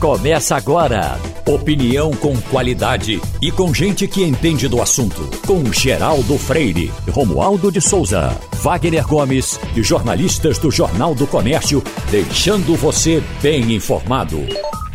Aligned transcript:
Começa 0.00 0.54
agora. 0.54 1.18
Opinião 1.46 2.10
com 2.10 2.36
qualidade 2.50 3.18
e 3.40 3.50
com 3.50 3.72
gente 3.72 4.06
que 4.06 4.22
entende 4.22 4.68
do 4.68 4.82
assunto. 4.82 5.22
Com 5.46 5.72
Geraldo 5.72 6.36
Freire, 6.36 6.92
Romualdo 7.10 7.72
de 7.72 7.80
Souza, 7.80 8.38
Wagner 8.62 9.06
Gomes 9.06 9.58
e 9.74 9.82
jornalistas 9.82 10.58
do 10.58 10.70
Jornal 10.70 11.14
do 11.14 11.26
Comércio, 11.26 11.82
deixando 12.10 12.76
você 12.76 13.22
bem 13.40 13.74
informado. 13.74 14.38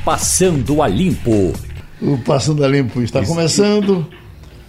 Passando 0.06 0.84
a 0.84 0.88
Limpo. 0.88 1.52
O 2.00 2.20
Passando 2.20 2.64
a 2.64 2.68
Limpo 2.68 3.02
está 3.02 3.26
começando. 3.26 4.06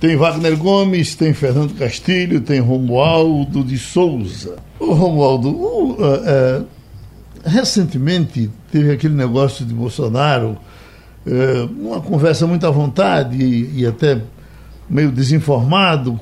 Tem 0.00 0.16
Wagner 0.16 0.56
Gomes, 0.56 1.14
tem 1.14 1.34
Fernando 1.34 1.74
Castilho, 1.74 2.40
tem 2.40 2.58
Romualdo 2.58 3.62
de 3.62 3.76
Souza. 3.76 4.56
O 4.80 4.94
Romualdo, 4.94 5.50
uh, 5.50 5.92
uh, 5.92 6.66
recentemente 7.44 8.50
teve 8.72 8.90
aquele 8.90 9.14
negócio 9.14 9.64
de 9.64 9.72
Bolsonaro, 9.72 10.58
uh, 11.26 11.64
uma 11.78 12.00
conversa 12.00 12.46
muito 12.46 12.66
à 12.66 12.70
vontade 12.70 13.36
e, 13.36 13.82
e 13.82 13.86
até 13.86 14.20
meio 14.88 15.12
desinformado, 15.12 16.18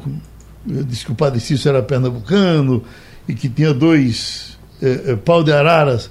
disse 0.67 1.07
que 1.07 1.13
o 1.13 1.15
Padre 1.15 1.41
Cício 1.41 1.69
era 1.69 1.83
pernambucano 1.83 2.83
e 3.27 3.35
que 3.35 3.49
tinha 3.49 3.73
dois 3.73 4.59
pau 5.25 5.43
de 5.43 5.53
araras 5.53 6.11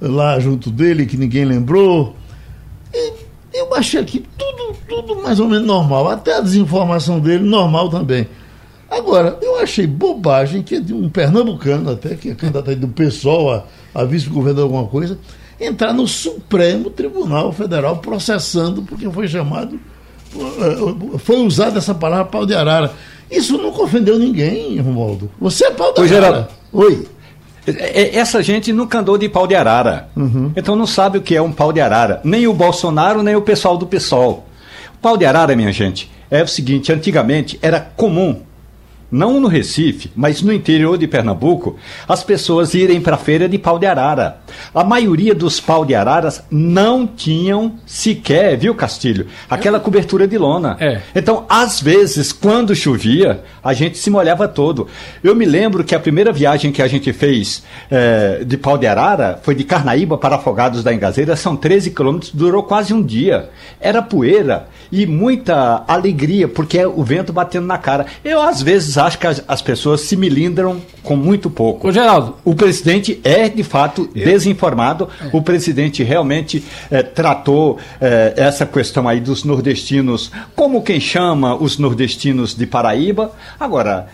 lá 0.00 0.38
junto 0.38 0.70
dele 0.70 1.06
que 1.06 1.16
ninguém 1.16 1.44
lembrou. 1.44 2.14
E 2.92 3.12
eu 3.52 3.74
achei 3.74 4.00
aqui 4.00 4.24
tudo, 4.36 4.76
tudo 4.88 5.22
mais 5.22 5.40
ou 5.40 5.48
menos 5.48 5.66
normal, 5.66 6.08
até 6.08 6.36
a 6.36 6.40
desinformação 6.40 7.18
dele 7.18 7.44
normal 7.44 7.88
também. 7.88 8.28
Agora, 8.88 9.38
eu 9.42 9.58
achei 9.58 9.86
bobagem 9.86 10.62
que 10.62 10.76
um 10.92 11.08
pernambucano, 11.08 11.90
até 11.90 12.14
que 12.14 12.30
é 12.30 12.34
candidato 12.34 12.70
aí 12.70 12.76
do 12.76 12.88
PSOL 12.88 13.52
a, 13.52 13.64
a 13.94 14.04
vice-governo 14.04 14.56
de 14.56 14.62
alguma 14.62 14.86
coisa, 14.86 15.18
entrar 15.60 15.92
no 15.92 16.06
Supremo 16.06 16.90
Tribunal 16.90 17.52
Federal 17.52 17.96
processando 17.98 18.82
porque 18.82 19.08
foi 19.10 19.26
chamado, 19.28 19.78
foi 21.18 21.36
usada 21.36 21.78
essa 21.78 21.94
palavra 21.94 22.26
pau 22.26 22.46
de 22.46 22.54
arara. 22.54 22.92
Isso 23.30 23.58
nunca 23.58 23.82
ofendeu 23.82 24.18
ninguém, 24.18 24.78
Romualdo. 24.78 25.30
Você 25.40 25.66
é 25.66 25.70
pau 25.70 25.92
de 25.92 26.00
Oi, 26.00 26.08
arara. 26.08 26.24
Geraldo. 26.24 26.48
Oi. 26.72 27.08
Essa 28.12 28.42
gente 28.42 28.72
nunca 28.72 29.00
andou 29.00 29.18
de 29.18 29.28
pau 29.28 29.46
de 29.46 29.56
arara. 29.56 30.08
Uhum. 30.16 30.52
Então 30.54 30.76
não 30.76 30.86
sabe 30.86 31.18
o 31.18 31.22
que 31.22 31.34
é 31.34 31.42
um 31.42 31.50
pau 31.50 31.72
de 31.72 31.80
arara. 31.80 32.20
Nem 32.22 32.46
o 32.46 32.52
Bolsonaro, 32.52 33.22
nem 33.22 33.34
o 33.34 33.42
pessoal 33.42 33.76
do 33.76 33.86
PSOL. 33.86 34.46
O 34.94 34.98
pau 34.98 35.16
de 35.16 35.24
arara, 35.24 35.56
minha 35.56 35.72
gente, 35.72 36.08
é 36.30 36.42
o 36.42 36.48
seguinte: 36.48 36.92
antigamente 36.92 37.58
era 37.60 37.80
comum 37.80 38.42
não 39.16 39.40
no 39.40 39.48
Recife, 39.48 40.10
mas 40.14 40.42
no 40.42 40.52
interior 40.52 40.98
de 40.98 41.06
Pernambuco, 41.06 41.76
as 42.06 42.22
pessoas 42.22 42.74
irem 42.74 43.00
para 43.00 43.16
a 43.16 43.18
feira 43.18 43.48
de 43.48 43.58
pau 43.58 43.78
de 43.78 43.86
arara. 43.86 44.38
A 44.74 44.84
maioria 44.84 45.34
dos 45.34 45.58
pau 45.58 45.84
de 45.84 45.94
araras 45.94 46.44
não 46.50 47.06
tinham 47.06 47.74
sequer, 47.86 48.56
viu, 48.56 48.74
Castilho, 48.74 49.26
aquela 49.48 49.80
cobertura 49.80 50.28
de 50.28 50.36
lona. 50.36 50.76
É. 50.78 51.00
Então, 51.14 51.46
às 51.48 51.80
vezes, 51.80 52.32
quando 52.32 52.74
chovia, 52.74 53.40
a 53.64 53.72
gente 53.72 53.96
se 53.96 54.10
molhava 54.10 54.46
todo. 54.46 54.86
Eu 55.24 55.34
me 55.34 55.46
lembro 55.46 55.82
que 55.82 55.94
a 55.94 56.00
primeira 56.00 56.30
viagem 56.30 56.70
que 56.70 56.82
a 56.82 56.86
gente 56.86 57.12
fez 57.12 57.62
é, 57.90 58.44
de 58.44 58.58
pau 58.58 58.76
de 58.76 58.86
arara 58.86 59.40
foi 59.42 59.54
de 59.54 59.64
Carnaíba 59.64 60.18
para 60.18 60.36
Afogados 60.36 60.84
da 60.84 60.92
Engazeira, 60.92 61.34
são 61.36 61.56
13 61.56 61.90
quilômetros, 61.90 62.32
durou 62.32 62.62
quase 62.62 62.92
um 62.92 63.02
dia. 63.02 63.48
Era 63.80 64.02
poeira 64.02 64.68
e 64.92 65.06
muita 65.06 65.84
alegria, 65.88 66.46
porque 66.46 66.78
é 66.78 66.86
o 66.86 67.02
vento 67.02 67.32
batendo 67.32 67.66
na 67.66 67.78
cara. 67.78 68.06
Eu, 68.24 68.40
às 68.40 68.60
vezes, 68.60 68.98
acho 69.06 69.18
que 69.18 69.26
as, 69.26 69.42
as 69.46 69.62
pessoas 69.62 70.00
se 70.02 70.16
milindram 70.16 70.80
com 71.02 71.16
muito 71.16 71.48
pouco. 71.48 71.88
Ô, 71.88 71.92
Geraldo. 71.92 72.36
O 72.44 72.54
presidente 72.54 73.20
é, 73.24 73.48
de 73.48 73.62
fato, 73.62 74.08
desinformado. 74.12 75.08
O 75.32 75.40
presidente 75.42 76.02
realmente 76.02 76.62
eh, 76.90 77.02
tratou 77.02 77.78
eh, 78.00 78.34
essa 78.36 78.66
questão 78.66 79.08
aí 79.08 79.20
dos 79.20 79.44
nordestinos 79.44 80.30
como 80.54 80.82
quem 80.82 81.00
chama 81.00 81.54
os 81.54 81.78
nordestinos 81.78 82.54
de 82.54 82.66
Paraíba. 82.66 83.32
Agora, 83.58 84.08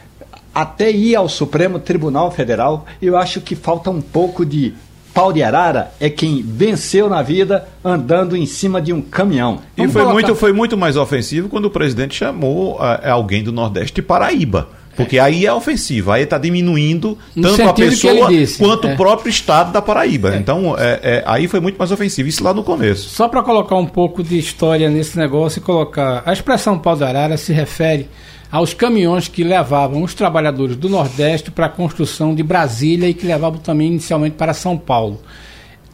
até 0.54 0.90
ir 0.90 1.16
ao 1.16 1.28
Supremo 1.28 1.78
Tribunal 1.78 2.30
Federal, 2.30 2.86
eu 3.00 3.16
acho 3.16 3.40
que 3.40 3.56
falta 3.56 3.90
um 3.90 4.00
pouco 4.02 4.44
de 4.44 4.74
pau 5.14 5.32
de 5.32 5.42
arara 5.42 5.92
é 6.00 6.08
quem 6.08 6.42
venceu 6.42 7.08
na 7.08 7.22
vida 7.22 7.68
andando 7.84 8.36
em 8.36 8.46
cima 8.46 8.80
de 8.80 8.92
um 8.92 9.00
caminhão. 9.02 9.60
E 9.76 9.80
Vamos 9.80 9.92
foi 9.92 10.02
colocar- 10.02 10.12
muito, 10.26 10.34
foi 10.36 10.52
muito 10.52 10.76
mais 10.76 10.96
ofensivo 10.96 11.48
quando 11.48 11.66
o 11.66 11.70
presidente 11.70 12.14
chamou 12.14 12.78
ah, 12.80 13.10
alguém 13.10 13.42
do 13.42 13.52
Nordeste 13.52 13.94
de 13.96 14.02
Paraíba. 14.02 14.68
Porque 15.02 15.18
aí 15.18 15.46
é 15.46 15.52
ofensivo, 15.52 16.10
aí 16.10 16.22
está 16.22 16.38
diminuindo 16.38 17.18
No 17.34 17.42
tanto 17.42 17.68
a 17.68 17.72
pessoa 17.72 18.28
quanto 18.58 18.88
é. 18.88 18.94
o 18.94 18.96
próprio 18.96 19.30
estado 19.30 19.72
da 19.72 19.82
Paraíba. 19.82 20.36
Então, 20.36 20.76
é, 20.78 21.00
é, 21.02 21.24
aí 21.26 21.48
foi 21.48 21.60
muito 21.60 21.76
mais 21.76 21.90
ofensivo. 21.92 22.28
Isso 22.28 22.42
lá 22.42 22.52
no 22.52 22.62
começo. 22.62 23.08
Só 23.10 23.28
para 23.28 23.42
colocar 23.42 23.76
um 23.76 23.86
pouco 23.86 24.22
de 24.22 24.38
história 24.38 24.88
nesse 24.90 25.18
negócio 25.18 25.58
e 25.58 25.62
colocar. 25.62 26.22
A 26.24 26.32
expressão 26.32 26.78
pau 26.78 26.96
de 26.96 27.04
arara 27.04 27.36
se 27.36 27.52
refere 27.52 28.08
aos 28.50 28.74
caminhões 28.74 29.28
que 29.28 29.42
levavam 29.42 30.02
os 30.02 30.12
trabalhadores 30.12 30.76
do 30.76 30.88
Nordeste 30.88 31.50
para 31.50 31.66
a 31.66 31.70
construção 31.70 32.34
de 32.34 32.42
Brasília 32.42 33.08
e 33.08 33.14
que 33.14 33.26
levavam 33.26 33.58
também 33.58 33.88
inicialmente 33.88 34.36
para 34.36 34.52
São 34.52 34.76
Paulo. 34.76 35.20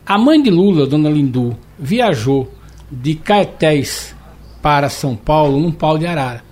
A 0.05 0.19
mãe 0.19 0.43
de 0.43 0.51
Lula, 0.51 0.87
dona 0.87 1.09
Lindu, 1.09 1.57
viajou 1.79 2.53
de 2.91 3.15
Caetés 3.15 4.15
para 4.61 4.89
São 4.89 5.15
Paulo 5.15 5.61
num 5.61 5.71
pau 5.71 5.97
de 5.97 6.07
arara. 6.07 6.48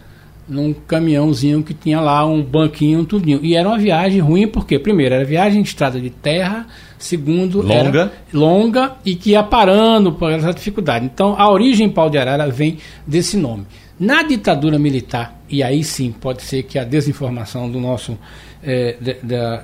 Num 0.48 0.72
caminhãozinho 0.72 1.62
que 1.62 1.74
tinha 1.74 2.00
lá 2.00 2.24
um 2.24 2.40
banquinho, 2.42 3.04
tudinho. 3.04 3.40
E 3.42 3.56
era 3.56 3.68
uma 3.68 3.78
viagem 3.78 4.20
ruim, 4.20 4.46
porque, 4.46 4.78
primeiro, 4.78 5.14
era 5.14 5.24
viagem 5.24 5.60
de 5.60 5.68
estrada 5.68 6.00
de 6.00 6.08
terra, 6.10 6.66
segundo, 6.98 7.62
Longa. 7.62 7.74
era 7.74 8.12
longa 8.32 8.92
e 9.04 9.16
que 9.16 9.30
ia 9.30 9.42
parando 9.42 10.12
por 10.12 10.30
essa 10.30 10.52
dificuldade. 10.52 11.04
Então, 11.04 11.34
a 11.36 11.50
origem 11.50 11.88
pau 11.88 12.08
de 12.08 12.16
arara 12.16 12.48
vem 12.48 12.78
desse 13.06 13.36
nome. 13.36 13.66
Na 13.98 14.22
ditadura 14.22 14.78
militar, 14.78 15.40
e 15.48 15.62
aí 15.62 15.82
sim 15.82 16.12
pode 16.12 16.42
ser 16.42 16.62
que 16.64 16.78
a 16.78 16.84
desinformação 16.84 17.68
do 17.70 17.80
nosso 17.80 18.16
eh, 18.62 18.96
de, 19.00 19.16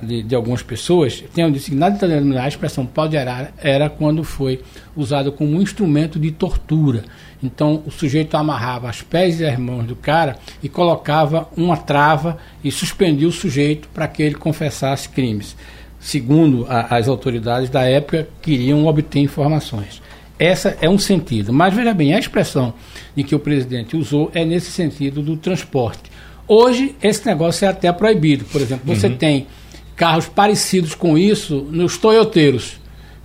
de- 0.07 0.23
de 0.23 0.35
algumas 0.35 0.61
pessoas 0.63 1.23
tenham 1.33 1.51
dito 1.51 1.65
que 1.65 1.75
na 1.75 1.89
ditadura 1.89 2.19
militar 2.19 2.45
a 2.45 2.47
expressão 2.47 2.85
pau 2.85 3.07
de 3.07 3.15
arara 3.15 3.53
era 3.61 3.89
quando 3.89 4.23
foi 4.23 4.59
usado 4.95 5.31
como 5.31 5.51
um 5.55 5.61
instrumento 5.61 6.19
de 6.19 6.31
tortura. 6.31 7.03
Então 7.43 7.83
o 7.85 7.91
sujeito 7.91 8.35
amarrava 8.37 8.89
as 8.89 9.01
pés 9.01 9.39
e 9.41 9.45
as 9.45 9.59
mãos 9.59 9.85
do 9.85 9.95
cara 9.95 10.37
e 10.63 10.69
colocava 10.69 11.47
uma 11.57 11.75
trava 11.75 12.37
e 12.63 12.71
suspendia 12.71 13.27
o 13.27 13.31
sujeito 13.31 13.89
para 13.93 14.07
que 14.07 14.23
ele 14.23 14.35
confessasse 14.35 15.09
crimes 15.09 15.55
segundo 15.99 16.65
a- 16.69 16.97
as 16.97 17.07
autoridades 17.07 17.69
da 17.69 17.83
época, 17.85 18.27
queriam 18.41 18.85
obter 18.87 19.19
informações. 19.19 20.01
Essa 20.37 20.77
é 20.81 20.89
um 20.89 20.97
sentido. 20.97 21.53
Mas 21.53 21.73
veja 21.73 21.93
bem, 21.93 22.13
a 22.13 22.19
expressão 22.19 22.73
de 23.15 23.23
que 23.23 23.33
o 23.33 23.39
presidente 23.39 23.95
usou 23.95 24.29
é 24.33 24.43
nesse 24.43 24.69
sentido 24.69 25.21
do 25.21 25.37
transporte. 25.37 26.11
Hoje, 26.45 26.93
esse 27.01 27.25
negócio 27.25 27.63
é 27.63 27.69
até 27.69 27.89
proibido. 27.93 28.43
Por 28.45 28.59
exemplo, 28.59 28.93
você 28.93 29.09
tem 29.09 29.47
carros 29.95 30.27
parecidos 30.27 30.93
com 30.93 31.17
isso 31.17 31.65
nos 31.71 31.97
toyoteiros, 31.97 32.73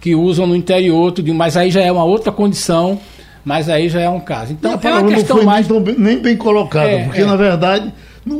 que 0.00 0.14
usam 0.14 0.46
no 0.46 0.54
interior, 0.54 1.10
tudinho, 1.10 1.34
mas 1.36 1.56
aí 1.56 1.72
já 1.72 1.80
é 1.80 1.90
uma 1.90 2.04
outra 2.04 2.30
condição, 2.30 3.00
mas 3.48 3.68
aí 3.70 3.88
já 3.88 4.00
é 4.02 4.08
um 4.10 4.20
caso. 4.20 4.52
Então, 4.52 4.72
a 4.72 4.74
é 4.74 4.76
uma 4.76 4.82
palavra 4.82 5.08
não 5.10 5.16
questão 5.16 5.36
foi 5.38 5.46
mais. 5.46 5.66
nem, 5.68 5.80
bem- 5.82 5.94
nem 5.98 6.18
bem 6.18 6.36
colocada, 6.36 6.86
É, 6.90 7.04
porque 7.04 7.22
é. 7.22 7.24
na 7.24 7.34
verdade 7.36 7.92
não, 8.26 8.36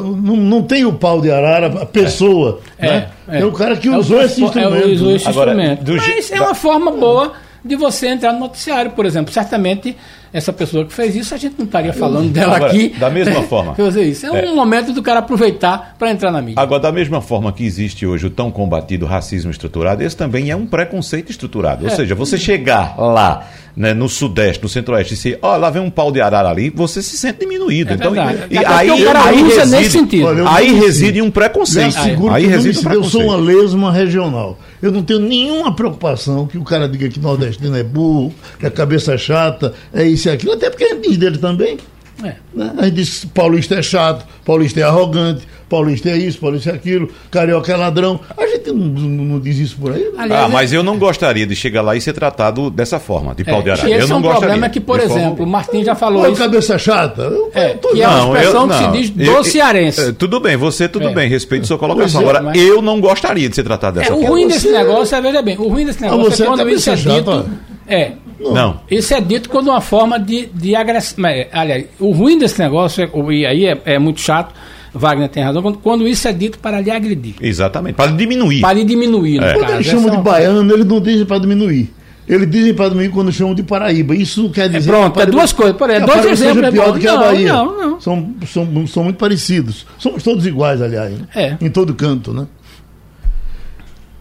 não, 0.00 0.36
não 0.36 0.62
tem 0.62 0.86
o 0.86 0.94
pau 0.94 1.20
de 1.20 1.30
arara, 1.30 1.66
a 1.82 1.84
pessoa. 1.84 2.60
É, 2.78 2.86
né? 2.88 3.08
é. 3.28 3.40
é 3.40 3.44
o 3.44 3.52
cara 3.52 3.76
que 3.76 3.86
É 3.86 3.90
o 3.90 3.98
usou 3.98 4.22
esse 4.22 4.36
transpo- 4.40 4.58
é, 4.58 4.62
instrumento. 4.62 4.94
usou 4.94 5.14
esse 5.14 5.28
Agora, 5.28 5.50
instrumento. 5.52 5.92
Mas 6.08 6.30
é 6.32 6.40
uma 6.40 6.54
forma 6.54 6.90
boa 6.90 7.32
de 7.66 7.76
você 7.76 8.08
entrar 8.08 8.32
no 8.32 8.40
noticiário, 8.40 8.90
por 8.92 9.04
exemplo. 9.06 9.32
Certamente, 9.32 9.96
essa 10.32 10.52
pessoa 10.52 10.84
que 10.84 10.92
fez 10.92 11.14
isso, 11.16 11.34
a 11.34 11.38
gente 11.38 11.54
não 11.58 11.64
estaria 11.64 11.92
falando 11.92 12.30
dela 12.30 12.56
Agora, 12.56 12.72
aqui. 12.72 12.88
da 12.98 13.08
mesma 13.10 13.42
forma. 13.48 13.74
Fazer 13.74 14.02
isso. 14.04 14.26
É, 14.26 14.44
É. 14.44 14.50
um 14.50 14.54
momento 14.54 14.92
do 14.92 15.02
cara 15.02 15.20
aproveitar 15.20 15.94
para 15.98 16.10
entrar 16.10 16.30
na 16.30 16.40
mídia. 16.42 16.60
Agora, 16.62 16.80
da 16.82 16.92
mesma 16.92 17.20
forma 17.20 17.52
que 17.52 17.64
existe 17.64 18.06
hoje 18.06 18.26
o 18.26 18.30
tão 18.30 18.50
combatido 18.50 19.06
racismo 19.06 19.50
estruturado, 19.50 20.02
esse 20.02 20.16
também 20.16 20.50
é 20.50 20.56
um 20.56 20.66
preconceito 20.66 21.30
estruturado. 21.30 21.84
Ou 21.84 21.90
É. 21.90 21.94
seja, 21.94 22.14
você 22.14 22.36
chegar 22.38 22.94
lá 22.98 23.46
né, 23.76 23.92
no 23.92 24.08
Sudeste, 24.08 24.62
no 24.62 24.68
Centro-Oeste, 24.70 25.12
e 25.14 25.16
se, 25.18 25.38
ó, 25.42 25.54
lá 25.56 25.68
vem 25.68 25.82
um 25.82 25.90
pau 25.90 26.10
de 26.10 26.18
arara 26.20 26.48
ali, 26.48 26.70
você 26.70 27.02
se 27.02 27.16
sente 27.18 27.40
diminuído. 27.40 27.90
É 27.92 27.94
então, 27.94 28.10
verdade. 28.12 28.38
e, 28.50 28.54
e 28.54 28.58
aí, 28.64 28.88
porque 28.88 29.02
o 29.02 29.06
cara 29.06 29.24
aí 29.24 29.42
reside, 29.42 29.66
nesse 29.66 29.90
sentido. 29.90 30.26
Olha, 30.26 30.44
aí 30.48 30.72
reside 30.72 31.20
um 31.22 31.30
preconceito. 31.30 31.96
Aí 31.98 32.16
que 32.16 32.22
eu, 32.22 32.26
não 32.26 32.32
me 32.34 32.46
reside 32.46 32.78
um 32.78 32.82
sinto- 32.82 32.94
eu 32.94 33.04
sou 33.04 33.20
preconceito. 33.20 33.26
uma 33.28 33.36
lesma 33.36 33.92
regional. 33.92 34.58
Eu 34.80 34.92
não 34.92 35.02
tenho 35.02 35.20
nenhuma 35.20 35.74
preocupação 35.74 36.46
que 36.46 36.58
o 36.58 36.64
cara 36.64 36.88
diga 36.88 37.08
que 37.08 37.20
nordestino 37.20 37.76
é 37.76 37.82
burro, 37.82 38.34
que 38.58 38.66
a 38.66 38.70
cabeça 38.70 39.14
é 39.14 39.18
chata, 39.18 39.72
é 39.92 40.04
isso 40.04 40.28
e 40.28 40.30
aquilo, 40.30 40.52
até 40.52 40.70
porque 40.70 40.84
é 40.84 40.94
dele 40.94 41.38
também. 41.38 41.78
É. 42.24 42.34
Né? 42.54 42.72
A 42.78 42.84
gente 42.84 42.94
diz 42.94 43.20
que 43.20 43.26
paulista 43.28 43.74
é 43.74 43.82
chato, 43.82 44.24
paulista 44.44 44.80
é 44.80 44.82
arrogante, 44.84 45.42
paulista 45.68 46.08
é 46.08 46.16
isso, 46.16 46.38
paulista 46.38 46.70
é 46.70 46.74
aquilo, 46.74 47.10
carioca 47.30 47.70
é 47.72 47.76
ladrão. 47.76 48.18
A 48.38 48.46
gente 48.46 48.68
não, 48.72 48.76
não- 48.86 49.24
não 49.24 49.40
diz 49.40 49.58
isso 49.58 49.76
por 49.76 49.92
aí. 49.92 50.00
né? 50.02 50.10
Aliás, 50.16 50.44
Ah, 50.44 50.48
mas 50.48 50.72
eu 50.72 50.82
não 50.82 50.98
gostaria 50.98 51.46
de 51.46 51.54
chegar 51.54 51.82
lá 51.82 51.94
e 51.94 52.00
ser 52.00 52.14
tratado 52.14 52.70
dessa 52.70 52.98
forma, 52.98 53.34
de 53.34 53.44
pau 53.44 53.62
de 53.62 53.68
é, 53.68 53.72
arara. 53.72 53.90
esse 53.90 54.00
eu 54.00 54.08
não 54.08 54.16
é 54.16 54.18
um 54.18 54.22
gostaria. 54.22 54.40
problema 54.48 54.68
que, 54.70 54.80
por 54.80 54.98
de 54.98 55.06
forma 55.08 55.22
exemplo, 55.22 55.44
o 55.44 55.48
Martim 55.48 55.84
já 55.84 55.94
falou 55.94 56.22
Pô, 56.24 56.28
isso. 56.30 56.40
cabeça 56.40 56.78
chata. 56.78 57.22
Eu, 57.22 57.50
É, 57.52 57.68
tô- 57.74 57.88
que 57.88 58.02
é 58.02 58.08
uma 58.08 58.16
Não, 58.18 58.34
expressão 58.36 58.62
eu- 58.62 58.68
que 58.68 58.74
se 58.76 58.82
não. 58.82 58.92
diz 58.92 59.10
do 59.10 59.22
Eu- 59.22 59.44
cearense. 59.44 60.00
é, 60.00 60.12
tudo 60.12 60.40
bem, 60.40 60.56
você 60.56 60.88
tudo 60.88 61.08
É. 61.08 61.14
bem, 61.14 61.28
respeito 61.28 61.66
sua 61.66 61.76
colocação. 61.78 62.20
É, 62.22 62.24
Agora, 62.24 62.42
mas- 62.42 62.58
eu 62.60 62.80
não 62.80 62.98
gostaria 63.00 63.48
de 63.48 63.54
ser 63.54 63.62
tratado 63.64 63.98
É, 63.98 64.02
dessa 64.02 64.14
o 64.14 64.16
forma. 64.16 64.30
ruim 64.30 64.44
você- 64.44 64.54
desse 64.54 64.70
negócio, 64.70 65.14
é, 65.16 65.20
veja 65.20 65.42
bem, 65.42 65.58
o 65.58 65.68
ruim 65.68 65.84
desse 65.84 66.00
negócio 66.00 66.30
você 66.30 66.42
é 66.42 66.46
é 66.46 66.48
quando 66.48 66.58
cabeça 66.60 66.76
isso 66.78 66.90
é 66.90 66.96
chata, 66.96 67.14
dito. 67.18 67.50
É, 67.88 68.12
Não. 68.38 68.52
não. 68.52 68.80
Isso 68.90 69.14
é 69.14 69.20
dito 69.20 69.48
como 69.48 69.70
uma 69.70 69.80
forma 69.80 70.18
de, 70.18 70.46
de 70.46 70.74
agressão. 70.74 71.24
Aliás, 71.52 71.86
o 71.98 72.10
ruim 72.10 72.38
desse 72.38 72.58
negócio, 72.58 73.04
é, 73.04 73.32
e 73.32 73.46
aí 73.46 73.66
é, 73.66 73.80
é 73.84 73.98
muito 73.98 74.20
chato, 74.20 74.54
Wagner 74.92 75.28
tem 75.28 75.42
razão, 75.42 75.62
quando, 75.62 75.78
quando, 75.78 76.08
isso 76.08 76.26
é 76.26 76.32
dito 76.32 76.58
para 76.58 76.80
lhe 76.80 76.90
agredir. 76.90 77.34
Exatamente, 77.40 77.94
para 77.94 78.10
diminuir. 78.10 78.60
Para 78.60 78.74
lhe 78.74 78.84
diminuir. 78.84 79.42
É. 79.42 79.54
Quando 79.54 79.70
eles 79.70 79.86
chamam 79.86 80.10
de 80.10 80.22
baiano, 80.22 80.72
eles 80.72 80.86
não 80.86 81.00
dizem 81.00 81.26
para 81.26 81.38
diminuir. 81.38 81.92
Eles 82.28 82.50
dizem 82.50 82.74
para 82.74 82.88
domingo 82.88 83.14
quando 83.14 83.30
chamam 83.30 83.54
de 83.54 83.62
Paraíba. 83.62 84.14
Isso 84.14 84.42
não 84.42 84.50
quer 84.50 84.68
dizer. 84.68 84.90
É 84.90 84.92
pronto, 84.92 85.20
é 85.20 85.26
duas 85.26 85.52
coisas. 85.52 85.76
É 85.80 86.00
dois 86.00 86.24
exemplos. 86.24 86.64
É 86.64 86.70
pior 86.72 86.92
do 86.92 86.98
que 86.98 87.06
não, 87.06 87.14
a 87.14 87.18
Bahia. 87.18 87.52
Não, 87.52 87.78
não. 87.78 88.00
São, 88.00 88.34
são, 88.46 88.86
são 88.88 89.04
muito 89.04 89.16
parecidos. 89.16 89.86
Somos 89.96 90.24
todos 90.24 90.44
iguais, 90.44 90.82
aliás. 90.82 91.12
Né? 91.12 91.26
É. 91.34 91.56
Em 91.60 91.70
todo 91.70 91.94
canto, 91.94 92.32
né? 92.32 92.46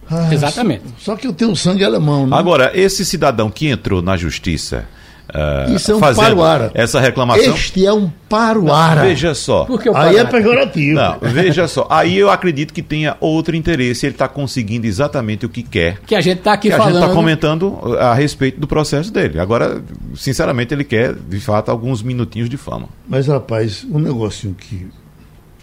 Ah, 0.09 0.33
Exatamente. 0.33 0.83
Só, 0.99 1.15
que 1.15 1.27
eu 1.27 1.33
tenho 1.33 1.55
sangue 1.55 1.83
alemão, 1.83 2.27
né? 2.27 2.37
Agora, 2.37 2.71
esse 2.73 3.03
cidadão 3.05 3.49
que 3.49 3.67
entrou 3.67 4.01
na 4.01 4.15
justiça. 4.15 4.85
Uh, 5.27 5.75
Isso 5.75 5.91
é 5.91 5.95
um 5.95 5.99
paruara. 5.99 6.71
Essa 6.75 6.99
reclamação. 6.99 7.55
Este 7.55 7.85
é 7.85 7.91
um 7.91 8.09
paruara. 8.29 9.01
Não, 9.01 9.07
veja 9.07 9.33
só. 9.33 9.67
Aí 9.95 10.17
é 10.17 10.23
pejorativo. 10.23 10.95
Não, 10.95 11.17
veja 11.19 11.67
só. 11.67 11.87
Aí 11.89 12.17
eu 12.17 12.29
acredito 12.29 12.71
que 12.71 12.83
tenha 12.83 13.17
outro 13.19 13.55
interesse. 13.55 14.05
Ele 14.05 14.13
está 14.13 14.27
conseguindo 14.27 14.85
exatamente 14.85 15.45
o 15.45 15.49
que 15.49 15.63
quer. 15.63 15.99
Que 16.05 16.13
a 16.13 16.21
gente 16.21 16.37
está 16.37 16.53
aqui 16.53 16.69
que 16.69 16.77
falando. 16.77 16.89
A 16.89 16.99
gente 16.99 17.03
está 17.03 17.15
comentando 17.15 17.97
a 17.99 18.13
respeito 18.13 18.59
do 18.59 18.67
processo 18.67 19.11
dele. 19.11 19.39
Agora, 19.39 19.81
sinceramente, 20.15 20.73
ele 20.73 20.83
quer, 20.83 21.13
de 21.13 21.39
fato, 21.39 21.69
alguns 21.71 22.03
minutinhos 22.03 22.47
de 22.47 22.55
fama. 22.55 22.87
Mas, 23.07 23.25
rapaz, 23.27 23.83
um 23.89 23.99
negócio 23.99 24.55
que 24.57 24.87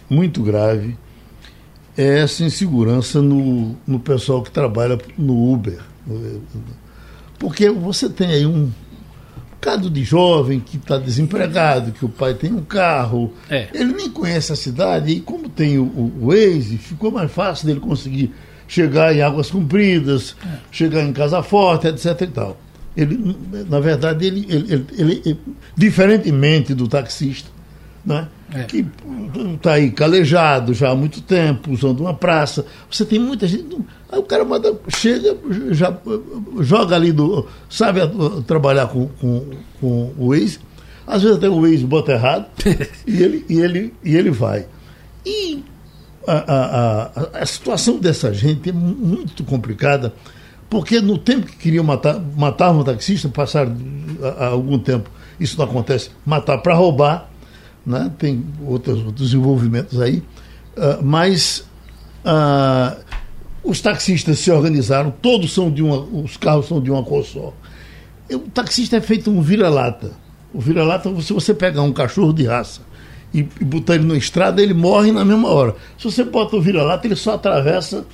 muito 0.09 0.43
grave 0.43 0.95
é 1.97 2.19
essa 2.19 2.43
insegurança 2.43 3.21
no, 3.21 3.75
no 3.85 3.99
pessoal 3.99 4.41
que 4.41 4.51
trabalha 4.51 4.97
no 5.17 5.53
Uber. 5.53 5.79
Porque 7.37 7.69
você 7.69 8.09
tem 8.09 8.27
aí 8.27 8.45
um 8.45 8.71
bocado 9.51 9.89
de 9.89 10.03
jovem 10.03 10.59
que 10.59 10.77
está 10.77 10.97
desempregado, 10.97 11.91
que 11.91 12.03
o 12.03 12.09
pai 12.09 12.33
tem 12.33 12.51
um 12.51 12.63
carro, 12.63 13.33
é. 13.49 13.69
ele 13.73 13.93
nem 13.93 14.09
conhece 14.09 14.51
a 14.51 14.55
cidade, 14.55 15.11
e 15.11 15.21
como 15.21 15.47
tem 15.47 15.77
o, 15.77 15.83
o 15.83 16.27
Waze, 16.27 16.77
ficou 16.77 17.11
mais 17.11 17.31
fácil 17.31 17.67
dele 17.67 17.79
conseguir 17.79 18.33
chegar 18.67 19.15
em 19.15 19.21
Águas 19.21 19.49
Compridas, 19.49 20.35
é. 20.45 20.57
chegar 20.71 21.03
em 21.03 21.13
Casa 21.13 21.41
Forte, 21.41 21.87
etc. 21.87 22.21
e 22.21 22.27
tal. 22.27 22.57
Ele, 22.95 23.35
na 23.69 23.79
verdade, 23.79 24.25
ele, 24.25 24.45
ele, 24.49 24.85
ele, 24.97 25.21
ele 25.25 25.39
diferentemente 25.75 26.73
do 26.73 26.87
taxista, 26.87 27.49
né? 28.05 28.27
É. 28.51 28.63
que 28.65 28.85
está 29.55 29.73
aí 29.73 29.89
calejado 29.89 30.73
já 30.73 30.91
há 30.91 30.95
muito 30.95 31.21
tempo, 31.21 31.71
usando 31.71 32.01
uma 32.01 32.13
praça. 32.13 32.65
Você 32.89 33.03
tem 33.03 33.17
muita 33.17 33.47
gente. 33.47 33.77
Aí 34.11 34.19
o 34.19 34.23
cara 34.23 34.45
manda, 34.45 34.75
chega, 34.89 35.35
já 35.71 35.95
joga 36.59 36.95
ali 36.95 37.11
do. 37.11 37.47
Sabe 37.69 38.01
trabalhar 38.45 38.87
com, 38.87 39.07
com, 39.19 39.49
com 39.79 40.13
o 40.17 40.29
Waze. 40.29 40.59
Às 41.07 41.23
vezes 41.23 41.37
até 41.37 41.49
o 41.49 41.61
Waze 41.61 41.85
bota 41.85 42.11
errado 42.11 42.45
e, 43.07 43.23
ele, 43.23 43.45
e, 43.49 43.59
ele, 43.59 43.93
e 44.03 44.15
ele 44.15 44.29
vai. 44.29 44.67
E 45.25 45.63
a, 46.27 47.11
a, 47.13 47.41
a, 47.41 47.45
situação 47.45 47.97
dessa 47.97 48.33
gente 48.33 48.69
é 48.69 48.73
muito 48.73 49.43
complicada, 49.43 50.13
porque 50.69 51.01
no 51.01 51.17
tempo 51.17 51.47
que 51.47 51.57
queriam 51.57 51.83
matar, 51.83 52.19
matavam 52.37 52.81
um 52.81 52.83
taxista, 52.83 53.27
passaram 53.29 53.75
algum 54.39 54.77
tempo, 54.79 55.09
isso 55.39 55.57
não 55.57 55.65
acontece, 55.65 56.11
matar 56.25 56.59
para 56.59 56.73
roubar 56.73 57.32
né? 57.85 58.11
tem 58.17 58.43
outros, 58.65 59.03
outros 59.05 59.33
envolvimentos 59.33 59.99
aí, 59.99 60.23
uh, 60.77 61.03
mas 61.03 61.65
uh, 62.25 63.01
os 63.63 63.81
taxistas 63.81 64.39
se 64.39 64.51
organizaram, 64.51 65.11
todos 65.21 65.53
são 65.53 65.71
de 65.71 65.81
uma, 65.81 65.97
os 65.97 66.37
carros 66.37 66.67
são 66.67 66.81
de 66.81 66.91
uma 66.91 67.03
cor 67.03 67.23
só. 67.23 67.53
O 68.31 68.39
taxista 68.39 68.97
é 68.97 69.01
feito 69.01 69.29
um 69.29 69.41
vira-lata. 69.41 70.11
O 70.53 70.59
vira-lata, 70.59 71.09
se 71.21 71.33
você 71.33 71.53
pegar 71.53 71.81
um 71.81 71.93
cachorro 71.93 72.33
de 72.33 72.45
raça 72.45 72.81
e, 73.33 73.39
e 73.39 73.65
botar 73.65 73.95
ele 73.95 74.05
na 74.05 74.15
estrada, 74.15 74.61
ele 74.61 74.73
morre 74.73 75.11
na 75.11 75.25
mesma 75.25 75.49
hora. 75.49 75.75
Se 75.97 76.05
você 76.05 76.23
bota 76.23 76.55
o 76.55 76.61
vira-lata, 76.61 77.07
ele 77.07 77.15
só 77.15 77.33
atravessa 77.33 78.05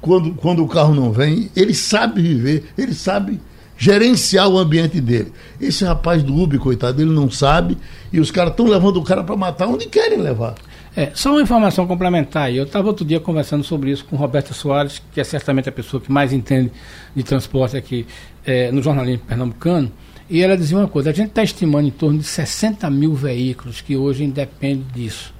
quando, 0.00 0.34
quando 0.34 0.64
o 0.64 0.68
carro 0.68 0.94
não 0.94 1.12
vem. 1.12 1.50
Ele 1.54 1.74
sabe 1.74 2.22
viver, 2.22 2.64
ele 2.76 2.94
sabe 2.94 3.40
gerenciar 3.80 4.46
o 4.46 4.58
ambiente 4.58 5.00
dele. 5.00 5.32
Esse 5.58 5.86
rapaz 5.86 6.22
do 6.22 6.36
Uber, 6.36 6.60
coitado, 6.60 7.00
ele 7.00 7.10
não 7.10 7.30
sabe 7.30 7.78
e 8.12 8.20
os 8.20 8.30
caras 8.30 8.50
estão 8.50 8.66
levando 8.66 8.98
o 8.98 9.02
cara 9.02 9.24
para 9.24 9.34
matar 9.34 9.66
onde 9.66 9.86
querem 9.86 10.18
levar. 10.18 10.54
É, 10.94 11.10
só 11.14 11.30
uma 11.30 11.40
informação 11.40 11.86
complementar. 11.86 12.54
Eu 12.54 12.64
estava 12.64 12.88
outro 12.88 13.06
dia 13.06 13.18
conversando 13.18 13.64
sobre 13.64 13.90
isso 13.90 14.04
com 14.04 14.16
Roberto 14.16 14.52
Soares, 14.52 15.00
que 15.14 15.18
é 15.18 15.24
certamente 15.24 15.70
a 15.70 15.72
pessoa 15.72 15.98
que 15.98 16.12
mais 16.12 16.30
entende 16.30 16.70
de 17.16 17.22
transporte 17.22 17.74
aqui 17.74 18.06
é, 18.44 18.70
no 18.70 18.82
jornalismo 18.82 19.24
pernambucano, 19.26 19.90
e 20.28 20.42
ela 20.42 20.56
dizia 20.56 20.76
uma 20.76 20.88
coisa: 20.88 21.08
a 21.08 21.12
gente 21.14 21.28
está 21.28 21.42
estimando 21.42 21.86
em 21.86 21.90
torno 21.90 22.18
de 22.18 22.24
60 22.24 22.88
mil 22.90 23.14
veículos 23.14 23.80
que 23.80 23.96
hoje 23.96 24.24
independem 24.24 24.84
disso. 24.94 25.32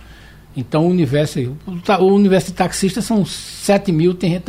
Então, 0.57 0.85
o 0.85 0.89
universo, 0.89 1.57
o 2.01 2.05
universo 2.07 2.49
de 2.49 2.55
taxistas 2.55 3.05
são 3.05 3.25
7 3.25 3.93
mil, 3.93 4.15
tem, 4.15 4.43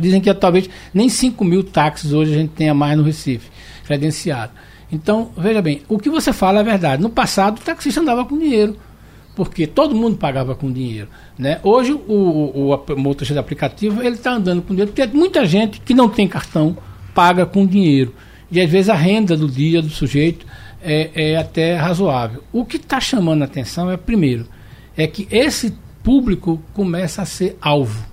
dizem 0.00 0.20
que 0.20 0.32
talvez 0.32 0.70
nem 0.92 1.08
5 1.08 1.44
mil 1.44 1.64
táxis 1.64 2.12
hoje 2.12 2.34
a 2.34 2.38
gente 2.38 2.50
tenha 2.50 2.72
mais 2.72 2.96
no 2.96 3.02
Recife, 3.02 3.50
credenciado. 3.84 4.52
Então, 4.92 5.30
veja 5.36 5.60
bem, 5.60 5.82
o 5.88 5.98
que 5.98 6.08
você 6.08 6.32
fala 6.32 6.60
é 6.60 6.62
verdade. 6.62 7.02
No 7.02 7.10
passado, 7.10 7.58
o 7.58 7.60
taxista 7.62 8.00
andava 8.00 8.24
com 8.24 8.38
dinheiro, 8.38 8.76
porque 9.34 9.66
todo 9.66 9.94
mundo 9.94 10.16
pagava 10.16 10.54
com 10.54 10.70
dinheiro. 10.70 11.08
Né? 11.36 11.58
Hoje, 11.64 11.92
o, 11.92 12.12
o, 12.12 12.74
o 12.74 12.96
motorista 12.96 13.34
de 13.34 13.40
aplicativo 13.40 14.00
ele 14.02 14.14
está 14.14 14.32
andando 14.32 14.62
com 14.62 14.68
dinheiro, 14.68 14.92
porque 14.92 15.16
muita 15.16 15.44
gente 15.44 15.80
que 15.80 15.94
não 15.94 16.08
tem 16.08 16.28
cartão 16.28 16.76
paga 17.12 17.44
com 17.44 17.66
dinheiro. 17.66 18.14
E 18.50 18.60
às 18.60 18.70
vezes 18.70 18.88
a 18.88 18.94
renda 18.94 19.36
do 19.36 19.48
dia 19.48 19.82
do 19.82 19.88
sujeito 19.88 20.46
é, 20.80 21.10
é 21.14 21.36
até 21.36 21.76
razoável. 21.76 22.44
O 22.52 22.64
que 22.64 22.76
está 22.76 23.00
chamando 23.00 23.42
a 23.42 23.46
atenção 23.46 23.90
é, 23.90 23.96
primeiro, 23.96 24.46
é 24.96 25.06
que 25.06 25.26
esse 25.30 25.74
público 26.02 26.60
começa 26.72 27.22
a 27.22 27.24
ser 27.24 27.56
alvo, 27.60 28.04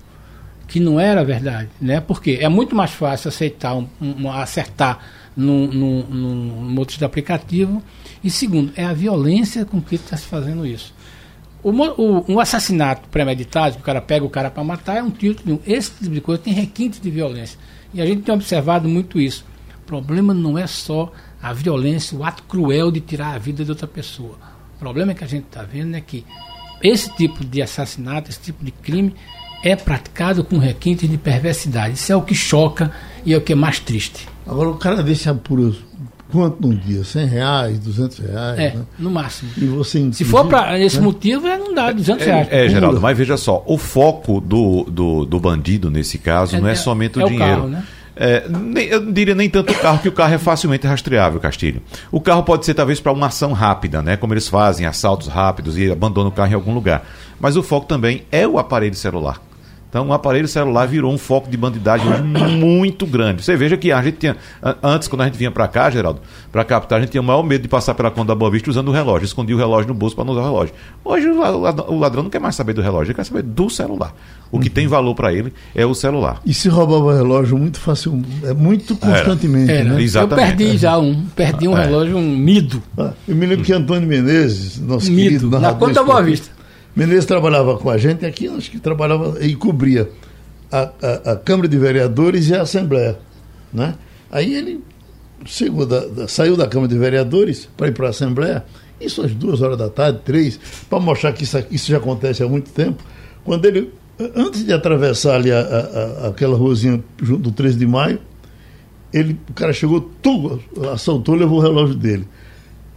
que 0.66 0.80
não 0.80 0.98
era 0.98 1.22
verdade, 1.24 1.68
né? 1.80 2.00
Porque 2.00 2.38
é 2.40 2.48
muito 2.48 2.74
mais 2.74 2.92
fácil 2.92 3.28
aceitar, 3.28 3.74
um, 3.76 3.86
um, 4.00 4.30
acertar 4.30 4.98
num, 5.36 5.66
num, 5.66 6.02
num 6.02 6.70
motor 6.70 7.04
aplicativo. 7.04 7.82
E 8.24 8.30
segundo, 8.30 8.72
é 8.76 8.84
a 8.84 8.92
violência 8.92 9.64
com 9.64 9.80
que 9.80 9.96
está 9.96 10.16
se 10.16 10.24
fazendo 10.24 10.66
isso. 10.66 10.94
O, 11.62 11.70
o, 11.70 12.24
um 12.32 12.40
assassinato 12.40 13.08
premeditado, 13.08 13.76
que 13.76 13.82
o 13.82 13.84
cara 13.84 14.00
pega 14.00 14.24
o 14.24 14.30
cara 14.30 14.50
para 14.50 14.64
matar, 14.64 14.96
é 14.96 15.02
um 15.02 15.10
título. 15.10 15.60
Esse 15.66 15.90
tipo 15.92 16.14
de 16.14 16.20
coisa 16.20 16.42
tem 16.42 16.52
requinte 16.52 17.00
de 17.00 17.10
violência. 17.10 17.58
E 17.94 18.00
a 18.00 18.06
gente 18.06 18.22
tem 18.22 18.34
observado 18.34 18.88
muito 18.88 19.20
isso. 19.20 19.44
O 19.82 19.86
problema 19.86 20.32
não 20.32 20.56
é 20.56 20.66
só 20.66 21.12
a 21.42 21.52
violência, 21.52 22.16
o 22.16 22.24
ato 22.24 22.42
cruel 22.44 22.90
de 22.90 23.00
tirar 23.00 23.34
a 23.34 23.38
vida 23.38 23.64
de 23.64 23.70
outra 23.70 23.86
pessoa. 23.86 24.38
O 24.76 24.78
problema 24.78 25.12
que 25.12 25.22
a 25.22 25.26
gente 25.26 25.44
está 25.44 25.62
vendo 25.62 25.94
é 25.94 26.00
que 26.00 26.24
esse 26.82 27.14
tipo 27.14 27.44
de 27.44 27.62
assassinato, 27.62 28.30
esse 28.30 28.40
tipo 28.40 28.64
de 28.64 28.70
crime 28.70 29.14
é 29.62 29.76
praticado 29.76 30.42
com 30.42 30.58
requintes 30.58 31.08
de 31.08 31.16
perversidade. 31.16 31.94
Isso 31.94 32.12
é 32.12 32.16
o 32.16 32.22
que 32.22 32.34
choca 32.34 32.90
e 33.24 33.32
é 33.32 33.36
o 33.36 33.40
que 33.40 33.52
é 33.52 33.56
mais 33.56 33.78
triste. 33.78 34.28
Agora 34.46 34.68
o 34.70 34.74
cara 34.76 35.02
deixa 35.02 35.30
apuros 35.30 35.78
quanto 36.32 36.66
num 36.66 36.74
dia? 36.74 37.04
100 37.04 37.26
reais, 37.26 37.78
200 37.78 38.18
reais? 38.18 38.58
É, 38.58 38.74
né? 38.74 38.82
no 38.98 39.10
máximo. 39.10 39.50
E 39.56 39.66
você 39.66 40.12
Se 40.12 40.24
for 40.24 40.46
para 40.46 40.80
esse 40.80 40.96
né? 40.96 41.02
motivo, 41.02 41.46
é, 41.46 41.58
não 41.58 41.74
dá 41.74 41.92
200 41.92 42.22
é, 42.22 42.24
reais. 42.24 42.48
É, 42.50 42.64
é, 42.64 42.68
Geraldo, 42.68 43.00
mas 43.00 43.16
veja 43.16 43.36
só, 43.36 43.62
o 43.66 43.76
foco 43.76 44.40
do, 44.40 44.84
do, 44.84 45.26
do 45.26 45.38
bandido 45.38 45.90
nesse 45.90 46.18
caso 46.18 46.56
é, 46.56 46.60
não 46.60 46.68
é, 46.68 46.72
é 46.72 46.74
somente 46.74 47.18
o 47.18 47.26
dinheiro. 47.26 47.44
O 47.44 47.56
carro, 47.56 47.68
né? 47.68 47.84
É, 48.14 48.44
eu 48.90 49.10
diria 49.10 49.34
nem 49.34 49.48
tanto 49.48 49.72
o 49.72 49.78
carro, 49.78 49.98
que 49.98 50.08
o 50.08 50.12
carro 50.12 50.34
é 50.34 50.38
facilmente 50.38 50.86
rastreável, 50.86 51.40
Castilho. 51.40 51.82
O 52.10 52.20
carro 52.20 52.42
pode 52.42 52.64
ser 52.66 52.74
talvez 52.74 53.00
para 53.00 53.12
uma 53.12 53.26
ação 53.26 53.52
rápida, 53.52 54.02
né? 54.02 54.16
Como 54.16 54.34
eles 54.34 54.48
fazem, 54.48 54.86
assaltos 54.86 55.28
rápidos 55.28 55.78
e 55.78 55.90
abandonam 55.90 56.28
o 56.30 56.32
carro 56.32 56.52
em 56.52 56.54
algum 56.54 56.74
lugar. 56.74 57.06
Mas 57.40 57.56
o 57.56 57.62
foco 57.62 57.86
também 57.86 58.24
é 58.30 58.46
o 58.46 58.58
aparelho 58.58 58.94
celular. 58.94 59.40
Então, 59.92 60.08
o 60.08 60.12
aparelho 60.14 60.48
celular 60.48 60.86
virou 60.86 61.12
um 61.12 61.18
foco 61.18 61.50
de 61.50 61.56
bandidagem 61.58 62.06
muito 62.58 63.04
grande. 63.04 63.44
Você 63.44 63.54
veja 63.54 63.76
que 63.76 63.92
a 63.92 64.02
gente 64.02 64.16
tinha, 64.16 64.38
antes, 64.82 65.06
quando 65.06 65.20
a 65.20 65.26
gente 65.26 65.36
vinha 65.36 65.50
para 65.50 65.68
cá, 65.68 65.90
Geraldo, 65.90 66.22
para 66.50 66.64
captar, 66.64 66.96
a 66.96 67.02
gente 67.02 67.10
tinha 67.10 67.20
o 67.20 67.24
maior 67.24 67.42
medo 67.42 67.60
de 67.60 67.68
passar 67.68 67.92
pela 67.92 68.10
conta 68.10 68.28
da 68.28 68.34
Boa 68.34 68.50
Vista 68.50 68.70
usando 68.70 68.88
o 68.88 68.90
relógio. 68.90 69.26
Escondia 69.26 69.54
o 69.54 69.58
relógio 69.58 69.88
no 69.88 69.94
bolso 69.94 70.16
para 70.16 70.24
não 70.24 70.32
usar 70.32 70.40
o 70.40 70.44
relógio. 70.44 70.74
Hoje, 71.04 71.28
o 71.28 71.98
ladrão 71.98 72.22
não 72.22 72.30
quer 72.30 72.40
mais 72.40 72.54
saber 72.54 72.72
do 72.72 72.80
relógio, 72.80 73.10
ele 73.10 73.16
quer 73.16 73.24
saber 73.24 73.42
do 73.42 73.68
celular. 73.68 74.14
O 74.50 74.58
que 74.58 74.68
uhum. 74.68 74.74
tem 74.74 74.86
valor 74.86 75.14
para 75.14 75.30
ele 75.30 75.52
é 75.74 75.84
o 75.84 75.94
celular. 75.94 76.40
E 76.46 76.54
se 76.54 76.70
roubava 76.70 77.04
o 77.04 77.14
relógio 77.14 77.58
muito 77.58 77.78
fácil, 77.78 78.22
é 78.44 78.54
muito 78.54 78.96
constantemente, 78.96 79.72
é, 79.72 79.84
né? 79.84 80.00
Exatamente. 80.00 80.52
Eu 80.52 80.56
perdi 80.56 80.78
já 80.78 80.98
um, 80.98 81.22
perdi 81.36 81.68
um 81.68 81.76
é. 81.76 81.84
relógio, 81.84 82.16
um 82.16 82.34
mido. 82.34 82.82
Ah, 82.96 83.12
eu 83.28 83.36
me 83.36 83.44
lembro 83.44 83.62
que 83.62 83.74
Antônio 83.74 84.08
Menezes, 84.08 84.80
nosso 84.80 85.12
mido, 85.12 85.22
querido 85.22 85.60
na 85.60 85.74
conta 85.74 85.92
da 85.92 86.02
Boa 86.02 86.22
Vista. 86.22 86.61
Menezes 86.94 87.24
trabalhava 87.24 87.78
com 87.78 87.88
a 87.88 87.96
gente 87.96 88.26
aqui, 88.26 88.48
acho 88.48 88.70
que 88.70 88.78
trabalhava 88.78 89.42
e 89.44 89.56
cobria 89.56 90.10
a, 90.70 90.90
a, 91.02 91.32
a 91.32 91.36
Câmara 91.36 91.68
de 91.68 91.78
Vereadores 91.78 92.48
e 92.48 92.54
a 92.54 92.62
Assembleia. 92.62 93.18
Né? 93.72 93.94
Aí 94.30 94.54
ele 94.54 94.80
da, 95.88 96.06
da, 96.06 96.28
saiu 96.28 96.56
da 96.56 96.66
Câmara 96.66 96.92
de 96.92 96.98
Vereadores 96.98 97.68
para 97.76 97.88
ir 97.88 97.92
para 97.92 98.06
a 98.06 98.10
Assembleia, 98.10 98.64
isso 99.00 99.22
às 99.22 99.34
duas 99.34 99.60
horas 99.60 99.76
da 99.76 99.88
tarde, 99.88 100.20
três, 100.24 100.60
para 100.88 101.00
mostrar 101.00 101.32
que 101.32 101.44
isso, 101.44 101.58
isso 101.70 101.90
já 101.90 101.96
acontece 101.96 102.42
há 102.42 102.48
muito 102.48 102.70
tempo. 102.70 103.02
Quando 103.44 103.64
ele, 103.64 103.92
antes 104.36 104.64
de 104.64 104.72
atravessar 104.72 105.34
ali 105.34 105.50
a, 105.50 106.28
aquela 106.28 106.56
ruazinha 106.56 107.02
junto 107.20 107.42
do 107.42 107.52
13 107.52 107.78
de 107.78 107.86
maio, 107.86 108.20
ele, 109.12 109.38
o 109.48 109.52
cara 109.52 109.72
chegou, 109.72 110.00
tu, 110.22 110.60
assaltou, 110.92 111.34
levou 111.34 111.58
o 111.58 111.62
relógio 111.62 111.94
dele. 111.94 112.26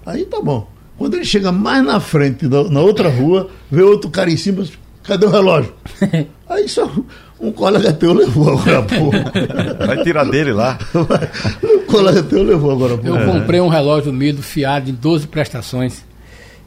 Aí 0.05 0.25
tá 0.25 0.41
bom. 0.41 0.74
Quando 0.97 1.15
ele 1.15 1.25
chega 1.25 1.51
mais 1.51 1.83
na 1.83 1.99
frente, 1.99 2.47
na, 2.47 2.63
na 2.65 2.81
outra 2.81 3.09
rua, 3.09 3.49
vê 3.69 3.81
outro 3.81 4.09
cara 4.09 4.29
em 4.29 4.37
cima, 4.37 4.65
cadê 5.03 5.25
o 5.25 5.29
relógio? 5.29 5.73
Aí 6.47 6.69
só 6.69 6.89
um 7.39 7.51
colega 7.51 7.91
teu 7.91 8.13
levou 8.13 8.57
agora 8.57 8.81
pouco. 8.83 9.17
Vai 9.85 10.03
tirar 10.03 10.25
dele 10.25 10.53
lá. 10.53 10.77
um 11.63 11.85
colega 11.85 12.23
teu 12.23 12.43
levou 12.43 12.71
agora 12.71 12.97
pouco. 12.97 13.19
Eu 13.19 13.31
comprei 13.31 13.59
um 13.59 13.67
relógio 13.67 14.13
Mido 14.13 14.41
fiado 14.41 14.89
em 14.89 14.93
12 14.93 15.27
prestações. 15.27 16.05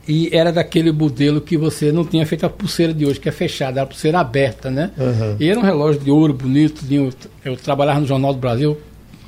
E 0.06 0.34
era 0.34 0.50
daquele 0.50 0.90
modelo 0.90 1.40
que 1.40 1.56
você 1.56 1.92
não 1.92 2.04
tinha 2.04 2.24
feito 2.24 2.44
a 2.44 2.48
pulseira 2.48 2.94
de 2.94 3.04
hoje, 3.04 3.20
que 3.20 3.28
é 3.28 3.32
fechada, 3.32 3.82
a 3.82 3.86
pulseira 3.86 4.18
aberta, 4.18 4.70
né? 4.70 4.90
Uhum. 4.96 5.36
E 5.38 5.48
era 5.48 5.58
um 5.58 5.62
relógio 5.62 6.00
de 6.00 6.10
ouro 6.10 6.32
bonito. 6.32 6.82
Eu, 6.90 7.12
eu 7.44 7.56
trabalhava 7.56 8.00
no 8.00 8.06
Jornal 8.06 8.32
do 8.32 8.38
Brasil, 8.38 8.78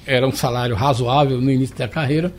era 0.06 0.26
um 0.26 0.32
salário 0.32 0.74
razoável 0.74 1.38
no 1.38 1.50
início 1.50 1.76
da 1.76 1.86
carreira. 1.86 2.32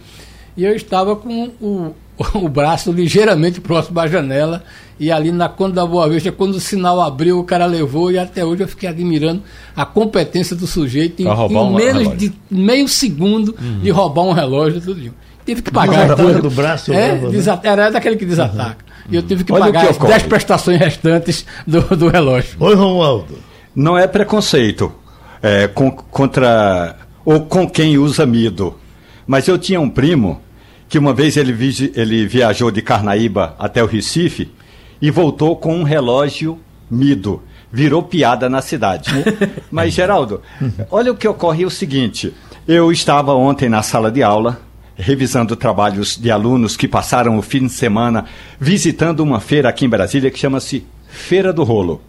E 0.58 0.65
eu 0.65 0.75
estava 0.75 1.15
com 1.15 1.51
o, 1.62 1.96
o 2.35 2.47
braço 2.47 2.91
ligeiramente 2.91 3.61
próximo 3.61 3.99
à 3.99 4.07
janela. 4.07 4.63
E 4.99 5.11
ali 5.11 5.31
na 5.31 5.49
Conta 5.49 5.75
da 5.75 5.85
Boa 5.85 6.07
Vista, 6.07 6.31
quando 6.31 6.55
o 6.55 6.59
sinal 6.59 7.01
abriu, 7.01 7.39
o 7.39 7.43
cara 7.43 7.65
levou. 7.65 8.11
E 8.11 8.19
até 8.19 8.45
hoje 8.45 8.61
eu 8.61 8.67
fiquei 8.67 8.87
admirando 8.87 9.41
a 9.75 9.85
competência 9.85 10.55
do 10.55 10.67
sujeito 10.67 11.21
em, 11.21 11.25
em 11.25 11.73
menos 11.73 12.17
de 12.17 12.31
meio 12.49 12.87
segundo 12.87 13.55
uhum. 13.59 13.79
de 13.79 13.89
roubar 13.89 14.23
um 14.23 14.31
relógio. 14.31 14.79
Tudo 14.79 15.11
tive 15.45 15.61
que 15.61 15.71
pagar. 15.71 16.15
Tudo. 16.15 16.41
do 16.41 16.51
braço. 16.51 16.93
É, 16.93 17.15
né? 17.15 17.59
era 17.63 17.89
daquele 17.89 18.15
que 18.15 18.25
desataca. 18.25 18.77
Uhum. 18.85 19.13
E 19.13 19.15
eu 19.15 19.23
tive 19.23 19.43
que 19.43 19.51
Olha 19.51 19.65
pagar 19.65 19.81
que 19.81 19.89
as 19.89 19.97
10 19.97 20.23
prestações 20.23 20.79
restantes 20.79 21.45
do, 21.65 21.81
do 21.95 22.07
relógio. 22.07 22.55
Oi, 22.59 22.75
Romualdo. 22.75 23.37
Não 23.75 23.97
é 23.97 24.05
preconceito 24.05 24.91
é, 25.41 25.67
com, 25.67 25.91
contra 25.91 26.95
ou 27.25 27.41
com 27.41 27.67
quem 27.67 27.97
usa 27.97 28.25
mido. 28.25 28.75
Mas 29.25 29.47
eu 29.47 29.57
tinha 29.57 29.79
um 29.79 29.89
primo 29.89 30.41
que 30.91 31.00
uma 31.00 31.13
vez 31.13 31.38
ele, 31.38 31.53
vi, 31.53 31.93
ele 31.95 32.27
viajou 32.27 32.69
de 32.69 32.81
Carnaíba 32.81 33.55
até 33.57 33.81
o 33.81 33.88
Recife 33.88 34.51
e 35.01 35.10
voltou 35.10 35.55
com 35.55 35.74
um 35.74 35.83
relógio 35.83 36.60
mido. 36.89 37.41
Virou 37.71 38.03
piada 38.03 38.50
na 38.50 38.62
cidade. 38.62 39.10
Mas, 39.71 39.93
Geraldo, 39.93 40.41
olha 40.91 41.13
o 41.13 41.15
que 41.15 41.25
ocorre 41.25 41.63
é 41.63 41.65
o 41.65 41.69
seguinte. 41.69 42.33
Eu 42.67 42.91
estava 42.91 43.33
ontem 43.33 43.69
na 43.69 43.81
sala 43.81 44.12
de 44.12 44.21
aula, 44.21 44.60
revisando 44.93 45.55
trabalhos 45.55 46.17
de 46.17 46.29
alunos 46.29 46.75
que 46.75 46.89
passaram 46.89 47.38
o 47.38 47.41
fim 47.41 47.67
de 47.67 47.71
semana 47.71 48.25
visitando 48.60 49.21
uma 49.21 49.39
feira 49.39 49.69
aqui 49.69 49.86
em 49.86 49.89
Brasília 49.89 50.29
que 50.29 50.38
chama-se 50.38 50.86
Feira 51.07 51.53
do 51.53 51.63
Rolo. 51.63 52.01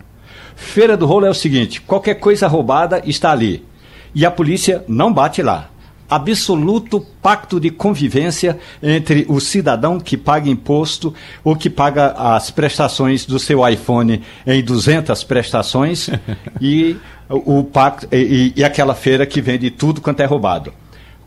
Feira 0.57 0.97
do 0.97 1.07
Rolo 1.07 1.27
é 1.27 1.31
o 1.31 1.35
seguinte: 1.35 1.81
qualquer 1.81 2.17
coisa 2.17 2.49
roubada 2.49 3.01
está 3.07 3.31
ali. 3.31 3.65
E 4.12 4.27
a 4.27 4.31
polícia 4.31 4.85
não 4.89 5.12
bate 5.12 5.41
lá. 5.41 5.71
Absoluto 6.14 7.00
pacto 7.23 7.59
de 7.59 7.71
convivência 7.71 8.59
entre 8.83 9.25
o 9.28 9.40
cidadão 9.40 9.99
que 9.99 10.16
paga 10.16 10.50
imposto 10.50 11.14
ou 11.42 11.57
que 11.57 11.71
paga 11.71 12.12
as 12.12 12.50
prestações 12.50 13.25
do 13.25 13.38
seu 13.38 13.66
iPhone 13.66 14.23
em 14.47 14.62
200 14.62 15.25
prestações 15.25 16.11
e 16.61 16.97
o 17.28 17.64
pacto 17.64 18.07
e, 18.12 18.52
e 18.54 18.62
aquela 18.62 18.95
feira 18.95 19.25
que 19.25 19.40
vende 19.40 19.71
tudo 19.71 20.00
quanto 20.00 20.21
é 20.21 20.25
roubado. 20.26 20.73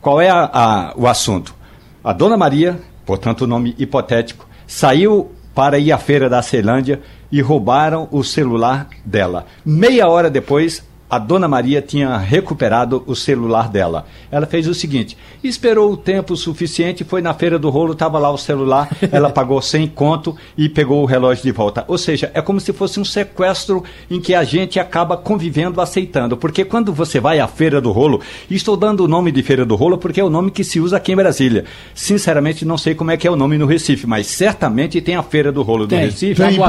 Qual 0.01 0.21
é 0.21 0.29
a, 0.29 0.49
a, 0.53 0.93
o 0.95 1.07
assunto? 1.07 1.55
A 2.03 2.13
dona 2.13 2.37
Maria, 2.37 2.79
portanto 3.05 3.41
o 3.41 3.47
nome 3.47 3.73
hipotético, 3.79 4.47
saiu 4.67 5.31
para 5.55 5.79
ir 5.79 5.91
à 5.91 5.97
feira 5.97 6.29
da 6.29 6.41
Ceilândia 6.41 7.01
e 7.31 7.41
roubaram 7.41 8.07
o 8.11 8.23
celular 8.23 8.87
dela. 9.03 9.47
Meia 9.65 10.07
hora 10.07 10.29
depois, 10.29 10.83
a 11.09 11.19
dona 11.19 11.47
Maria 11.47 11.81
tinha 11.81 12.17
recuperado 12.17 13.03
o 13.05 13.15
celular 13.15 13.69
dela. 13.69 14.05
Ela 14.31 14.45
fez 14.45 14.67
o 14.67 14.73
seguinte: 14.73 15.15
esperou 15.43 15.91
o 15.91 15.97
tempo 15.97 16.35
suficiente, 16.35 17.03
foi 17.03 17.21
na 17.21 17.33
feira 17.33 17.59
do 17.59 17.69
rolo, 17.69 17.93
estava 17.93 18.17
lá 18.17 18.31
o 18.31 18.37
celular, 18.37 18.89
ela 19.11 19.29
pagou 19.29 19.61
sem 19.61 19.87
conto 19.87 20.35
e 20.57 20.67
pegou 20.67 21.01
o 21.01 21.05
relógio 21.05 21.43
de 21.43 21.51
volta. 21.51 21.85
Ou 21.87 21.97
seja, 21.97 22.31
é 22.33 22.41
como 22.41 22.59
se 22.59 22.73
fosse 22.73 22.99
um 22.99 23.05
sequestro 23.05 23.83
em 24.09 24.19
que 24.19 24.33
a 24.33 24.43
gente 24.43 24.79
acaba 24.79 25.15
convivendo, 25.15 25.79
aceitando. 25.79 26.35
Porque 26.35 26.65
quando 26.65 26.91
você 26.91 27.19
vai 27.19 27.39
à 27.39 27.47
feira 27.47 27.79
do 27.79 27.91
rolo, 27.91 28.21
estou 28.49 28.75
dando 28.75 29.03
o 29.03 29.07
nome 29.07 29.31
de 29.31 29.43
feira 29.43 29.65
do 29.65 29.75
rolo 29.75 29.97
porque 29.97 30.19
é 30.19 30.23
o 30.23 30.29
nome 30.29 30.51
que 30.51 30.63
se 30.63 30.79
usa 30.79 30.97
aqui 30.97 31.11
em 31.11 31.15
Brasília. 31.15 31.65
Sinceramente, 31.93 32.65
não 32.65 32.77
sei 32.77 32.95
como 32.95 33.11
é 33.11 33.17
que 33.17 33.27
é 33.27 33.31
o 33.31 33.35
nome 33.35 33.57
no 33.57 33.65
Recife, 33.65 34.07
mas 34.07 34.27
certamente 34.27 34.99
tem 35.01 35.15
a 35.15 35.23
feira 35.23 35.51
do 35.51 35.61
rolo 35.61 35.85
do 35.85 35.95
Recife. 35.95 36.35
Tem, 36.35 36.59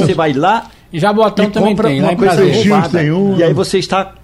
você 0.00 0.14
vai 0.14 0.32
lá 0.32 0.70
e 0.92 0.98
Jabotão 0.98 1.50
também 1.50 1.74
tem, 1.76 2.00
lá 2.00 2.12
em 2.12 2.16
Brasília. 2.16 2.88
Tem 2.88 3.10
um... 3.10 3.36
E 3.36 3.42
aí 3.42 3.52
você 3.52 3.78
está 3.78 4.14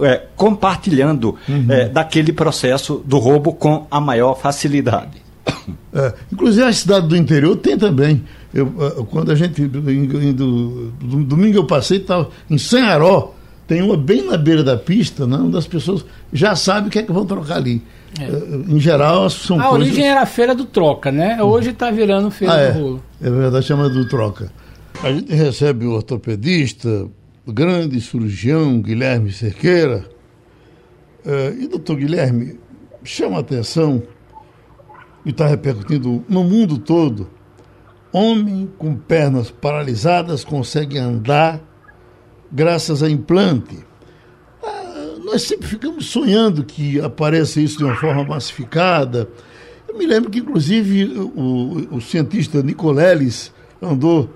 é, 0.00 0.22
compartilhando 0.36 1.36
uhum. 1.48 1.66
é, 1.68 1.88
daquele 1.88 2.32
processo 2.32 3.02
do 3.04 3.18
roubo 3.18 3.52
com 3.52 3.86
a 3.90 4.00
maior 4.00 4.34
facilidade. 4.34 5.22
É, 5.94 6.10
inclusive 6.32 6.64
a 6.64 6.72
cidade 6.72 7.06
do 7.06 7.14
interior 7.14 7.54
tem 7.54 7.76
também. 7.76 8.24
Eu, 8.54 8.72
é, 8.80 9.04
quando 9.10 9.30
a 9.30 9.34
gente. 9.34 9.60
Indo, 9.60 10.90
domingo 10.98 11.58
eu 11.58 11.66
passei, 11.66 11.98
estava 11.98 12.30
em 12.48 12.56
Sanharó, 12.56 13.34
tem 13.68 13.82
uma 13.82 13.94
bem 13.94 14.26
na 14.26 14.38
beira 14.38 14.64
da 14.64 14.74
pista, 14.74 15.26
né, 15.26 15.36
onde 15.36 15.54
as 15.54 15.66
pessoas 15.66 16.02
já 16.32 16.56
sabem 16.56 16.88
o 16.88 16.90
que 16.90 16.98
é 16.98 17.02
que 17.02 17.12
vão 17.12 17.26
trocar 17.26 17.56
ali. 17.56 17.82
É. 18.18 18.24
é 18.24 18.72
em 18.72 18.80
geral, 18.80 19.28
são 19.28 19.60
A 19.60 19.64
coisas... 19.64 19.88
origem 19.88 20.08
era 20.08 20.22
a 20.22 20.26
feira 20.26 20.54
do 20.54 20.64
troca, 20.64 21.12
né? 21.12 21.42
Hoje 21.42 21.70
está 21.70 21.90
virando 21.90 22.30
feira 22.30 22.68
ah, 22.68 22.70
do 22.70 22.80
rolo. 22.80 23.02
É 23.20 23.28
verdade, 23.30 23.66
chama 23.66 23.90
do 23.90 24.08
troca. 24.08 24.50
A 25.02 25.10
gente 25.12 25.34
recebe 25.34 25.84
o 25.84 25.94
ortopedista, 25.94 27.08
o 27.44 27.52
grande 27.52 28.00
cirurgião 28.00 28.80
Guilherme 28.80 29.32
Cerqueira. 29.32 30.08
Uh, 31.26 31.60
e, 31.60 31.66
doutor 31.66 31.96
Guilherme, 31.96 32.60
chama 33.02 33.38
a 33.38 33.40
atenção 33.40 34.00
e 35.26 35.30
está 35.30 35.48
repercutindo 35.48 36.24
no 36.28 36.44
mundo 36.44 36.78
todo. 36.78 37.28
Homem 38.12 38.70
com 38.78 38.94
pernas 38.94 39.50
paralisadas 39.50 40.44
consegue 40.44 40.98
andar 40.98 41.60
graças 42.52 43.02
a 43.02 43.10
implante. 43.10 43.84
Ah, 44.62 45.16
nós 45.24 45.42
sempre 45.42 45.66
ficamos 45.66 46.06
sonhando 46.06 46.64
que 46.64 47.00
apareça 47.00 47.60
isso 47.60 47.78
de 47.78 47.84
uma 47.84 47.96
forma 47.96 48.22
massificada. 48.22 49.28
Eu 49.88 49.98
me 49.98 50.06
lembro 50.06 50.30
que, 50.30 50.38
inclusive, 50.38 51.12
o, 51.18 51.96
o 51.96 52.00
cientista 52.00 52.62
Nicoleles 52.62 53.52
andou 53.82 54.30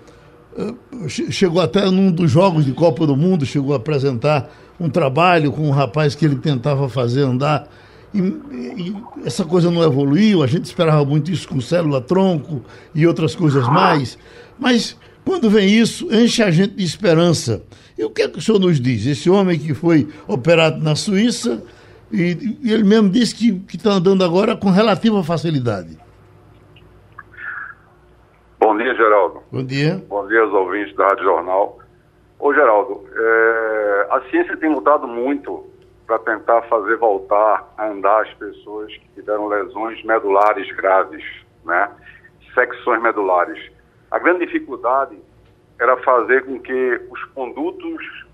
chegou 1.08 1.60
até 1.60 1.90
num 1.90 2.10
dos 2.10 2.30
jogos 2.30 2.64
de 2.64 2.72
Copa 2.72 3.06
do 3.06 3.16
Mundo, 3.16 3.44
chegou 3.44 3.74
a 3.74 3.76
apresentar 3.76 4.50
um 4.78 4.88
trabalho 4.88 5.52
com 5.52 5.68
um 5.68 5.70
rapaz 5.70 6.14
que 6.14 6.24
ele 6.24 6.36
tentava 6.36 6.88
fazer 6.88 7.22
andar. 7.22 7.68
E, 8.14 8.18
e, 8.18 8.96
essa 9.24 9.44
coisa 9.44 9.70
não 9.70 9.82
evoluiu, 9.82 10.42
a 10.42 10.46
gente 10.46 10.64
esperava 10.64 11.04
muito 11.04 11.30
isso 11.30 11.48
com 11.48 11.60
célula-tronco 11.60 12.62
e 12.94 13.06
outras 13.06 13.34
coisas 13.34 13.66
mais. 13.68 14.16
Mas 14.58 14.96
quando 15.24 15.50
vem 15.50 15.68
isso, 15.68 16.08
enche 16.12 16.42
a 16.42 16.50
gente 16.50 16.74
de 16.74 16.84
esperança. 16.84 17.62
E 17.98 18.04
o 18.04 18.10
que 18.10 18.22
é 18.22 18.28
que 18.28 18.38
o 18.38 18.42
senhor 18.42 18.58
nos 18.58 18.80
diz? 18.80 19.06
Esse 19.06 19.28
homem 19.28 19.58
que 19.58 19.74
foi 19.74 20.08
operado 20.26 20.82
na 20.82 20.94
Suíça, 20.94 21.62
e, 22.12 22.56
e 22.62 22.72
ele 22.72 22.84
mesmo 22.84 23.10
disse 23.10 23.34
que 23.34 23.76
está 23.76 23.92
andando 23.92 24.22
agora 24.22 24.56
com 24.56 24.70
relativa 24.70 25.22
facilidade. 25.24 26.05
Bom 28.76 28.82
dia, 28.82 28.94
Geraldo. 28.94 29.42
Bom 29.50 29.64
dia. 29.64 30.04
Bom 30.06 30.26
dia 30.26 30.42
aos 30.42 30.52
ouvintes 30.52 30.94
da 30.96 31.06
Rádio 31.06 31.24
Jornal. 31.24 31.78
Ô, 32.38 32.52
Geraldo, 32.52 33.08
é, 33.10 34.06
a 34.10 34.20
ciência 34.28 34.54
tem 34.58 34.68
lutado 34.68 35.08
muito 35.08 35.64
para 36.06 36.18
tentar 36.18 36.60
fazer 36.64 36.98
voltar 36.98 37.72
a 37.78 37.86
andar 37.88 38.20
as 38.20 38.34
pessoas 38.34 38.92
que 38.92 39.08
tiveram 39.14 39.48
lesões 39.48 40.04
medulares 40.04 40.70
graves, 40.76 41.24
né? 41.64 41.90
Secções 42.54 43.02
medulares. 43.02 43.58
A 44.10 44.18
grande 44.18 44.44
dificuldade 44.44 45.16
era 45.80 45.96
fazer 46.02 46.44
com 46.44 46.60
que 46.60 47.00
os 47.10 47.24
condutos, 47.32 48.26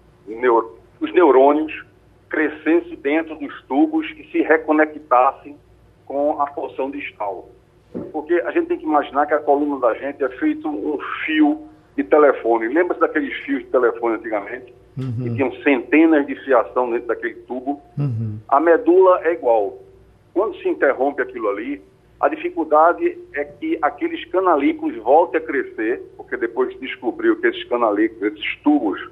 os 1.00 1.14
neurônios, 1.14 1.84
crescessem 2.28 2.96
dentro 2.96 3.36
dos 3.36 3.62
tubos 3.68 4.10
e 4.16 4.28
se 4.32 4.42
reconectassem 4.42 5.56
com 6.04 6.42
a 6.42 6.48
porção 6.48 6.90
distal. 6.90 7.48
Porque 8.12 8.34
a 8.34 8.50
gente 8.50 8.68
tem 8.68 8.78
que 8.78 8.84
imaginar 8.84 9.26
que 9.26 9.34
a 9.34 9.38
coluna 9.38 9.78
da 9.78 9.94
gente 9.94 10.22
é 10.22 10.28
feito 10.30 10.68
um 10.68 10.98
fio 11.24 11.62
de 11.96 12.04
telefone. 12.04 12.68
Lembra-se 12.68 13.00
daqueles 13.00 13.34
fios 13.44 13.62
de 13.62 13.70
telefone 13.70 14.16
antigamente? 14.16 14.72
Uhum. 14.96 15.24
Que 15.24 15.34
tinham 15.34 15.52
centenas 15.62 16.26
de 16.26 16.34
fiação 16.44 16.90
dentro 16.90 17.08
daquele 17.08 17.34
tubo. 17.34 17.80
Uhum. 17.98 18.38
A 18.48 18.60
medula 18.60 19.20
é 19.24 19.32
igual. 19.32 19.78
Quando 20.32 20.56
se 20.56 20.68
interrompe 20.68 21.22
aquilo 21.22 21.48
ali, 21.48 21.82
a 22.18 22.28
dificuldade 22.28 23.18
é 23.34 23.44
que 23.44 23.78
aqueles 23.82 24.24
canalículos 24.30 24.96
voltem 24.98 25.40
a 25.40 25.44
crescer, 25.44 26.02
porque 26.16 26.36
depois 26.36 26.72
se 26.72 26.78
descobriu 26.78 27.36
que 27.40 27.46
esses 27.48 27.64
canalículos, 27.64 28.32
esses 28.32 28.56
tubos, 28.62 29.10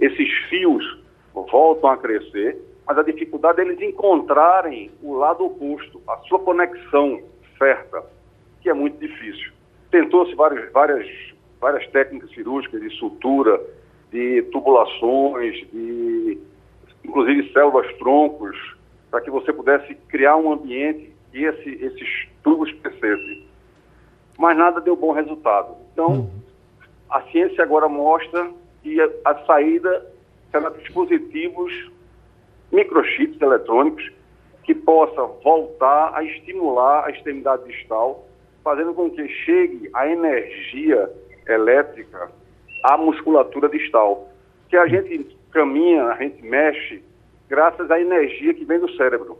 esses 0.00 0.32
fios 0.48 1.02
voltam 1.34 1.90
a 1.90 1.96
crescer, 1.96 2.56
mas 2.86 2.96
a 2.96 3.02
dificuldade 3.02 3.60
é 3.60 3.64
eles 3.64 3.80
encontrarem 3.80 4.90
o 5.02 5.14
lado 5.14 5.44
oposto, 5.44 6.00
a 6.08 6.16
sua 6.28 6.38
conexão 6.38 7.20
certa 7.58 8.02
que 8.62 8.70
é 8.70 8.74
muito 8.74 8.98
difícil. 8.98 9.52
Tentou-se 9.90 10.34
várias, 10.34 10.70
várias, 10.72 11.06
várias 11.60 11.86
técnicas 11.90 12.30
cirúrgicas 12.30 12.80
de 12.80 12.90
sutura, 12.90 13.60
de 14.10 14.42
tubulações, 14.52 15.54
de 15.72 16.38
inclusive 17.04 17.52
células 17.52 17.92
troncos, 17.98 18.56
para 19.10 19.20
que 19.20 19.30
você 19.30 19.52
pudesse 19.52 19.94
criar 20.08 20.36
um 20.36 20.52
ambiente 20.52 21.12
e 21.34 21.44
esse, 21.44 21.70
esses 21.84 22.28
tubos 22.42 22.72
crescessem. 22.72 23.46
Mas 24.38 24.56
nada 24.56 24.80
deu 24.80 24.96
bom 24.96 25.12
resultado. 25.12 25.76
Então, 25.92 26.08
uhum. 26.08 26.30
a 27.10 27.22
ciência 27.22 27.62
agora 27.62 27.88
mostra 27.88 28.50
que 28.82 29.00
a, 29.00 29.10
a 29.24 29.44
saída 29.44 30.06
será 30.50 30.70
dispositivos, 30.70 31.90
microchips 32.70 33.40
eletrônicos, 33.40 34.10
que 34.64 34.74
possa 34.74 35.22
voltar 35.42 36.12
a 36.14 36.22
estimular 36.22 37.04
a 37.04 37.10
extremidade 37.10 37.64
distal, 37.64 38.26
fazendo 38.62 38.94
com 38.94 39.10
que 39.10 39.26
chegue 39.28 39.90
a 39.94 40.08
energia 40.08 41.10
elétrica 41.46 42.30
à 42.84 42.96
musculatura 42.96 43.68
distal. 43.68 44.28
Que 44.68 44.76
a 44.76 44.86
gente 44.86 45.36
caminha, 45.50 46.06
a 46.06 46.16
gente 46.16 46.42
mexe 46.42 47.02
graças 47.48 47.90
à 47.90 48.00
energia 48.00 48.54
que 48.54 48.64
vem 48.64 48.78
do 48.78 48.90
cérebro. 48.92 49.36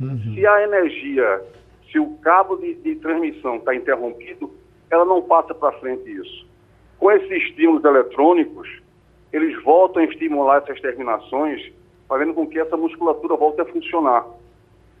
Uhum. 0.00 0.34
Se 0.34 0.46
a 0.46 0.62
energia, 0.62 1.42
se 1.90 1.98
o 1.98 2.16
cabo 2.18 2.56
de, 2.56 2.74
de 2.74 2.96
transmissão 2.96 3.56
está 3.56 3.74
interrompido, 3.74 4.50
ela 4.90 5.04
não 5.04 5.22
passa 5.22 5.54
para 5.54 5.78
frente 5.78 6.10
isso. 6.10 6.46
Com 6.98 7.10
esses 7.12 7.30
estímulos 7.30 7.84
eletrônicos, 7.84 8.68
eles 9.32 9.62
voltam 9.62 10.02
a 10.02 10.06
estimular 10.06 10.58
essas 10.58 10.80
terminações, 10.80 11.72
fazendo 12.08 12.34
com 12.34 12.46
que 12.46 12.58
essa 12.58 12.76
musculatura 12.76 13.36
volte 13.36 13.60
a 13.60 13.66
funcionar. 13.66 14.26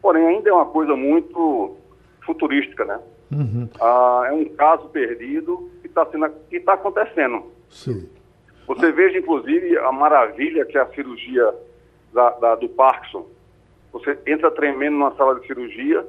Porém, 0.02 0.26
ainda 0.26 0.50
é 0.50 0.52
uma 0.52 0.66
coisa 0.66 0.94
muito 0.94 1.76
futurística, 2.24 2.84
né? 2.84 3.00
Uhum. 3.30 3.68
Ah, 3.80 4.24
é 4.28 4.32
um 4.32 4.44
caso 4.44 4.88
perdido 4.88 5.70
que 5.80 5.88
está 5.88 6.04
tá 6.06 6.72
acontecendo. 6.72 7.44
Sim. 7.68 8.08
Você 8.66 8.90
veja, 8.92 9.18
inclusive, 9.18 9.78
a 9.78 9.92
maravilha 9.92 10.64
que 10.64 10.76
é 10.76 10.80
a 10.80 10.88
cirurgia 10.88 11.54
da, 12.12 12.30
da, 12.30 12.54
do 12.56 12.68
Parkinson. 12.68 13.26
Você 13.92 14.18
entra 14.26 14.50
tremendo 14.50 14.96
numa 14.96 15.14
sala 15.16 15.38
de 15.38 15.46
cirurgia, 15.46 16.06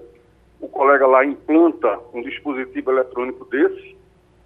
o 0.60 0.68
colega 0.68 1.06
lá 1.06 1.24
implanta 1.24 2.00
um 2.14 2.22
dispositivo 2.22 2.92
eletrônico 2.92 3.46
desse 3.46 3.96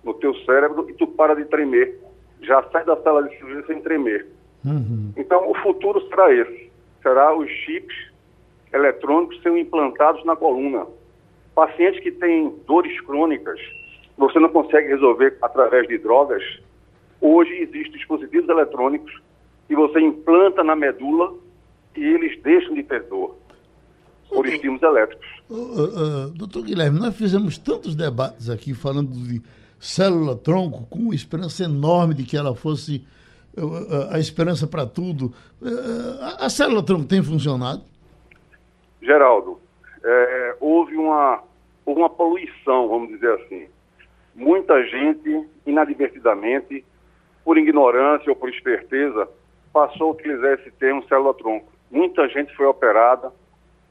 no 0.03 0.13
teu 0.15 0.33
cérebro 0.45 0.89
e 0.89 0.93
tu 0.93 1.07
para 1.07 1.35
de 1.35 1.45
tremer. 1.45 1.99
Já 2.41 2.63
sai 2.71 2.83
da 2.83 2.97
sala 2.97 3.23
de 3.23 3.35
cirurgia 3.37 3.65
sem 3.67 3.81
tremer. 3.81 4.27
Uhum. 4.65 5.13
Então, 5.15 5.49
o 5.49 5.55
futuro 5.55 6.01
será 6.09 6.33
esse. 6.33 6.71
Será 7.01 7.35
os 7.35 7.49
chips 7.49 8.11
eletrônicos 8.73 9.41
sendo 9.41 9.57
implantados 9.57 10.23
na 10.25 10.35
coluna. 10.35 10.85
Pacientes 11.55 12.01
que 12.01 12.11
têm 12.11 12.55
dores 12.65 12.99
crônicas, 13.01 13.59
você 14.17 14.39
não 14.39 14.49
consegue 14.49 14.87
resolver 14.87 15.37
através 15.41 15.87
de 15.87 15.97
drogas, 15.97 16.43
Hoje 17.21 17.53
existem 17.53 17.91
dispositivos 17.91 18.49
eletrônicos 18.49 19.21
que 19.67 19.75
você 19.75 20.01
implanta 20.01 20.63
na 20.63 20.75
medula 20.75 21.35
e 21.95 22.03
eles 22.03 22.41
deixam 22.41 22.73
de 22.73 22.81
ter 22.81 23.03
dor 23.03 23.37
por 24.27 24.47
estímulos 24.47 24.81
elétricos. 24.81 25.27
Uh, 25.47 25.55
uh, 25.55 26.29
doutor 26.31 26.63
Guilherme, 26.63 26.99
nós 26.99 27.15
fizemos 27.15 27.59
tantos 27.59 27.93
debates 27.93 28.49
aqui 28.49 28.73
falando 28.73 29.11
de 29.11 29.39
célula-tronco 29.79 30.87
com 30.89 30.99
uma 30.99 31.15
esperança 31.15 31.63
enorme 31.63 32.15
de 32.15 32.23
que 32.23 32.35
ela 32.35 32.55
fosse 32.55 33.05
uh, 33.55 34.09
a 34.09 34.19
esperança 34.19 34.65
para 34.65 34.87
tudo. 34.87 35.31
a 36.39 36.49
célula-tronco 36.49 37.05
tem 37.05 37.21
funcionado? 37.21 37.83
Geraldo, 38.99 39.59
é, 40.03 40.55
houve 40.59 40.95
uma, 40.95 41.43
uma 41.85 42.09
poluição, 42.09 42.87
vamos 42.87 43.09
dizer 43.09 43.33
assim. 43.33 43.67
Muita 44.35 44.83
gente, 44.85 45.47
inadvertidamente, 45.65 46.85
por 47.43 47.57
ignorância 47.57 48.29
ou 48.29 48.35
por 48.35 48.49
esperteza, 48.49 49.27
passou 49.73 50.09
a 50.09 50.11
utilizar 50.11 50.53
esse 50.53 50.71
termo 50.71 51.03
célula-tronco. 51.07 51.71
Muita 51.89 52.27
gente 52.29 52.55
foi 52.55 52.65
operada 52.65 53.31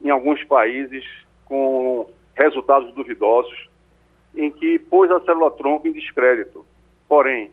em 0.03 0.09
alguns 0.09 0.43
países 0.45 1.05
com 1.45 2.09
resultados 2.35 2.93
duvidosos, 2.93 3.69
em 4.35 4.49
que 4.49 4.79
pôs 4.79 5.11
a 5.11 5.19
célula-tronco 5.21 5.87
em 5.87 5.91
descrédito. 5.91 6.65
Porém, 7.07 7.51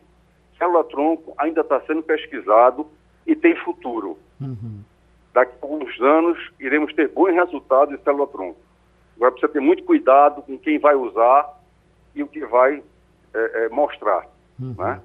célula-tronco 0.57 1.33
ainda 1.37 1.61
está 1.61 1.81
sendo 1.81 2.01
pesquisado 2.01 2.87
e 3.27 3.35
tem 3.35 3.55
futuro. 3.57 4.17
Uhum. 4.39 4.81
Daqui 5.33 5.53
a 5.61 5.65
alguns 5.65 5.99
anos, 6.01 6.37
iremos 6.59 6.93
ter 6.93 7.09
bons 7.09 7.33
resultados 7.33 7.97
de 7.97 8.03
célula-tronco. 8.03 8.59
Agora 9.15 9.31
precisa 9.31 9.51
ter 9.51 9.59
muito 9.59 9.83
cuidado 9.83 10.41
com 10.41 10.57
quem 10.57 10.79
vai 10.79 10.95
usar 10.95 11.61
e 12.15 12.23
o 12.23 12.27
que 12.27 12.45
vai 12.45 12.81
é, 13.33 13.65
é, 13.65 13.69
mostrar. 13.69 14.27
Uhum. 14.59 14.73
Né? 14.77 15.01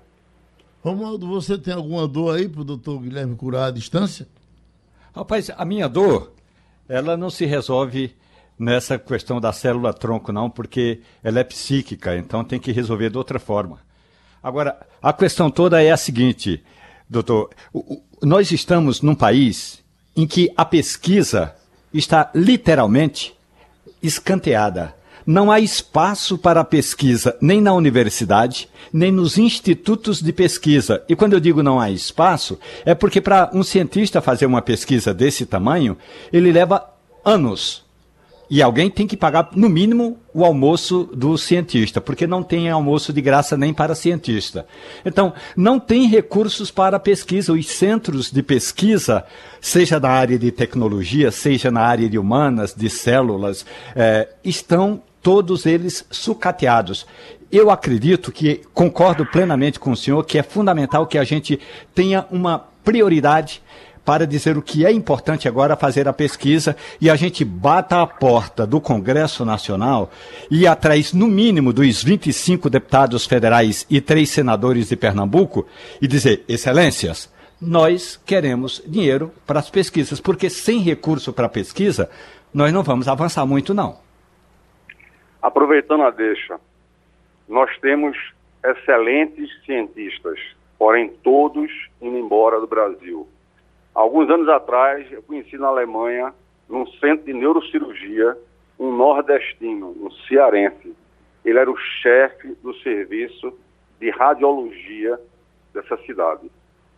Romualdo, 0.83 1.27
você 1.27 1.59
tem 1.59 1.75
alguma 1.75 2.07
dor 2.07 2.37
aí 2.37 2.49
para 2.49 2.61
o 2.61 2.65
doutor 2.65 3.01
Guilherme 3.01 3.37
curar 3.37 3.69
à 3.69 3.71
distância? 3.71 4.27
Rapaz, 5.15 5.51
a 5.57 5.65
minha 5.65 5.89
dor, 5.89 6.33
ela 6.89 7.17
não 7.17 7.31
se 7.31 7.45
resolve 7.45 8.15
nessa 8.59 8.99
questão 8.99 9.41
da 9.41 9.53
célula 9.53 9.93
tronco, 9.93 10.33
não, 10.33 10.49
porque 10.49 11.01
ela 11.23 11.41
é 11.41 11.45
psíquica, 11.45 12.17
então 12.17 12.45
tem 12.45 12.59
que 12.59 12.73
resolver 12.73 13.11
de 13.11 13.19
outra 13.19 13.39
forma. 13.39 13.81
Agora, 14.43 14.87
a 15.03 15.13
questão 15.13 15.51
toda 15.51 15.83
é 15.83 15.91
a 15.91 15.97
seguinte, 15.97 16.63
doutor: 17.09 17.51
nós 18.23 18.51
estamos 18.53 19.03
num 19.03 19.15
país 19.15 19.84
em 20.17 20.27
que 20.27 20.51
a 20.57 20.65
pesquisa 20.65 21.55
está 21.93 22.31
literalmente 22.35 23.35
escanteada. 24.03 24.95
Não 25.27 25.51
há 25.51 25.59
espaço 25.59 26.37
para 26.37 26.63
pesquisa 26.65 27.37
nem 27.41 27.61
na 27.61 27.73
universidade, 27.73 28.69
nem 28.93 29.11
nos 29.11 29.39
institutos 29.39 30.21
de 30.21 30.33
pesquisa. 30.33 31.03
E 31.09 31.17
quando 31.17 31.33
eu 31.33 31.41
digo 31.41 31.63
não 31.63 31.81
há 31.81 31.91
espaço, 31.91 32.59
é 32.85 32.95
porque 32.95 33.21
para 33.21 33.51
um 33.55 33.63
cientista 33.63 34.21
fazer 34.21 34.45
uma 34.45 34.61
pesquisa 34.61 35.15
desse 35.15 35.47
tamanho, 35.47 35.97
ele 36.33 36.53
leva 36.53 36.91
anos. 37.25 37.84
E 38.55 38.63
alguém 38.63 38.89
tem 38.89 39.05
que 39.05 39.17
pagar, 39.17 39.49
no 39.57 39.69
mínimo, 39.69 40.17
o 40.33 40.45
almoço 40.45 41.11
do 41.13 41.37
cientista, 41.37 42.01
porque 42.01 42.25
não 42.25 42.41
tem 42.41 42.71
almoço 42.71 43.13
de 43.13 43.21
graça 43.21 43.57
nem 43.57 43.75
para 43.75 43.97
cientista. 43.97 44.65
Então, 45.05 45.33
não 45.57 45.81
tem 45.81 46.07
recursos 46.07 46.71
para 46.71 47.01
pesquisa. 47.01 47.53
Os 47.53 47.67
centros 47.67 48.31
de 48.31 48.45
pesquisa, 48.45 49.25
seja 49.61 49.99
na 49.99 50.11
área 50.11 50.39
de 50.39 50.53
tecnologia, 50.53 51.33
seja 51.33 51.69
na 51.69 51.81
área 51.81 52.09
de 52.09 52.17
humanas, 52.17 52.73
de 52.73 52.89
células, 52.89 53.67
eh, 53.97 54.29
estão 54.45 55.03
todos 55.21 55.67
eles 55.67 56.07
sucateados. 56.09 57.09
Eu 57.51 57.73
acredito 57.73 58.31
que, 58.31 58.61
concordo 58.73 59.27
plenamente 59.27 59.81
com 59.81 59.91
o 59.91 59.97
senhor, 59.97 60.25
que 60.25 60.39
é 60.39 60.45
fundamental 60.45 61.09
que 61.09 61.19
a 61.19 61.25
gente 61.25 61.59
tenha 61.93 62.25
uma 62.31 62.61
prioridade 62.85 63.61
para 64.05 64.27
dizer 64.27 64.57
o 64.57 64.63
que 64.63 64.85
é 64.85 64.93
importante 64.93 65.49
agora 65.49 65.77
fazer 65.77 66.07
a 66.07 66.13
pesquisa 66.13 66.77
e 67.01 67.09
a 67.09 67.17
gente 67.17 67.45
bata 67.45 68.03
a 68.03 68.07
porta 68.07 68.67
do 68.67 68.81
Congresso 68.81 69.45
Nacional 69.45 70.11
e 70.51 70.67
atrás, 70.67 71.13
no 71.13 71.27
mínimo, 71.27 71.73
dos 71.73 72.03
25 72.03 72.69
deputados 72.69 73.27
federais 73.27 73.87
e 73.89 74.01
três 74.01 74.31
senadores 74.31 74.89
de 74.89 74.97
Pernambuco 74.97 75.67
e 76.03 76.07
dizer, 76.07 76.45
excelências, 76.49 77.33
nós 77.61 78.21
queremos 78.27 78.83
dinheiro 78.87 79.33
para 79.47 79.59
as 79.59 79.71
pesquisas, 79.71 80.21
porque 80.21 80.51
sem 80.51 80.81
recurso 80.81 81.33
para 81.33 81.49
pesquisa, 81.49 82.11
nós 82.53 82.73
não 82.73 82.83
vamos 82.83 83.09
avançar 83.09 83.47
muito, 83.47 83.73
não. 83.73 83.99
Aproveitando 85.41 86.03
a 86.03 86.11
deixa, 86.11 86.59
nós 87.49 87.71
temos 87.81 88.17
excelentes 88.65 89.51
cientistas, 89.65 90.39
porém 90.79 91.13
todos 91.23 91.71
indo 92.01 92.17
embora 92.17 92.61
do 92.61 92.67
Brasil. 92.67 93.29
Alguns 93.95 94.29
anos 94.29 94.49
atrás, 94.49 95.11
eu 95.13 95.23
conheci 95.23 95.57
na 95.57 95.69
Alemanha, 95.69 96.35
num 96.69 96.87
centro 96.95 97.25
de 97.25 97.33
neurocirurgia, 97.33 98.37
um 98.79 98.91
nordestino, 98.91 99.95
um 100.01 100.11
cearense. 100.27 100.97
Ele 101.45 101.59
era 101.59 101.71
o 101.71 101.77
chefe 101.77 102.55
do 102.63 102.75
serviço 102.79 103.57
de 104.01 104.11
radiologia 104.11 105.21
dessa 105.73 105.97
cidade. 105.99 106.51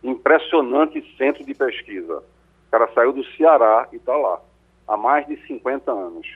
Impressionante 0.03 1.03
centro 1.17 1.43
de 1.45 1.53
pesquisa. 1.53 2.17
O 2.67 2.71
cara 2.71 2.89
saiu 2.93 3.13
do 3.13 3.23
Ceará 3.35 3.87
e 3.91 3.97
está 3.97 4.15
lá, 4.15 4.41
há 4.87 4.97
mais 4.97 5.27
de 5.27 5.37
50 5.45 5.91
anos. 5.91 6.27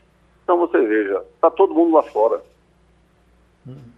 Então 0.43 0.57
você 0.57 0.79
veja, 0.79 1.23
está 1.35 1.49
todo 1.49 1.73
mundo 1.73 1.95
lá 1.95 2.03
fora. 2.03 2.41
Hum. 3.67 3.91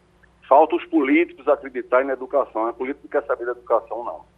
Falta 0.47 0.75
os 0.75 0.85
políticos 0.85 1.47
acreditarem 1.47 2.07
na 2.07 2.13
educação. 2.13 2.67
A 2.67 2.73
política 2.73 3.01
não 3.03 3.09
quer 3.09 3.27
saber 3.27 3.45
da 3.45 3.51
educação, 3.51 4.03
não. 4.03 4.32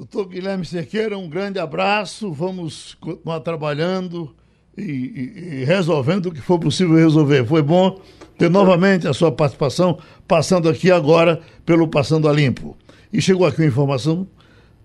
Doutor 0.00 0.28
Guilherme 0.28 0.64
Cerqueira, 0.64 1.18
um 1.18 1.28
grande 1.28 1.58
abraço. 1.58 2.32
Vamos 2.32 2.96
continuar 2.98 3.40
trabalhando 3.40 4.34
e, 4.74 4.82
e, 4.82 5.60
e, 5.60 5.64
resolvendo 5.66 6.26
o 6.26 6.32
que 6.32 6.40
for 6.40 6.58
possível 6.58 6.96
resolver. 6.96 7.44
Foi 7.44 7.60
bom 7.60 8.00
ter 8.38 8.48
novamente 8.48 9.06
a 9.06 9.12
sua 9.12 9.30
participação, 9.30 9.98
passando 10.26 10.70
aqui 10.70 10.90
agora 10.90 11.38
pelo 11.66 11.86
Passando 11.86 12.30
a 12.30 12.32
Limpo. 12.32 12.74
E 13.12 13.20
chegou 13.20 13.46
aqui 13.46 13.60
uma 13.60 13.68
informação 13.68 14.26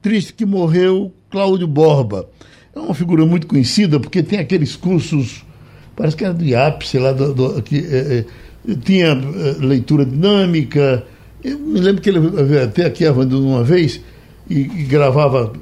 triste 0.01 0.33
que 0.33 0.45
morreu 0.45 1.13
Cláudio 1.29 1.65
Borba. 1.65 2.27
É 2.75 2.79
uma 2.79 2.93
figura 2.93 3.25
muito 3.25 3.47
conhecida 3.47 3.97
porque 4.01 4.21
tem 4.21 4.39
aqueles 4.39 4.75
cursos 4.75 5.45
parece 5.95 6.17
que 6.17 6.25
era 6.25 6.33
do 6.33 6.43
IAP, 6.43 6.85
sei 6.85 6.99
lá, 6.99 7.13
do, 7.13 7.33
do, 7.33 7.61
que 7.61 7.77
é, 7.77 8.25
é, 8.67 8.75
tinha 8.83 9.11
é, 9.11 9.65
leitura 9.65 10.05
dinâmica. 10.05 11.05
Eu 11.41 11.57
me 11.57 11.79
lembro 11.79 12.01
que 12.01 12.09
ele 12.09 12.19
veio 12.19 12.65
até 12.65 12.85
aqui 12.85 13.07
uma 13.07 13.63
vez 13.63 14.01
e, 14.49 14.59
e 14.59 14.83
gravava, 14.83 15.53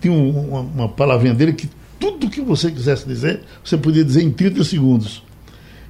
tinha 0.00 0.14
uma, 0.14 0.60
uma 0.60 0.88
palavrinha 0.88 1.34
dele 1.34 1.52
que 1.52 1.68
tudo 1.98 2.28
que 2.28 2.40
você 2.40 2.70
quisesse 2.70 3.06
dizer, 3.06 3.40
você 3.62 3.76
podia 3.76 4.04
dizer 4.04 4.22
em 4.22 4.30
30 4.30 4.64
segundos. 4.64 5.22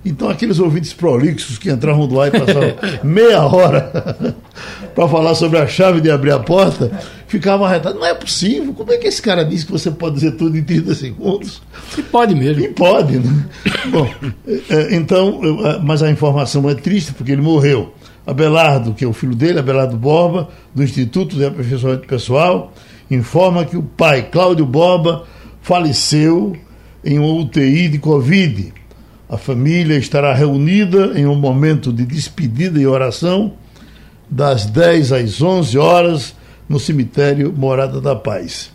Então, 0.04 0.28
aqueles 0.28 0.58
ouvintes 0.58 0.92
prolixos 0.92 1.56
que 1.56 1.70
entravam 1.70 2.06
do 2.06 2.20
ar 2.20 2.28
e 2.28 2.30
passavam 2.30 2.74
meia 3.02 3.42
hora 3.42 4.34
para 4.94 5.08
falar 5.08 5.34
sobre 5.34 5.58
a 5.58 5.66
chave 5.66 6.00
de 6.00 6.10
abrir 6.10 6.30
a 6.30 6.38
porta, 6.38 6.90
ficavam 7.26 7.66
arretados. 7.66 7.98
Não 7.98 8.06
é 8.06 8.12
possível. 8.12 8.74
Como 8.74 8.92
é 8.92 8.98
que 8.98 9.06
esse 9.06 9.22
cara 9.22 9.42
disse 9.44 9.64
que 9.64 9.72
você 9.72 9.90
pode 9.90 10.16
dizer 10.16 10.32
tudo 10.32 10.58
em 10.58 10.62
30 10.62 10.94
segundos? 10.94 11.62
E 11.96 12.02
pode 12.02 12.34
mesmo. 12.34 12.62
E 12.62 12.68
pode, 12.68 13.18
né? 13.18 13.46
Bom, 13.90 14.08
é, 14.46 14.52
é, 14.92 14.94
então, 14.94 15.40
mas 15.82 16.02
a 16.02 16.10
informação 16.10 16.68
é 16.68 16.74
triste 16.74 17.12
porque 17.14 17.32
ele 17.32 17.42
morreu. 17.42 17.94
Abelardo, 18.26 18.94
que 18.94 19.04
é 19.04 19.08
o 19.08 19.12
filho 19.12 19.34
dele, 19.34 19.58
Abelardo 19.58 19.96
Borba, 19.96 20.48
do 20.74 20.82
Instituto 20.82 21.36
de 21.36 21.44
Aperfeiçoamento 21.44 22.06
Pessoal, 22.06 22.72
informa 23.10 23.64
que 23.64 23.76
o 23.76 23.82
pai, 23.82 24.28
Cláudio 24.30 24.64
Borba, 24.64 25.24
faleceu 25.60 26.56
em 27.04 27.18
uma 27.18 27.32
UTI 27.34 27.88
de 27.88 27.98
Covid 27.98 28.72
a 29.28 29.38
família 29.38 29.96
estará 29.96 30.34
reunida 30.34 31.18
em 31.18 31.26
um 31.26 31.34
momento 31.34 31.92
de 31.92 32.04
despedida 32.04 32.78
e 32.78 32.86
oração, 32.86 33.54
das 34.30 34.66
10 34.66 35.12
às 35.12 35.42
11 35.42 35.78
horas, 35.78 36.34
no 36.68 36.78
cemitério 36.78 37.52
Morada 37.52 38.00
da 38.00 38.14
Paz. 38.14 38.70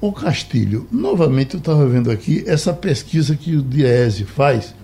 O 0.00 0.12
Castilho, 0.12 0.88
novamente 0.90 1.54
eu 1.54 1.58
estava 1.58 1.86
vendo 1.86 2.10
aqui 2.10 2.42
essa 2.46 2.72
pesquisa 2.72 3.36
que 3.36 3.54
o 3.54 3.62
Diese 3.62 4.24
faz 4.24 4.74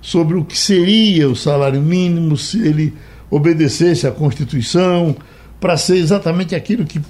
sobre 0.00 0.36
o 0.36 0.44
que 0.44 0.58
seria 0.58 1.28
o 1.28 1.36
salário 1.36 1.82
mínimo 1.82 2.36
se 2.36 2.58
ele 2.66 2.94
obedecesse 3.34 4.06
à 4.06 4.12
Constituição, 4.12 5.16
para 5.58 5.76
ser 5.76 5.96
exatamente 5.96 6.54
aquilo 6.54 6.84
que 6.84 7.00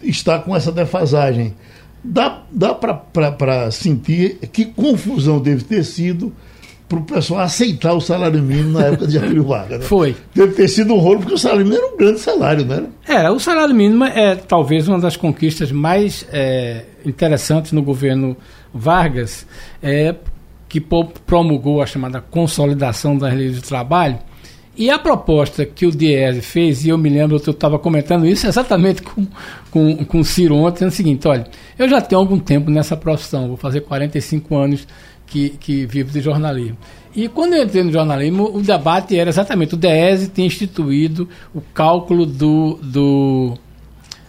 está 0.02 0.38
com 0.38 0.54
essa 0.54 0.72
defasagem. 0.72 1.54
Dá, 2.02 2.42
dá 2.50 2.74
para 2.74 3.70
sentir 3.70 4.38
que 4.52 4.64
confusão 4.64 5.40
deve 5.40 5.64
ter 5.64 5.84
sido 5.84 6.32
para 6.90 6.98
o 6.98 7.02
pessoal 7.02 7.40
aceitar 7.42 7.92
o 7.92 8.00
salário 8.00 8.42
mínimo 8.42 8.76
na 8.76 8.86
época 8.86 9.06
de 9.06 9.12
Getúlio 9.12 9.44
Vargas. 9.44 9.78
Né? 9.78 9.86
Foi. 9.86 10.16
Deve 10.34 10.54
ter 10.54 10.66
sido 10.66 10.92
um 10.92 10.98
rolo, 10.98 11.20
porque 11.20 11.34
o 11.34 11.38
salário 11.38 11.64
mínimo 11.64 11.84
era 11.84 11.94
um 11.94 11.96
grande 11.96 12.18
salário, 12.18 12.64
não 12.64 12.74
era? 12.74 12.86
Era, 13.06 13.32
o 13.32 13.38
salário 13.38 13.72
mínimo 13.72 14.04
é 14.04 14.34
talvez 14.34 14.88
uma 14.88 14.98
das 14.98 15.16
conquistas 15.16 15.70
mais 15.70 16.26
é, 16.32 16.84
interessantes 17.06 17.70
no 17.70 17.80
governo 17.80 18.36
Vargas, 18.74 19.46
é, 19.80 20.16
que 20.68 20.80
promulgou 20.80 21.80
a 21.80 21.86
chamada 21.86 22.20
consolidação 22.20 23.16
das 23.16 23.34
leis 23.34 23.54
do 23.54 23.62
trabalho. 23.62 24.18
E 24.76 24.88
a 24.88 24.98
proposta 24.98 25.66
que 25.66 25.84
o 25.84 25.90
Diese 25.90 26.40
fez, 26.40 26.84
e 26.84 26.88
eu 26.88 26.96
me 26.96 27.08
lembro 27.08 27.38
que 27.40 27.48
eu 27.48 27.52
estava 27.52 27.78
comentando 27.78 28.26
isso 28.26 28.46
exatamente 28.46 29.02
com, 29.02 29.26
com, 29.70 30.04
com 30.04 30.20
o 30.20 30.24
Ciro 30.24 30.54
ontem, 30.54 30.84
é 30.84 30.88
o 30.88 30.90
seguinte, 30.90 31.26
olha, 31.26 31.46
eu 31.78 31.88
já 31.88 32.00
tenho 32.00 32.20
algum 32.20 32.38
tempo 32.38 32.70
nessa 32.70 32.96
profissão, 32.96 33.48
vou 33.48 33.56
fazer 33.56 33.80
45 33.82 34.56
anos 34.56 34.86
que, 35.26 35.50
que 35.50 35.86
vive 35.86 36.10
de 36.10 36.20
jornalismo. 36.20 36.76
E 37.14 37.28
quando 37.28 37.54
eu 37.54 37.64
entrei 37.64 37.82
no 37.82 37.92
jornalismo, 37.92 38.50
o 38.54 38.60
debate 38.60 39.18
era 39.18 39.30
exatamente: 39.30 39.74
o 39.74 39.76
DES 39.76 40.28
tem 40.28 40.46
instituído 40.46 41.28
o 41.54 41.60
cálculo 41.60 42.24
do, 42.24 42.78
do, 42.82 43.54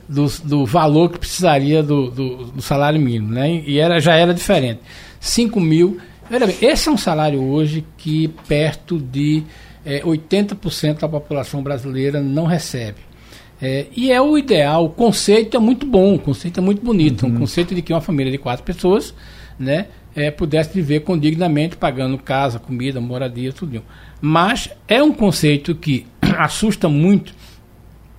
do, 0.09 0.25
do 0.43 0.65
valor 0.65 1.11
que 1.11 1.19
precisaria 1.19 1.83
do, 1.83 2.09
do, 2.09 2.45
do, 2.45 2.61
salário 2.61 2.99
mínimo, 2.99 3.31
né? 3.31 3.61
E 3.65 3.77
era, 3.79 3.99
já 3.99 4.15
era 4.15 4.33
diferente. 4.33 4.79
5 5.19 5.59
mil. 5.59 5.99
Bem, 6.29 6.39
esse 6.61 6.87
é 6.87 6.91
um 6.91 6.97
salário 6.97 7.43
hoje 7.43 7.85
que 7.97 8.29
perto 8.47 8.97
de 8.97 9.43
é, 9.85 9.97
eh, 9.97 10.03
80% 10.03 10.99
da 10.99 11.09
população 11.09 11.61
brasileira 11.61 12.21
não 12.21 12.45
recebe. 12.45 12.99
É, 13.61 13.85
e 13.95 14.11
é 14.11 14.19
o 14.19 14.37
ideal, 14.37 14.85
o 14.85 14.89
conceito 14.89 15.55
é 15.55 15.59
muito 15.59 15.85
bom, 15.85 16.15
o 16.15 16.19
conceito 16.19 16.59
é 16.59 16.63
muito 16.63 16.83
bonito. 16.83 17.25
Uhum. 17.25 17.35
Um 17.35 17.39
conceito 17.39 17.75
de 17.75 17.81
que 17.81 17.93
uma 17.93 18.01
família 18.01 18.31
de 18.31 18.37
quatro 18.39 18.63
pessoas, 18.63 19.13
né? 19.59 19.87
é, 20.15 20.29
pudesse 20.29 20.73
viver 20.73 21.01
condignamente, 21.01 21.75
pagando 21.75 22.17
casa, 22.17 22.59
comida, 22.59 22.99
moradia, 22.99 23.53
tudo. 23.53 23.83
Mas 24.19 24.69
é 24.87 25.01
um 25.01 25.11
conceito 25.11 25.75
que 25.75 26.05
assusta 26.37 26.89
muito, 26.89 27.33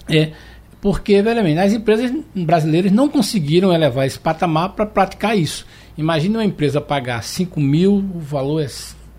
é, 0.09 0.33
porque, 0.81 1.15
verdadeiramente, 1.15 1.61
as 1.61 1.73
empresas 1.73 2.13
brasileiras 2.35 2.91
não 2.91 3.09
conseguiram 3.09 3.73
elevar 3.73 4.07
esse 4.07 4.19
patamar 4.19 4.71
para 4.71 4.85
praticar 4.85 5.39
isso. 5.39 5.67
Imagina 5.97 6.39
uma 6.39 6.45
empresa 6.45 6.81
pagar 6.81 7.23
5 7.23 7.61
mil, 7.61 7.95
o 7.97 8.19
valor 8.19 8.61
é. 8.61 8.67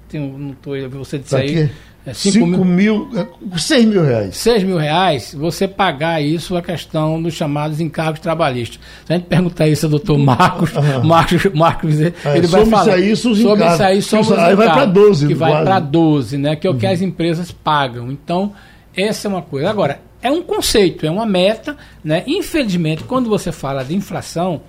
Tem, 0.10 0.20
não 0.20 0.52
estou 0.52 0.74
você 0.90 1.18
disse 1.20 1.36
aí. 1.36 1.68
5 1.68 1.74
é, 2.06 2.12
mil, 2.38 2.66
mil, 2.66 3.10
6 3.58 3.86
mil 3.86 4.04
reais. 4.04 4.36
6 4.36 4.64
mil 4.64 4.78
reais, 4.78 5.34
você 5.34 5.70
pagar 5.70 6.22
isso 6.22 6.58
a 6.58 6.62
questão 6.62 7.22
dos 7.22 7.34
chamados 7.34 7.80
encargos 7.80 8.20
trabalhistas. 8.20 8.78
Se 9.06 9.14
a 9.14 9.16
gente 9.16 9.28
perguntar 9.28 9.70
isso 9.70 9.86
ao 9.86 9.90
doutor 9.92 10.18
Marcos, 10.18 10.72
Marcos, 11.04 11.46
Marcos 11.54 12.02
é, 12.02 12.14
ele 12.36 12.48
vai 12.48 12.66
falar. 12.66 12.98
Isso, 13.00 13.32
os 13.32 13.40
sobre 13.40 13.66
isso 13.66 13.84
aí, 13.84 14.02
sobre 14.02 14.26
isso 14.26 14.34
aí 14.36 14.54
vai 14.54 14.68
para 14.68 14.86
12. 14.86 15.28
Que 15.28 15.34
vai 15.34 15.64
para 15.64 15.80
12, 15.80 16.38
né? 16.38 16.56
Que 16.58 16.68
é 16.68 16.70
o 16.70 16.76
que 16.76 16.86
uhum. 16.86 16.92
as 16.92 17.02
empresas 17.02 17.52
pagam. 17.52 18.12
Então, 18.12 18.52
essa 18.94 19.28
é 19.28 19.30
uma 19.30 19.42
coisa. 19.42 19.70
Agora, 19.70 20.02
é 20.22 20.30
um 20.30 20.42
conceito, 20.42 21.06
é 21.06 21.12
uma 21.12 21.26
meta, 21.26 21.78
né? 22.04 22.24
Infelizmente, 22.28 23.06
quando 23.06 23.30
você 23.30 23.50
fala 23.50 23.82
de 23.82 23.96
inflação, 23.96 24.62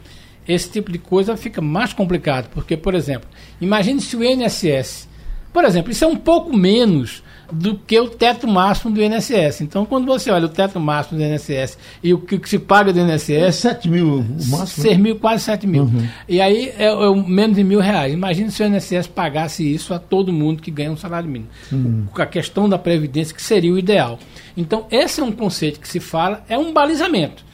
esse 0.47 0.71
tipo 0.71 0.93
de 0.93 0.99
coisa 0.99 1.37
fica 1.37 1.61
mais 1.61 1.93
complicado. 1.93 2.49
Porque, 2.55 2.77
por 2.77 2.95
exemplo, 2.95 3.29
imagine 3.61 4.01
se 4.01 4.17
o 4.17 4.23
INSS 4.23 5.09
por 5.55 5.65
exemplo, 5.65 5.93
isso 5.93 6.05
é 6.05 6.09
um 6.09 6.17
pouco 6.17 6.55
menos 6.55 7.23
do 7.53 7.77
que 7.77 7.97
o 8.01 8.09
teto 8.09 8.49
máximo 8.49 8.93
do 8.93 9.01
INSS. 9.01 9.61
Então, 9.61 9.87
quando 9.87 10.05
você 10.05 10.29
olha 10.29 10.47
o 10.47 10.49
teto 10.49 10.81
máximo 10.81 11.17
do 11.17 11.25
INSS 11.25 11.79
e 12.03 12.13
o 12.13 12.19
que, 12.19 12.41
se 12.49 12.59
paga 12.59 12.93
do 12.93 12.99
INSS. 12.99 13.31
É 13.31 13.53
7 13.53 13.89
mil 13.89 14.19
o 14.19 14.25
máximo? 14.49 14.83
6 14.83 14.99
mil, 14.99 15.17
quase 15.17 15.45
7 15.45 15.65
mil. 15.65 15.85
Uhum. 15.85 16.09
E 16.29 16.41
aí 16.41 16.73
é, 16.77 16.87
é, 16.87 17.15
menos 17.25 17.55
de 17.55 17.63
mil 17.63 17.79
reais. 17.79 18.13
Imagina 18.13 18.51
se 18.51 18.65
o 18.65 18.67
INSS 18.67 19.07
pagasse 19.07 19.63
isso 19.63 19.95
a 19.95 19.99
todo 20.01 20.33
mundo 20.33 20.61
que 20.61 20.73
ganha 20.73 20.91
um 20.91 20.97
salário 20.97 21.29
mínimo. 21.29 21.51
Uhum. 21.71 22.07
Com 22.13 22.21
a 22.21 22.27
questão 22.27 22.69
da 22.69 22.77
Previdência, 22.77 23.33
que 23.33 23.43
seria 23.43 23.73
o 23.73 23.79
ideal. 23.79 24.19
Então, 24.57 24.87
esse 24.91 25.21
é 25.21 25.25
um 25.25 25.31
conceito 25.31 25.79
que 25.79 25.87
se 25.87 26.01
fala, 26.01 26.43
é 26.49 26.59
um 26.59 26.73
balizamento. 26.73 27.45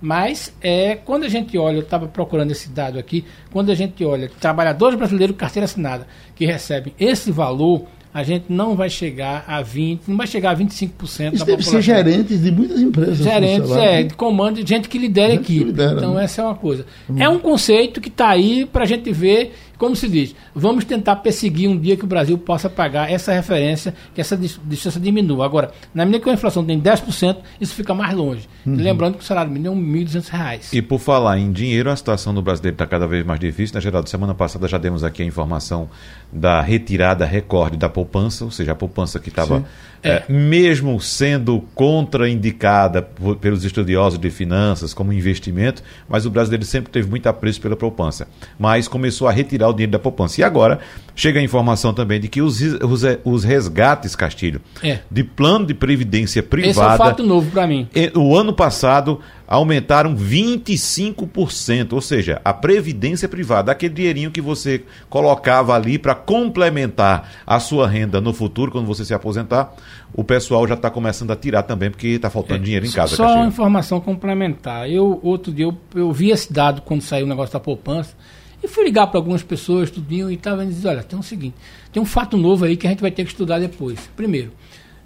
Mas 0.00 0.52
é, 0.60 0.96
quando 0.96 1.24
a 1.24 1.28
gente 1.28 1.56
olha, 1.56 1.76
eu 1.76 1.82
estava 1.82 2.06
procurando 2.06 2.50
esse 2.50 2.68
dado 2.68 2.98
aqui, 2.98 3.24
quando 3.50 3.70
a 3.70 3.74
gente 3.74 4.04
olha 4.04 4.30
trabalhadores 4.40 4.98
brasileiros 4.98 5.36
carteira 5.36 5.64
assinada 5.64 6.06
que 6.34 6.44
recebem 6.44 6.92
esse 6.98 7.30
valor, 7.30 7.86
a 8.16 8.22
gente 8.22 8.46
não 8.48 8.74
vai 8.74 8.88
chegar 8.88 9.44
a 9.46 9.62
20%, 9.62 10.00
não 10.08 10.16
vai 10.16 10.26
chegar 10.26 10.52
a 10.52 10.56
25% 10.56 10.64
Isso 11.02 11.20
da 11.20 11.28
deve 11.28 11.36
população. 11.38 11.62
ser 11.64 11.82
gerentes 11.82 12.42
de 12.42 12.50
muitas 12.50 12.80
empresas. 12.80 13.18
Gerentes, 13.18 13.70
é, 13.72 14.04
de 14.04 14.14
comando, 14.14 14.64
de 14.64 14.66
gente 14.66 14.88
que 14.88 14.96
lidera 14.96 15.34
a 15.34 15.36
equipe. 15.36 15.64
Lidera, 15.64 15.98
então, 15.98 16.14
né? 16.14 16.24
essa 16.24 16.40
é 16.40 16.44
uma 16.46 16.54
coisa. 16.54 16.86
Hum. 17.10 17.16
É 17.18 17.28
um 17.28 17.38
conceito 17.38 18.00
que 18.00 18.08
está 18.08 18.30
aí 18.30 18.64
para 18.64 18.84
a 18.84 18.86
gente 18.86 19.12
ver 19.12 19.54
como 19.78 19.94
se 19.94 20.08
diz, 20.08 20.34
vamos 20.54 20.84
tentar 20.84 21.16
perseguir 21.16 21.68
um 21.68 21.78
dia 21.78 21.96
que 21.96 22.04
o 22.04 22.06
Brasil 22.06 22.38
possa 22.38 22.68
pagar 22.70 23.10
essa 23.10 23.32
referência, 23.32 23.94
que 24.14 24.20
essa 24.20 24.36
distância 24.36 25.00
diminua. 25.00 25.44
Agora, 25.44 25.70
na 25.94 26.04
medida 26.04 26.24
que 26.24 26.30
a 26.30 26.32
inflação 26.32 26.64
tem 26.64 26.80
10%, 26.80 27.36
isso 27.60 27.74
fica 27.74 27.94
mais 27.94 28.14
longe. 28.14 28.48
Uhum. 28.64 28.76
Lembrando 28.76 29.14
que 29.14 29.22
o 29.22 29.26
salário 29.26 29.50
mínimo 29.50 29.74
é 29.74 29.98
R$ 29.98 30.04
1.200. 30.04 30.72
E 30.72 30.80
por 30.80 30.98
falar 30.98 31.38
em 31.38 31.52
dinheiro, 31.52 31.90
a 31.90 31.96
situação 31.96 32.34
do 32.34 32.40
brasileiro 32.42 32.74
está 32.74 32.86
cada 32.86 33.06
vez 33.06 33.24
mais 33.24 33.38
difícil. 33.38 33.74
Na 33.74 33.78
né, 33.78 33.82
Geraldo, 33.82 34.08
semana 34.08 34.34
passada 34.34 34.66
já 34.66 34.78
demos 34.78 35.04
aqui 35.04 35.22
a 35.22 35.26
informação 35.26 35.88
da 36.32 36.60
retirada 36.60 37.24
recorde 37.24 37.76
da 37.76 37.88
poupança, 37.88 38.44
ou 38.44 38.50
seja, 38.50 38.72
a 38.72 38.74
poupança 38.74 39.18
que 39.18 39.28
estava, 39.28 39.64
é. 40.02 40.10
é, 40.10 40.24
mesmo 40.28 41.00
sendo 41.00 41.60
contraindicada 41.74 43.02
pelos 43.40 43.64
estudiosos 43.64 44.18
de 44.18 44.30
finanças 44.30 44.94
como 44.94 45.12
investimento, 45.12 45.82
mas 46.08 46.24
o 46.24 46.30
brasileiro 46.30 46.64
sempre 46.64 46.92
teve 46.92 47.08
muito 47.08 47.26
apreço 47.26 47.60
pela 47.60 47.76
poupança. 47.76 48.28
Mas 48.58 48.86
começou 48.86 49.26
a 49.28 49.32
retirar 49.32 49.56
tirar 49.56 49.68
o 49.68 49.72
dinheiro 49.72 49.92
da 49.92 49.98
poupança. 49.98 50.40
E 50.40 50.44
agora 50.44 50.78
chega 51.16 51.40
a 51.40 51.42
informação 51.42 51.94
também 51.94 52.20
de 52.20 52.28
que 52.28 52.42
os, 52.42 52.60
os, 52.60 53.02
os 53.24 53.42
resgates, 53.42 54.14
Castilho, 54.14 54.60
é. 54.82 54.98
de 55.10 55.24
plano 55.24 55.64
de 55.64 55.72
previdência 55.74 56.42
privada. 56.42 56.70
Esse 56.70 56.80
é 56.80 56.86
um 56.86 56.96
fato 56.96 57.22
novo 57.22 57.50
para 57.50 57.66
mim. 57.66 57.88
O 58.14 58.36
ano 58.36 58.52
passado 58.52 59.18
aumentaram 59.48 60.14
25%, 60.14 61.92
ou 61.92 62.00
seja, 62.00 62.40
a 62.44 62.52
previdência 62.52 63.28
privada, 63.28 63.72
aquele 63.72 63.94
dinheirinho 63.94 64.30
que 64.30 64.40
você 64.40 64.84
colocava 65.08 65.74
ali 65.74 65.98
para 65.98 66.14
complementar 66.14 67.30
a 67.46 67.58
sua 67.58 67.88
renda 67.88 68.20
no 68.20 68.32
futuro, 68.32 68.70
quando 68.70 68.86
você 68.86 69.04
se 69.04 69.14
aposentar, 69.14 69.72
o 70.12 70.22
pessoal 70.22 70.66
já 70.66 70.74
está 70.74 70.90
começando 70.90 71.30
a 71.30 71.36
tirar 71.36 71.62
também, 71.62 71.90
porque 71.90 72.08
está 72.08 72.28
faltando 72.28 72.60
é, 72.60 72.64
dinheiro 72.64 72.86
em 72.86 72.90
casa. 72.90 73.16
Só 73.16 73.36
uma 73.36 73.46
informação 73.46 74.00
complementar. 74.00 74.90
Eu, 74.90 75.18
outro 75.22 75.52
dia, 75.52 75.64
eu, 75.64 75.76
eu 75.94 76.12
vi 76.12 76.30
esse 76.30 76.52
dado 76.52 76.82
quando 76.82 77.00
saiu 77.02 77.24
o 77.24 77.28
negócio 77.28 77.52
da 77.52 77.60
poupança, 77.60 78.14
E 78.62 78.68
fui 78.68 78.84
ligar 78.84 79.06
para 79.06 79.18
algumas 79.18 79.42
pessoas, 79.42 79.90
tudinho, 79.90 80.30
e 80.30 80.34
estava 80.34 80.64
dizendo, 80.64 80.88
olha, 80.88 81.02
tem 81.02 81.18
um 81.18 81.22
seguinte, 81.22 81.54
tem 81.92 82.02
um 82.02 82.06
fato 82.06 82.36
novo 82.36 82.64
aí 82.64 82.76
que 82.76 82.86
a 82.86 82.90
gente 82.90 83.00
vai 83.00 83.10
ter 83.10 83.24
que 83.24 83.30
estudar 83.30 83.58
depois. 83.58 84.10
Primeiro, 84.16 84.52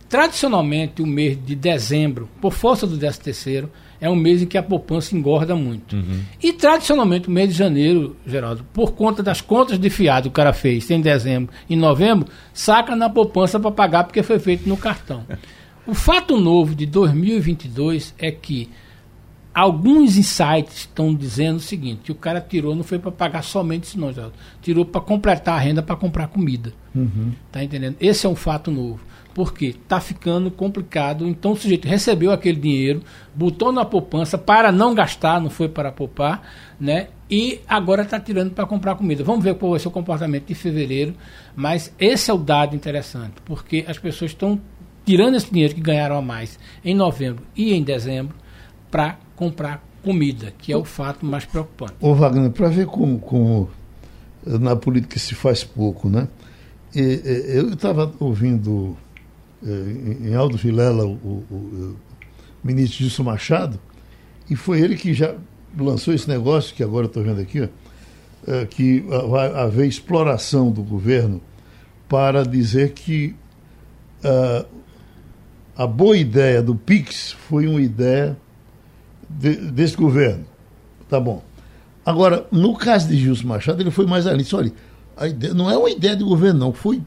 tradicionalmente 0.08 1.02
o 1.02 1.06
mês 1.06 1.38
de 1.44 1.54
dezembro, 1.54 2.28
por 2.40 2.52
força 2.52 2.86
do 2.86 2.96
13 2.96 3.20
terceiro, 3.20 3.70
é 4.00 4.08
um 4.08 4.16
mês 4.16 4.40
em 4.40 4.46
que 4.46 4.56
a 4.56 4.62
poupança 4.62 5.14
engorda 5.14 5.54
muito. 5.54 5.94
Uhum. 5.94 6.22
E 6.42 6.52
tradicionalmente 6.52 7.28
o 7.28 7.30
mês 7.30 7.50
de 7.50 7.54
janeiro, 7.54 8.16
Geraldo, 8.26 8.64
por 8.72 8.92
conta 8.92 9.22
das 9.22 9.40
contas 9.40 9.78
de 9.78 9.90
fiado 9.90 10.22
que 10.24 10.28
o 10.28 10.32
cara 10.32 10.52
fez 10.52 10.90
em 10.90 11.00
dezembro 11.00 11.52
e 11.68 11.76
novembro, 11.76 12.26
saca 12.54 12.96
na 12.96 13.10
poupança 13.10 13.60
para 13.60 13.70
pagar 13.70 14.04
porque 14.04 14.22
foi 14.22 14.38
feito 14.38 14.66
no 14.68 14.76
cartão. 14.76 15.24
o 15.86 15.92
fato 15.92 16.38
novo 16.38 16.74
de 16.74 16.86
2022 16.86 18.14
é 18.18 18.30
que 18.30 18.70
alguns 19.54 20.16
insights 20.16 20.78
estão 20.78 21.14
dizendo 21.14 21.56
o 21.56 21.60
seguinte, 21.60 22.02
que 22.04 22.12
o 22.12 22.14
cara 22.14 22.40
tirou 22.40 22.74
não 22.74 22.84
foi 22.84 22.98
para 22.98 23.10
pagar 23.10 23.42
somente 23.42 23.84
isso 23.84 23.98
não, 23.98 24.12
Geraldo. 24.12 24.34
Tirou 24.62 24.84
para 24.84 25.00
completar 25.00 25.56
a 25.56 25.58
renda 25.58 25.82
para 25.82 25.96
comprar 25.96 26.28
comida. 26.28 26.72
Uhum. 26.94 27.32
Tá 27.50 27.62
entendendo? 27.62 27.96
Esse 28.00 28.26
é 28.26 28.28
um 28.28 28.36
fato 28.36 28.70
novo 28.70 29.00
porque 29.34 29.66
está 29.66 30.00
ficando 30.00 30.50
complicado. 30.50 31.26
Então 31.26 31.52
o 31.52 31.56
sujeito 31.56 31.86
recebeu 31.86 32.32
aquele 32.32 32.58
dinheiro, 32.58 33.02
botou 33.34 33.72
na 33.72 33.84
poupança 33.84 34.36
para 34.36 34.72
não 34.72 34.94
gastar, 34.94 35.40
não 35.40 35.50
foi 35.50 35.68
para 35.68 35.92
poupar, 35.92 36.42
né? 36.78 37.08
E 37.30 37.60
agora 37.68 38.02
está 38.02 38.18
tirando 38.18 38.50
para 38.50 38.66
comprar 38.66 38.96
comida. 38.96 39.22
Vamos 39.22 39.44
ver 39.44 39.54
qual 39.54 39.70
vai 39.70 39.80
ser 39.80 39.88
o 39.88 39.92
comportamento 39.92 40.46
de 40.46 40.54
fevereiro, 40.54 41.14
mas 41.54 41.94
esse 41.98 42.30
é 42.30 42.34
o 42.34 42.38
dado 42.38 42.74
interessante, 42.74 43.34
porque 43.44 43.84
as 43.86 43.98
pessoas 43.98 44.32
estão 44.32 44.60
tirando 45.04 45.36
esse 45.36 45.50
dinheiro 45.50 45.74
que 45.74 45.80
ganharam 45.80 46.16
a 46.16 46.22
mais 46.22 46.58
em 46.84 46.94
novembro 46.94 47.44
e 47.56 47.72
em 47.72 47.82
dezembro 47.82 48.34
para 48.90 49.18
comprar 49.40 49.82
comida, 50.02 50.52
que 50.58 50.70
é 50.70 50.76
o 50.76 50.84
fato 50.84 51.24
mais 51.24 51.46
preocupante. 51.46 51.94
Ô 51.98 52.14
Wagner, 52.14 52.50
para 52.50 52.68
ver 52.68 52.84
como, 52.84 53.18
como 53.18 53.70
na 54.44 54.76
política 54.76 55.18
se 55.18 55.34
faz 55.34 55.64
pouco, 55.64 56.10
né? 56.10 56.28
E, 56.94 57.00
e, 57.00 57.56
eu 57.56 57.72
estava 57.72 58.12
ouvindo 58.20 58.94
eh, 59.66 60.26
em 60.28 60.34
Aldo 60.34 60.58
Vilela, 60.58 61.06
o, 61.06 61.14
o, 61.50 61.54
o 61.54 61.96
ministro 62.62 62.98
Gilson 62.98 63.22
Machado, 63.22 63.80
e 64.50 64.54
foi 64.54 64.82
ele 64.82 64.94
que 64.94 65.14
já 65.14 65.34
lançou 65.78 66.12
esse 66.12 66.28
negócio, 66.28 66.74
que 66.74 66.82
agora 66.82 67.06
estou 67.06 67.22
vendo 67.22 67.40
aqui, 67.40 67.62
ó, 67.62 67.68
eh, 68.46 68.66
que 68.66 69.00
vai 69.30 69.54
haver 69.54 69.86
exploração 69.86 70.70
do 70.70 70.82
governo 70.82 71.40
para 72.06 72.42
dizer 72.42 72.92
que 72.92 73.34
uh, 74.22 74.66
a 75.74 75.86
boa 75.86 76.16
ideia 76.16 76.60
do 76.60 76.74
PIX 76.74 77.32
foi 77.48 77.66
uma 77.66 77.80
ideia 77.80 78.36
de, 79.38 79.56
desse 79.56 79.96
governo. 79.96 80.44
Tá 81.08 81.20
bom. 81.20 81.42
Agora, 82.04 82.46
no 82.50 82.74
caso 82.74 83.08
de 83.08 83.16
Gilson 83.16 83.46
Machado, 83.46 83.82
ele 83.82 83.90
foi 83.90 84.06
mais 84.06 84.26
além. 84.26 84.42
Disse, 84.42 84.56
olha, 84.56 84.72
a 85.16 85.28
ideia, 85.28 85.54
não 85.54 85.70
é 85.70 85.76
uma 85.76 85.90
ideia 85.90 86.16
de 86.16 86.24
governo, 86.24 86.58
não. 86.58 86.72
Foi 86.72 87.00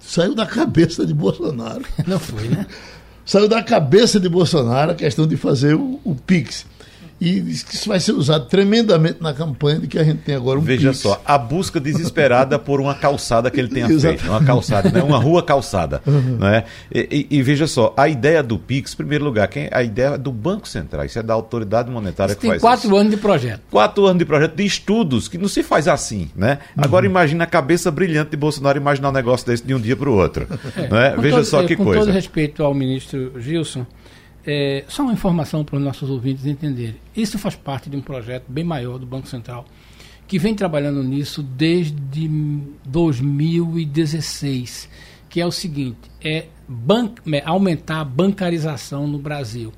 saiu 0.00 0.34
da 0.34 0.46
cabeça 0.46 1.06
de 1.06 1.14
Bolsonaro. 1.14 1.84
Não 2.06 2.18
foi, 2.18 2.48
né? 2.48 2.66
saiu 3.24 3.48
da 3.48 3.62
cabeça 3.62 4.18
de 4.18 4.28
Bolsonaro 4.28 4.92
a 4.92 4.94
questão 4.94 5.26
de 5.26 5.36
fazer 5.36 5.74
o, 5.74 6.00
o 6.02 6.14
Pix. 6.14 6.66
E 7.20 7.38
diz 7.40 7.62
que 7.62 7.74
isso 7.74 7.88
vai 7.88 8.00
ser 8.00 8.12
usado 8.12 8.46
tremendamente 8.46 9.18
na 9.20 9.34
campanha 9.34 9.80
de 9.80 9.86
que 9.86 9.98
a 9.98 10.04
gente 10.04 10.22
tem 10.22 10.34
agora 10.34 10.58
um 10.58 10.62
Veja 10.62 10.88
Pix. 10.88 11.02
só, 11.02 11.20
a 11.24 11.36
busca 11.36 11.78
desesperada 11.78 12.58
por 12.58 12.80
uma 12.80 12.94
calçada 12.94 13.50
que 13.50 13.60
ele 13.60 13.68
tenha 13.68 13.86
feito. 14.00 14.26
Uma 14.26 14.42
calçada, 14.42 14.90
né? 14.90 15.02
uma 15.02 15.18
rua 15.18 15.42
calçada. 15.42 16.00
Uhum. 16.06 16.38
Né? 16.38 16.64
E, 16.90 17.26
e, 17.30 17.38
e, 17.38 17.42
veja 17.42 17.66
só, 17.66 17.92
a 17.94 18.08
ideia 18.08 18.42
do 18.42 18.58
Pix, 18.58 18.94
em 18.94 18.96
primeiro 18.96 19.22
lugar, 19.22 19.48
quem, 19.48 19.68
a 19.70 19.82
ideia 19.82 20.14
é 20.14 20.18
do 20.18 20.32
Banco 20.32 20.66
Central, 20.66 21.04
isso 21.04 21.18
é 21.18 21.22
da 21.22 21.34
autoridade 21.34 21.90
monetária 21.90 22.32
isso 22.32 22.40
que 22.40 22.42
tem 22.42 22.50
faz 22.52 22.62
quatro 22.62 22.86
isso. 22.88 22.96
anos 22.96 23.10
de 23.10 23.18
projeto. 23.18 23.60
Quatro 23.70 24.06
anos 24.06 24.18
de 24.18 24.24
projeto, 24.24 24.56
de 24.56 24.64
estudos, 24.64 25.28
que 25.28 25.36
não 25.36 25.48
se 25.48 25.62
faz 25.62 25.88
assim. 25.88 26.30
Né? 26.34 26.58
Uhum. 26.74 26.84
Agora 26.84 27.04
imagina 27.04 27.44
a 27.44 27.46
cabeça 27.46 27.90
brilhante 27.90 28.30
de 28.30 28.36
Bolsonaro 28.38 28.78
imaginar 28.78 29.10
um 29.10 29.12
negócio 29.12 29.46
desse 29.46 29.62
de 29.62 29.74
um 29.74 29.80
dia 29.80 29.96
para 29.96 30.08
o 30.08 30.14
outro. 30.14 30.46
É. 30.76 30.88
Né? 30.88 31.16
Veja 31.18 31.36
todo, 31.36 31.44
só 31.44 31.62
que 31.64 31.74
com 31.74 31.84
coisa. 31.84 32.00
Com 32.00 32.06
todo 32.06 32.14
respeito 32.14 32.62
ao 32.62 32.72
ministro 32.72 33.32
Gilson, 33.40 33.84
é, 34.52 34.84
só 34.88 35.04
uma 35.04 35.12
informação 35.12 35.64
para 35.64 35.76
os 35.76 35.82
nossos 35.82 36.10
ouvintes 36.10 36.44
entenderem. 36.44 36.96
Isso 37.14 37.38
faz 37.38 37.54
parte 37.54 37.88
de 37.88 37.96
um 37.96 38.00
projeto 38.00 38.46
bem 38.48 38.64
maior 38.64 38.98
do 38.98 39.06
Banco 39.06 39.28
Central, 39.28 39.64
que 40.26 40.40
vem 40.40 40.56
trabalhando 40.56 41.04
nisso 41.04 41.40
desde 41.40 41.94
2016, 42.84 44.88
que 45.28 45.40
é 45.40 45.46
o 45.46 45.52
seguinte, 45.52 46.10
é, 46.20 46.46
é 47.32 47.42
aumentar 47.44 48.00
a 48.00 48.04
bancarização 48.04 49.06
no 49.06 49.20
Brasil. 49.20 49.72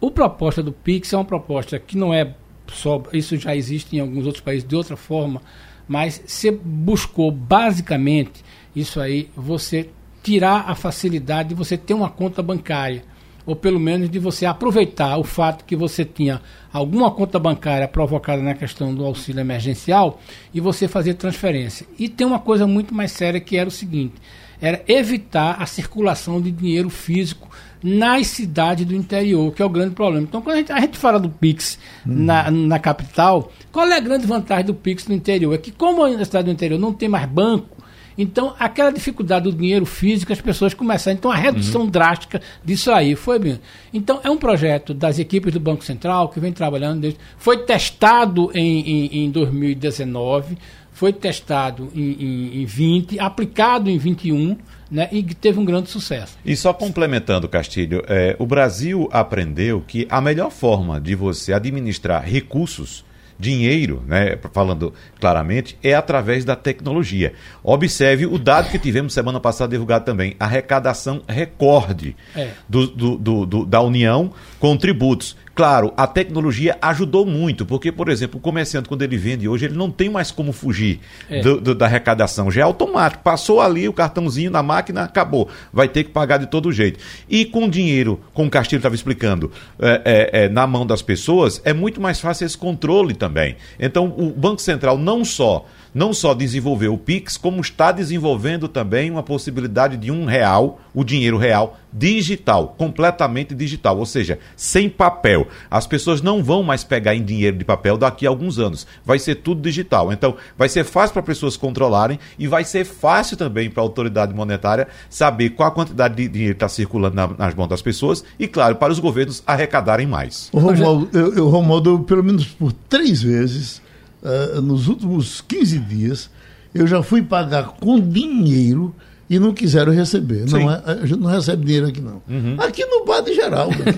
O 0.00 0.10
proposta 0.10 0.62
do 0.62 0.72
Pix 0.72 1.12
é 1.12 1.16
uma 1.18 1.24
proposta 1.26 1.78
que 1.78 1.98
não 1.98 2.14
é 2.14 2.34
só, 2.68 3.02
isso 3.12 3.36
já 3.36 3.54
existe 3.54 3.94
em 3.94 4.00
alguns 4.00 4.24
outros 4.24 4.42
países 4.42 4.66
de 4.66 4.74
outra 4.74 4.96
forma, 4.96 5.42
mas 5.86 6.22
se 6.24 6.50
buscou 6.50 7.30
basicamente 7.30 8.42
isso 8.74 9.00
aí, 9.00 9.28
você 9.36 9.90
tirar 10.22 10.64
a 10.66 10.74
facilidade 10.74 11.50
de 11.50 11.54
você 11.54 11.76
ter 11.76 11.92
uma 11.92 12.08
conta 12.08 12.42
bancária 12.42 13.04
ou 13.48 13.56
pelo 13.56 13.80
menos 13.80 14.10
de 14.10 14.18
você 14.18 14.44
aproveitar 14.44 15.16
o 15.16 15.24
fato 15.24 15.64
que 15.64 15.74
você 15.74 16.04
tinha 16.04 16.38
alguma 16.70 17.10
conta 17.10 17.38
bancária 17.38 17.88
provocada 17.88 18.42
na 18.42 18.52
questão 18.52 18.94
do 18.94 19.06
auxílio 19.06 19.40
emergencial 19.40 20.20
e 20.52 20.60
você 20.60 20.86
fazer 20.86 21.14
transferência. 21.14 21.86
E 21.98 22.10
tem 22.10 22.26
uma 22.26 22.38
coisa 22.38 22.66
muito 22.66 22.94
mais 22.94 23.10
séria 23.10 23.40
que 23.40 23.56
era 23.56 23.66
o 23.66 23.72
seguinte: 23.72 24.16
era 24.60 24.84
evitar 24.86 25.56
a 25.58 25.64
circulação 25.64 26.42
de 26.42 26.50
dinheiro 26.50 26.90
físico 26.90 27.48
nas 27.82 28.26
cidades 28.26 28.84
do 28.84 28.94
interior, 28.94 29.50
que 29.54 29.62
é 29.62 29.64
o 29.64 29.70
grande 29.70 29.94
problema. 29.94 30.26
Então, 30.28 30.42
quando 30.42 30.56
a 30.56 30.58
gente, 30.58 30.72
a 30.72 30.80
gente 30.80 30.98
fala 30.98 31.18
do 31.18 31.30
Pix 31.30 31.78
uhum. 32.04 32.12
na, 32.16 32.50
na 32.50 32.78
capital, 32.78 33.50
qual 33.72 33.88
é 33.88 33.96
a 33.96 34.00
grande 34.00 34.26
vantagem 34.26 34.66
do 34.66 34.74
Pix 34.74 35.06
no 35.06 35.14
interior? 35.14 35.54
É 35.54 35.58
que, 35.58 35.72
como 35.72 36.04
a 36.04 36.22
cidade 36.22 36.44
do 36.44 36.50
interior 36.50 36.78
não 36.78 36.92
tem 36.92 37.08
mais 37.08 37.26
banco, 37.26 37.77
então, 38.18 38.52
aquela 38.58 38.90
dificuldade 38.90 39.44
do 39.44 39.56
dinheiro 39.56 39.86
físico, 39.86 40.32
as 40.32 40.40
pessoas 40.40 40.74
começaram. 40.74 41.16
Então, 41.16 41.30
a 41.30 41.36
redução 41.36 41.82
uhum. 41.82 41.88
drástica 41.88 42.42
disso 42.64 42.90
aí 42.90 43.14
foi 43.14 43.38
bem. 43.38 43.60
Então, 43.94 44.20
é 44.24 44.28
um 44.28 44.36
projeto 44.36 44.92
das 44.92 45.20
equipes 45.20 45.52
do 45.52 45.60
Banco 45.60 45.84
Central 45.84 46.28
que 46.28 46.40
vem 46.40 46.52
trabalhando 46.52 47.00
desde. 47.00 47.20
Foi 47.38 47.58
testado 47.58 48.50
em, 48.52 48.80
em, 48.80 49.24
em 49.24 49.30
2019, 49.30 50.58
foi 50.90 51.12
testado 51.12 51.92
em, 51.94 52.10
em, 52.10 52.62
em 52.62 52.64
20, 52.66 53.20
aplicado 53.20 53.88
em 53.88 53.96
21. 53.96 54.58
Né, 54.90 55.06
e 55.12 55.22
teve 55.22 55.60
um 55.60 55.66
grande 55.66 55.90
sucesso. 55.90 56.38
E 56.42 56.56
só 56.56 56.72
complementando, 56.72 57.46
Castilho, 57.46 58.02
é, 58.08 58.34
o 58.38 58.46
Brasil 58.46 59.06
aprendeu 59.12 59.84
que 59.86 60.06
a 60.08 60.18
melhor 60.18 60.50
forma 60.50 60.98
de 60.98 61.14
você 61.14 61.52
administrar 61.52 62.24
recursos 62.24 63.04
dinheiro, 63.38 64.02
né, 64.06 64.36
falando 64.52 64.92
claramente, 65.20 65.78
é 65.82 65.94
através 65.94 66.44
da 66.44 66.56
tecnologia. 66.56 67.32
Observe 67.62 68.26
o 68.26 68.38
dado 68.38 68.70
que 68.70 68.78
tivemos 68.78 69.12
semana 69.12 69.38
passada 69.38 69.70
divulgado 69.70 70.04
também, 70.04 70.34
arrecadação 70.40 71.22
recorde 71.28 72.16
é. 72.34 72.50
do, 72.68 72.86
do, 72.86 73.46
do, 73.46 73.64
da 73.66 73.80
União 73.80 74.32
com 74.58 74.76
tributos. 74.76 75.36
Claro, 75.58 75.92
a 75.96 76.06
tecnologia 76.06 76.78
ajudou 76.80 77.26
muito, 77.26 77.66
porque, 77.66 77.90
por 77.90 78.08
exemplo, 78.08 78.38
o 78.38 78.40
comerciante, 78.40 78.88
quando 78.88 79.02
ele 79.02 79.16
vende 79.16 79.48
hoje, 79.48 79.64
ele 79.64 79.74
não 79.74 79.90
tem 79.90 80.08
mais 80.08 80.30
como 80.30 80.52
fugir 80.52 81.00
é. 81.28 81.40
do, 81.40 81.60
do, 81.60 81.74
da 81.74 81.86
arrecadação. 81.86 82.48
Já 82.48 82.60
é 82.60 82.62
automático. 82.62 83.24
Passou 83.24 83.60
ali 83.60 83.88
o 83.88 83.92
cartãozinho 83.92 84.52
na 84.52 84.62
máquina, 84.62 85.02
acabou. 85.02 85.48
Vai 85.72 85.88
ter 85.88 86.04
que 86.04 86.10
pagar 86.10 86.38
de 86.38 86.46
todo 86.46 86.70
jeito. 86.70 87.00
E 87.28 87.44
com 87.44 87.68
dinheiro, 87.68 88.20
como 88.32 88.46
o 88.46 88.50
Castilho 88.52 88.78
estava 88.78 88.94
explicando, 88.94 89.50
é, 89.80 90.02
é, 90.04 90.44
é, 90.44 90.48
na 90.48 90.64
mão 90.64 90.86
das 90.86 91.02
pessoas, 91.02 91.60
é 91.64 91.72
muito 91.72 92.00
mais 92.00 92.20
fácil 92.20 92.46
esse 92.46 92.56
controle 92.56 93.12
também. 93.12 93.56
Então, 93.80 94.14
o 94.16 94.30
Banco 94.30 94.62
Central 94.62 94.96
não 94.96 95.24
só 95.24 95.66
não 95.98 96.12
só 96.12 96.32
desenvolveu 96.32 96.94
o 96.94 96.98
Pix, 96.98 97.36
como 97.36 97.60
está 97.60 97.90
desenvolvendo 97.90 98.68
também 98.68 99.10
uma 99.10 99.22
possibilidade 99.22 99.96
de 99.96 100.12
um 100.12 100.26
real, 100.26 100.80
o 100.94 101.02
dinheiro 101.02 101.36
real, 101.36 101.76
digital, 101.92 102.76
completamente 102.78 103.52
digital, 103.52 103.98
ou 103.98 104.06
seja, 104.06 104.38
sem 104.54 104.88
papel. 104.88 105.48
As 105.68 105.88
pessoas 105.88 106.22
não 106.22 106.40
vão 106.40 106.62
mais 106.62 106.84
pegar 106.84 107.16
em 107.16 107.24
dinheiro 107.24 107.56
de 107.56 107.64
papel 107.64 107.98
daqui 107.98 108.28
a 108.28 108.30
alguns 108.30 108.60
anos. 108.60 108.86
Vai 109.04 109.18
ser 109.18 109.36
tudo 109.36 109.60
digital. 109.60 110.12
Então, 110.12 110.36
vai 110.56 110.68
ser 110.68 110.84
fácil 110.84 111.14
para 111.14 111.22
pessoas 111.22 111.56
controlarem 111.56 112.20
e 112.38 112.46
vai 112.46 112.62
ser 112.62 112.84
fácil 112.84 113.36
também 113.36 113.68
para 113.68 113.82
a 113.82 113.84
autoridade 113.84 114.32
monetária 114.32 114.86
saber 115.10 115.50
qual 115.50 115.68
a 115.68 115.72
quantidade 115.72 116.14
de 116.14 116.28
dinheiro 116.28 116.52
está 116.52 116.68
circulando 116.68 117.16
na, 117.16 117.26
nas 117.26 117.56
mãos 117.56 117.66
das 117.66 117.82
pessoas 117.82 118.22
e, 118.38 118.46
claro, 118.46 118.76
para 118.76 118.92
os 118.92 119.00
governos 119.00 119.42
arrecadarem 119.44 120.06
mais. 120.06 120.48
O 120.52 120.60
Romualdo, 120.60 121.08
eu, 121.12 121.34
eu, 121.34 121.48
Romualdo, 121.48 121.98
pelo 122.00 122.22
menos 122.22 122.46
por 122.46 122.72
três 122.72 123.20
vezes 123.20 123.82
uh, 124.22 124.60
nos 124.60 124.88
últimos 124.88 125.40
15 125.40 125.78
dias, 125.78 126.30
eu 126.74 126.86
já 126.86 127.02
fui 127.02 127.22
pagar 127.22 127.68
com 127.80 127.98
dinheiro 128.00 128.94
e 129.28 129.38
não 129.38 129.52
quiseram 129.52 129.92
receber. 129.92 130.46
Não 130.48 130.70
é, 130.70 130.82
a 130.84 131.06
gente 131.06 131.20
não 131.20 131.30
recebe 131.30 131.64
dinheiro 131.64 131.86
aqui, 131.88 132.00
não. 132.00 132.22
Uhum. 132.28 132.56
Aqui 132.58 132.84
no 132.86 133.04
bar 133.04 133.20
de 133.20 133.34
Geraldo. 133.34 133.76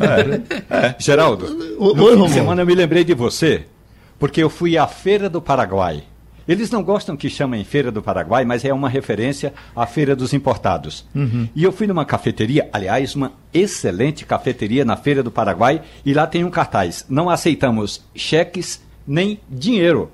É. 0.70 0.87
é. 0.87 0.96
Geraldo, 0.98 1.46
o, 1.78 1.94
no 1.94 2.04
Oi, 2.04 2.16
fim 2.16 2.24
de 2.24 2.30
semana 2.33 2.62
eu 2.62 2.66
me 2.66 2.74
lembrei 2.74 3.04
de 3.04 3.14
você, 3.14 3.64
porque 4.18 4.42
eu 4.42 4.50
fui 4.50 4.76
à 4.76 4.87
Feira 4.87 5.28
do 5.28 5.40
Paraguai. 5.40 6.04
Eles 6.48 6.70
não 6.70 6.83
gostam 6.83 7.16
que 7.16 7.30
chamem 7.30 7.62
Feira 7.62 7.92
do 7.92 8.02
Paraguai, 8.02 8.44
mas 8.44 8.64
é 8.64 8.72
uma 8.72 8.88
referência 8.88 9.54
à 9.76 9.87
Feira 9.87 10.16
dos 10.16 10.33
Importados. 10.33 11.06
Uhum. 11.14 11.48
E 11.54 11.62
eu 11.62 11.70
fui 11.70 11.87
numa 11.87 12.04
cafeteria, 12.04 12.68
aliás, 12.72 13.14
uma 13.14 13.33
excelente 13.54 14.26
cafeteria 14.26 14.85
na 14.85 14.96
Feira 14.96 15.22
do 15.22 15.30
Paraguai, 15.30 15.80
e 16.04 16.12
lá 16.12 16.26
tem 16.26 16.42
um 16.42 16.50
cartaz: 16.50 17.04
não 17.09 17.30
aceitamos 17.30 18.02
cheques 18.16 18.80
nem 19.06 19.40
dinheiro. 19.48 20.10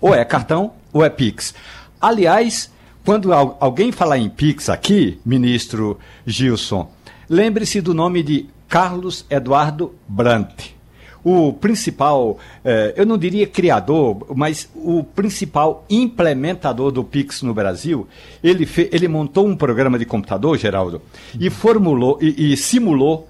Ou 0.00 0.14
é 0.14 0.24
cartão 0.24 0.72
ou 0.92 1.04
é 1.04 1.10
Pix. 1.10 1.54
Aliás, 2.00 2.70
quando 3.04 3.32
alguém 3.32 3.92
falar 3.92 4.18
em 4.18 4.28
Pix 4.28 4.68
aqui, 4.68 5.18
ministro 5.24 5.98
Gilson, 6.26 6.90
lembre-se 7.28 7.80
do 7.80 7.94
nome 7.94 8.22
de 8.22 8.48
Carlos 8.68 9.24
Eduardo 9.28 9.94
Brandt. 10.06 10.76
O 11.22 11.52
principal, 11.52 12.38
eh, 12.64 12.94
eu 12.96 13.04
não 13.04 13.18
diria 13.18 13.46
criador, 13.46 14.26
mas 14.34 14.70
o 14.74 15.04
principal 15.04 15.84
implementador 15.90 16.90
do 16.90 17.04
Pix 17.04 17.42
no 17.42 17.52
Brasil, 17.52 18.08
ele, 18.42 18.66
ele 18.90 19.06
montou 19.06 19.46
um 19.46 19.54
programa 19.54 19.98
de 19.98 20.06
computador, 20.06 20.56
Geraldo, 20.56 21.02
e 21.38 21.50
formulou 21.50 22.18
e, 22.22 22.52
e 22.52 22.56
simulou 22.56 23.28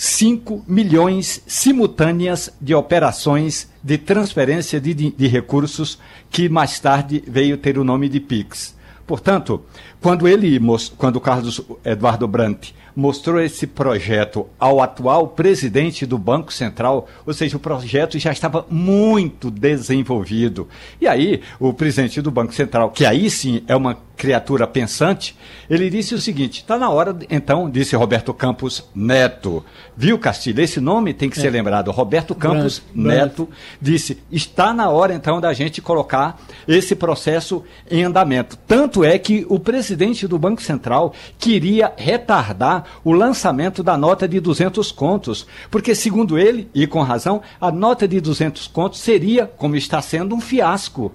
5 0.00 0.64
milhões 0.66 1.42
simultâneas 1.46 2.48
de 2.58 2.74
operações 2.74 3.68
de 3.84 3.98
transferência 3.98 4.80
de, 4.80 4.94
de, 4.94 5.10
de 5.10 5.26
recursos 5.26 5.98
que 6.30 6.48
mais 6.48 6.80
tarde 6.80 7.22
veio 7.28 7.58
ter 7.58 7.76
o 7.76 7.84
nome 7.84 8.08
de 8.08 8.18
Pix. 8.18 8.74
Portanto, 9.06 9.62
quando 10.00 10.26
ele, 10.26 10.58
quando 10.96 11.20
Carlos 11.20 11.60
Eduardo 11.84 12.26
Brandt 12.26 12.74
mostrou 12.96 13.38
esse 13.40 13.66
projeto 13.66 14.46
ao 14.58 14.80
atual 14.80 15.28
presidente 15.28 16.06
do 16.06 16.16
Banco 16.16 16.50
Central, 16.50 17.06
ou 17.26 17.34
seja, 17.34 17.58
o 17.58 17.60
projeto 17.60 18.18
já 18.18 18.32
estava 18.32 18.64
muito 18.70 19.50
desenvolvido. 19.50 20.66
E 20.98 21.06
aí, 21.06 21.42
o 21.58 21.74
presidente 21.74 22.22
do 22.22 22.30
Banco 22.30 22.54
Central, 22.54 22.90
que 22.90 23.04
aí 23.04 23.28
sim 23.28 23.62
é 23.68 23.76
uma 23.76 23.98
criatura 24.20 24.66
pensante, 24.66 25.34
ele 25.68 25.88
disse 25.88 26.14
o 26.14 26.20
seguinte: 26.20 26.58
está 26.58 26.78
na 26.78 26.90
hora, 26.90 27.16
então, 27.30 27.70
disse 27.70 27.96
Roberto 27.96 28.34
Campos 28.34 28.84
Neto. 28.94 29.64
Viu, 29.96 30.18
Castilho? 30.18 30.60
Esse 30.60 30.78
nome 30.78 31.14
tem 31.14 31.30
que 31.30 31.38
é. 31.38 31.40
ser 31.40 31.48
lembrado. 31.48 31.90
Roberto 31.90 32.34
Campos 32.34 32.82
Neto 32.94 33.48
disse: 33.80 34.22
está 34.30 34.74
na 34.74 34.90
hora, 34.90 35.14
então, 35.14 35.40
da 35.40 35.54
gente 35.54 35.80
colocar 35.80 36.38
esse 36.68 36.94
processo 36.94 37.64
em 37.90 38.04
andamento. 38.04 38.58
Tanto 38.66 39.02
é 39.02 39.18
que 39.18 39.46
o 39.48 39.58
presidente 39.58 40.28
do 40.28 40.38
Banco 40.38 40.60
Central 40.60 41.14
queria 41.38 41.90
retardar 41.96 42.84
o 43.02 43.12
lançamento 43.12 43.82
da 43.82 43.96
nota 43.96 44.28
de 44.28 44.38
200 44.38 44.92
contos, 44.92 45.46
porque, 45.70 45.94
segundo 45.94 46.38
ele, 46.38 46.68
e 46.74 46.86
com 46.86 47.00
razão, 47.00 47.40
a 47.58 47.72
nota 47.72 48.06
de 48.06 48.20
200 48.20 48.66
contos 48.66 49.00
seria, 49.00 49.46
como 49.46 49.76
está 49.76 50.02
sendo, 50.02 50.34
um 50.34 50.42
fiasco. 50.42 51.10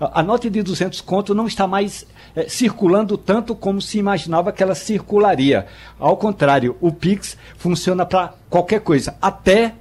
A 0.00 0.22
nota 0.22 0.48
de 0.48 0.62
200 0.62 1.00
contos 1.00 1.36
não 1.36 1.46
está 1.46 1.66
mais 1.66 2.06
é, 2.34 2.48
circulando 2.48 3.18
tanto 3.18 3.54
como 3.54 3.80
se 3.80 3.98
imaginava 3.98 4.52
que 4.52 4.62
ela 4.62 4.74
circularia. 4.74 5.66
Ao 5.98 6.16
contrário, 6.16 6.76
o 6.80 6.92
Pix 6.92 7.36
funciona 7.56 8.06
para 8.06 8.34
qualquer 8.48 8.80
coisa, 8.80 9.16
até, 9.20 9.74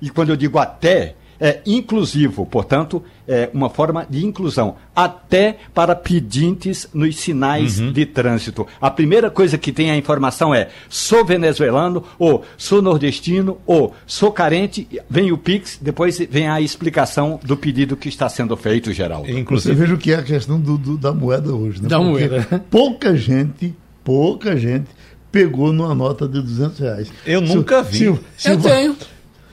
e 0.00 0.10
quando 0.10 0.30
eu 0.30 0.36
digo 0.36 0.58
até, 0.58 1.14
é 1.40 1.60
inclusivo, 1.66 2.46
portanto, 2.46 3.02
é 3.26 3.48
uma 3.52 3.70
forma 3.70 4.06
de 4.08 4.24
inclusão, 4.24 4.76
até 4.94 5.58
para 5.72 5.94
pedintes 5.94 6.88
nos 6.92 7.16
sinais 7.16 7.80
uhum. 7.80 7.92
de 7.92 8.06
trânsito. 8.06 8.66
A 8.80 8.90
primeira 8.90 9.30
coisa 9.30 9.56
que 9.56 9.72
tem 9.72 9.90
a 9.90 9.96
informação 9.96 10.54
é: 10.54 10.68
sou 10.88 11.24
venezuelano, 11.24 12.04
ou 12.18 12.44
sou 12.56 12.82
nordestino, 12.82 13.58
ou 13.66 13.94
sou 14.06 14.30
carente, 14.30 14.86
vem 15.08 15.32
o 15.32 15.38
Pix, 15.38 15.78
depois 15.80 16.18
vem 16.30 16.48
a 16.48 16.60
explicação 16.60 17.40
do 17.42 17.56
pedido 17.56 17.96
que 17.96 18.08
está 18.08 18.28
sendo 18.28 18.56
feito, 18.56 18.92
Geraldo. 18.92 19.30
Inclusive, 19.30 19.74
veja 19.74 19.94
o 19.94 19.98
que 19.98 20.12
é 20.12 20.16
a 20.16 20.22
questão 20.22 20.60
do, 20.60 20.76
do, 20.76 20.96
da 20.96 21.12
moeda 21.12 21.54
hoje. 21.54 21.82
Né? 21.82 21.88
Da 21.88 21.98
Porque 21.98 22.10
moeda. 22.10 22.64
Pouca 22.70 23.16
gente, 23.16 23.74
pouca 24.02 24.56
gente 24.56 24.88
pegou 25.34 25.72
numa 25.72 25.92
nota 25.96 26.28
de 26.28 26.40
200 26.40 26.78
reais. 26.78 27.12
Eu 27.26 27.40
nunca 27.40 27.82
vi. 27.82 27.98
Se, 27.98 28.20
se, 28.36 28.50
eu 28.50 28.60
tenho. 28.60 28.96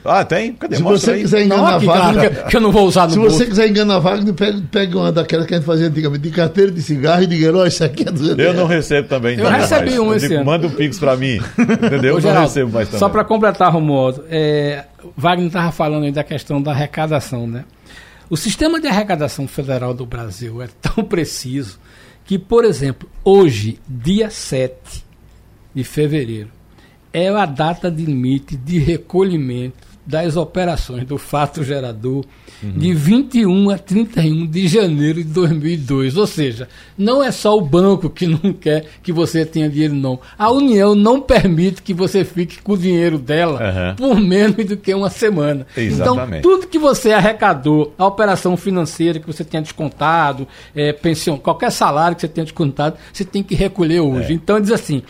Ah, 0.04 0.24
tem? 0.24 0.52
Cadê? 0.54 0.76
Se 0.76 0.82
Mostra 0.82 1.00
você 1.00 1.10
aí. 1.12 1.22
quiser 1.22 1.44
enganar 1.44 1.78
Wagner. 1.78 2.30
Que, 2.30 2.50
que, 2.50 2.56
eu 2.56 2.60
não 2.60 2.72
vou 2.72 2.86
usar 2.86 3.06
no 3.06 3.12
Se 3.12 3.18
bolso. 3.18 3.36
você 3.36 3.46
quiser 3.46 3.68
enganar 3.68 4.00
Wagner, 4.00 4.34
pega, 4.34 4.62
pega 4.70 4.98
uma 4.98 5.12
daquelas 5.12 5.46
que 5.46 5.54
a 5.54 5.58
gente 5.58 5.66
fazia 5.66 5.86
antigamente, 5.86 6.22
de 6.22 6.30
carteira 6.30 6.72
de 6.72 6.82
cigarro 6.82 7.22
e 7.22 7.26
de 7.26 7.42
herói, 7.42 7.68
isso 7.68 7.84
aqui 7.84 8.08
é 8.08 8.10
do 8.10 8.40
Eu 8.40 8.52
não 8.52 8.66
recebo 8.66 9.08
também. 9.08 9.38
Eu 9.38 9.48
recebi 9.48 9.98
um 10.00 10.12
esse 10.12 10.34
ano. 10.34 10.44
Manda 10.44 10.66
um 10.66 10.70
pix 10.70 10.98
pra 10.98 11.16
mim. 11.16 11.40
Entendeu? 11.58 12.16
Ô, 12.16 12.18
eu 12.18 12.34
não 12.34 12.42
recebo 12.42 12.72
mais 12.72 12.88
também. 12.88 12.98
Só 12.98 13.08
para 13.08 13.24
completar, 13.24 13.72
Romualdo, 13.72 14.24
é, 14.28 14.84
Wagner 15.16 15.46
estava 15.46 15.70
falando 15.70 16.04
aí 16.04 16.12
da 16.12 16.24
questão 16.24 16.60
da 16.60 16.72
arrecadação, 16.72 17.46
né? 17.46 17.64
O 18.28 18.36
sistema 18.36 18.80
de 18.80 18.88
arrecadação 18.88 19.46
federal 19.46 19.94
do 19.94 20.04
Brasil 20.04 20.60
é 20.62 20.68
tão 20.80 21.04
preciso 21.06 21.78
que, 22.24 22.38
por 22.38 22.64
exemplo, 22.64 23.08
hoje, 23.22 23.78
dia 23.86 24.30
7 24.30 25.04
de 25.74 25.84
fevereiro, 25.84 26.48
é 27.12 27.28
a 27.28 27.46
data 27.46 27.90
de 27.90 28.04
limite 28.04 28.56
de 28.56 28.78
recolhimento 28.78 29.91
das 30.04 30.36
operações 30.36 31.04
do 31.04 31.16
fato 31.16 31.62
gerador 31.62 32.24
uhum. 32.62 32.72
de 32.72 32.92
21 32.92 33.70
a 33.70 33.78
31 33.78 34.46
de 34.46 34.66
janeiro 34.66 35.22
de 35.22 35.30
2002. 35.30 36.16
Ou 36.16 36.26
seja, 36.26 36.68
não 36.98 37.22
é 37.22 37.30
só 37.30 37.56
o 37.56 37.60
banco 37.60 38.10
que 38.10 38.26
não 38.26 38.52
quer 38.52 38.84
que 39.02 39.12
você 39.12 39.44
tenha 39.44 39.68
dinheiro, 39.68 39.94
não. 39.94 40.18
A 40.36 40.50
União 40.50 40.94
não 40.94 41.20
permite 41.20 41.82
que 41.82 41.94
você 41.94 42.24
fique 42.24 42.60
com 42.62 42.72
o 42.72 42.78
dinheiro 42.78 43.18
dela 43.18 43.60
uhum. 43.60 43.96
por 43.96 44.20
menos 44.20 44.64
do 44.64 44.76
que 44.76 44.92
uma 44.92 45.10
semana. 45.10 45.66
Então, 45.72 45.84
Exatamente. 45.84 46.38
Então, 46.38 46.42
tudo 46.42 46.66
que 46.66 46.78
você 46.78 47.12
arrecadou, 47.12 47.94
a 47.96 48.06
operação 48.06 48.56
financeira 48.56 49.20
que 49.20 49.26
você 49.26 49.44
tenha 49.44 49.62
descontado, 49.62 50.48
é, 50.74 50.92
pension, 50.92 51.36
qualquer 51.36 51.70
salário 51.70 52.16
que 52.16 52.22
você 52.22 52.28
tenha 52.28 52.44
descontado, 52.44 52.96
você 53.12 53.24
tem 53.24 53.42
que 53.42 53.54
recolher 53.54 54.00
hoje. 54.00 54.32
É. 54.32 54.34
Então, 54.34 54.60
diz 54.60 54.72
assim: 54.72 55.02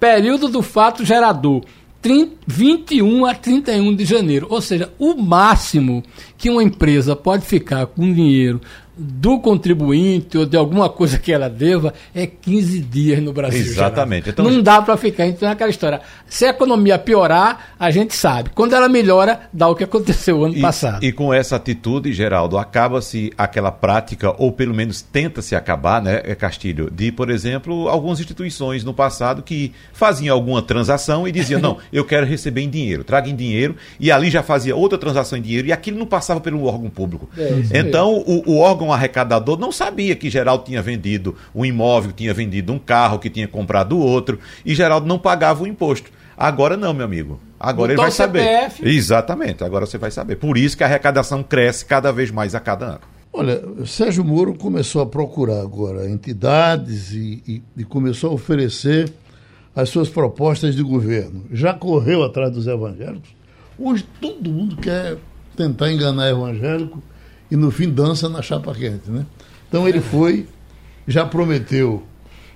período 0.00 0.48
do 0.48 0.62
fato 0.62 1.04
gerador 1.04 1.62
30, 2.02 2.36
21 2.46 3.26
a 3.26 3.34
31 3.34 3.94
de 3.94 4.04
janeiro. 4.04 4.46
Ou 4.50 4.60
seja, 4.60 4.92
o 4.98 5.14
máximo 5.14 6.02
que 6.38 6.50
uma 6.50 6.62
empresa 6.62 7.14
pode 7.14 7.44
ficar 7.44 7.86
com 7.86 8.12
dinheiro 8.12 8.60
do 9.00 9.40
contribuinte 9.40 10.36
ou 10.36 10.44
de 10.44 10.58
alguma 10.58 10.90
coisa 10.90 11.18
que 11.18 11.32
ela 11.32 11.48
deva 11.48 11.94
é 12.14 12.26
15 12.26 12.80
dias 12.80 13.22
no 13.22 13.32
Brasil. 13.32 13.60
Exatamente. 13.60 14.28
Então, 14.28 14.44
não 14.44 14.60
dá 14.62 14.82
para 14.82 14.94
ficar. 14.98 15.26
Então 15.26 15.48
é 15.48 15.52
aquela 15.52 15.70
história. 15.70 16.02
Se 16.28 16.44
a 16.44 16.50
economia 16.50 16.98
piorar, 16.98 17.74
a 17.78 17.90
gente 17.90 18.14
sabe. 18.14 18.50
Quando 18.50 18.74
ela 18.74 18.88
melhora, 18.90 19.40
dá 19.50 19.68
o 19.68 19.74
que 19.74 19.84
aconteceu 19.84 20.44
ano 20.44 20.54
e, 20.54 20.60
passado. 20.60 21.02
E 21.02 21.12
com 21.12 21.32
essa 21.32 21.56
atitude, 21.56 22.12
Geraldo, 22.12 22.58
acaba-se 22.58 23.32
aquela 23.38 23.72
prática, 23.72 24.34
ou 24.36 24.52
pelo 24.52 24.74
menos 24.74 25.00
tenta-se 25.00 25.56
acabar, 25.56 26.02
né, 26.02 26.20
é, 26.24 26.34
Castilho, 26.34 26.90
de, 26.90 27.10
por 27.10 27.30
exemplo, 27.30 27.88
algumas 27.88 28.20
instituições 28.20 28.84
no 28.84 28.92
passado 28.92 29.42
que 29.42 29.72
faziam 29.94 30.34
alguma 30.34 30.60
transação 30.60 31.26
e 31.26 31.32
diziam, 31.32 31.58
não, 31.60 31.78
eu 31.90 32.04
quero 32.04 32.26
receber 32.26 32.60
em 32.60 32.68
dinheiro, 32.68 33.02
traga 33.02 33.30
em 33.30 33.36
dinheiro, 33.36 33.76
e 33.98 34.12
ali 34.12 34.30
já 34.30 34.42
fazia 34.42 34.76
outra 34.76 34.98
transação 34.98 35.38
em 35.38 35.42
dinheiro, 35.42 35.68
e 35.68 35.72
aquilo 35.72 35.98
não 35.98 36.06
passava 36.06 36.40
pelo 36.40 36.64
órgão 36.64 36.90
público. 36.90 37.28
É, 37.38 37.78
então, 37.78 38.22
o, 38.26 38.52
o 38.52 38.58
órgão 38.58 38.89
um 38.90 38.92
arrecadador 38.92 39.58
não 39.58 39.72
sabia 39.72 40.14
que 40.14 40.28
Geraldo 40.28 40.64
tinha 40.64 40.82
vendido 40.82 41.34
um 41.54 41.64
imóvel, 41.64 42.12
tinha 42.12 42.34
vendido 42.34 42.72
um 42.72 42.78
carro, 42.78 43.18
que 43.18 43.30
tinha 43.30 43.48
comprado 43.48 43.98
outro, 43.98 44.38
e 44.64 44.74
Geraldo 44.74 45.06
não 45.06 45.18
pagava 45.18 45.62
o 45.62 45.66
imposto. 45.66 46.10
Agora 46.36 46.76
não, 46.76 46.94
meu 46.94 47.04
amigo. 47.04 47.40
Agora 47.58 47.92
Botou 47.92 48.04
ele 48.04 48.10
vai 48.10 48.10
saber. 48.10 48.42
CPF. 48.42 48.88
Exatamente, 48.88 49.62
agora 49.62 49.84
você 49.84 49.98
vai 49.98 50.10
saber. 50.10 50.36
Por 50.36 50.56
isso 50.56 50.76
que 50.76 50.82
a 50.82 50.86
arrecadação 50.86 51.42
cresce 51.42 51.84
cada 51.84 52.10
vez 52.10 52.30
mais 52.30 52.54
a 52.54 52.60
cada 52.60 52.86
ano. 52.86 53.00
Olha, 53.32 53.62
Sérgio 53.86 54.24
Moro 54.24 54.54
começou 54.54 55.02
a 55.02 55.06
procurar 55.06 55.60
agora 55.60 56.08
entidades 56.10 57.12
e, 57.12 57.42
e, 57.46 57.62
e 57.76 57.84
começou 57.84 58.30
a 58.30 58.34
oferecer 58.34 59.12
as 59.76 59.88
suas 59.88 60.08
propostas 60.08 60.74
de 60.74 60.82
governo. 60.82 61.44
Já 61.52 61.72
correu 61.74 62.24
atrás 62.24 62.50
dos 62.50 62.66
evangélicos. 62.66 63.30
Hoje 63.78 64.04
todo 64.20 64.50
mundo 64.50 64.76
quer 64.76 65.16
tentar 65.56 65.92
enganar 65.92 66.28
evangélico 66.30 67.02
e 67.50 67.56
no 67.56 67.70
fim 67.70 67.90
dança 67.90 68.28
na 68.28 68.42
chapa 68.42 68.74
quente. 68.74 69.10
Né? 69.10 69.26
Então 69.68 69.88
ele 69.88 70.00
foi, 70.00 70.46
já 71.06 71.26
prometeu 71.26 72.02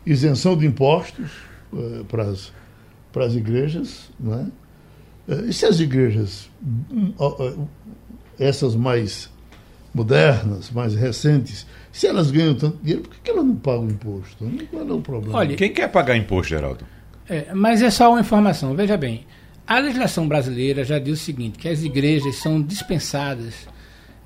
isenção 0.06 0.56
de 0.56 0.66
impostos 0.66 1.30
uh, 1.72 2.04
para 2.04 3.24
as 3.24 3.34
igrejas. 3.34 4.10
Né? 4.18 4.48
Uh, 5.26 5.46
e 5.46 5.52
se 5.52 5.66
as 5.66 5.80
igrejas, 5.80 6.50
uh, 7.18 7.68
essas 8.38 8.74
mais 8.74 9.30
modernas, 9.92 10.70
mais 10.70 10.94
recentes, 10.94 11.66
se 11.92 12.06
elas 12.06 12.30
ganham 12.30 12.54
tanto 12.54 12.78
dinheiro, 12.82 13.02
por 13.02 13.16
que 13.16 13.30
elas 13.30 13.44
não 13.44 13.54
pagam 13.54 13.88
imposto? 13.88 14.44
Qual 14.70 14.88
é 14.88 14.92
o 14.92 15.00
problema? 15.00 15.38
Olha, 15.38 15.56
quem 15.56 15.72
quer 15.72 15.88
pagar 15.88 16.16
imposto, 16.16 16.50
Geraldo? 16.50 16.84
É, 17.28 17.54
mas 17.54 17.80
é 17.80 17.90
só 17.90 18.10
uma 18.10 18.20
informação. 18.20 18.74
Veja 18.74 18.96
bem, 18.96 19.24
a 19.66 19.78
legislação 19.78 20.26
brasileira 20.28 20.84
já 20.84 20.98
diz 20.98 21.20
o 21.20 21.24
seguinte, 21.24 21.58
que 21.58 21.68
as 21.68 21.82
igrejas 21.82 22.36
são 22.36 22.60
dispensadas 22.60 23.66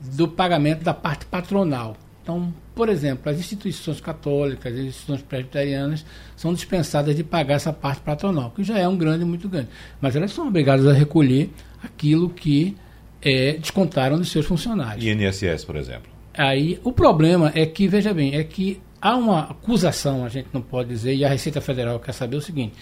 do 0.01 0.29
pagamento 0.29 0.83
da 0.83 0.95
parte 0.95 1.27
patronal. 1.27 1.97
Então, 2.23 2.53
por 2.75 2.91
exemplo, 2.91 3.31
as 3.33 3.39
instituições 3.39 4.01
católicas, 4.01 4.73
as 4.73 4.79
instituições 4.81 5.23
presbiterianas 5.23 6.05
são 6.37 6.53
dispensadas 6.53 7.17
de 7.17 7.25
pagar 7.25 7.55
essa 7.55 7.73
parte 7.73 8.03
patronal, 8.03 8.51
que 8.51 8.63
já 8.63 8.79
é 8.79 8.87
um 8.87 8.99
grande, 8.99 9.25
muito 9.25 9.49
grande. 9.49 9.69
Mas 10.01 10.15
elas 10.15 10.31
são 10.33 10.47
obrigadas 10.47 10.87
a 10.87 10.93
recolher 10.93 11.51
aquilo 11.83 12.29
que 12.29 12.77
é, 13.23 13.55
descontaram 13.55 14.19
dos 14.19 14.31
seus 14.31 14.45
funcionários. 14.45 15.05
INSS, 15.05 15.65
por 15.65 15.77
exemplo. 15.77 16.11
Aí, 16.37 16.79
o 16.85 16.93
problema 16.93 17.51
é 17.55 17.65
que, 17.67 17.89
veja 17.89 18.13
bem, 18.13 18.37
é 18.37 18.45
que 18.45 18.81
há 19.01 19.17
uma 19.17 19.45
acusação, 19.45 20.25
a 20.25 20.29
gente 20.29 20.49
não 20.53 20.61
pode 20.61 20.91
dizer, 20.91 21.15
e 21.15 21.25
a 21.25 21.29
Receita 21.29 21.61
Federal 21.61 21.99
quer 21.99 22.13
saber 22.13 22.37
o 22.37 22.43
seguinte, 22.43 22.75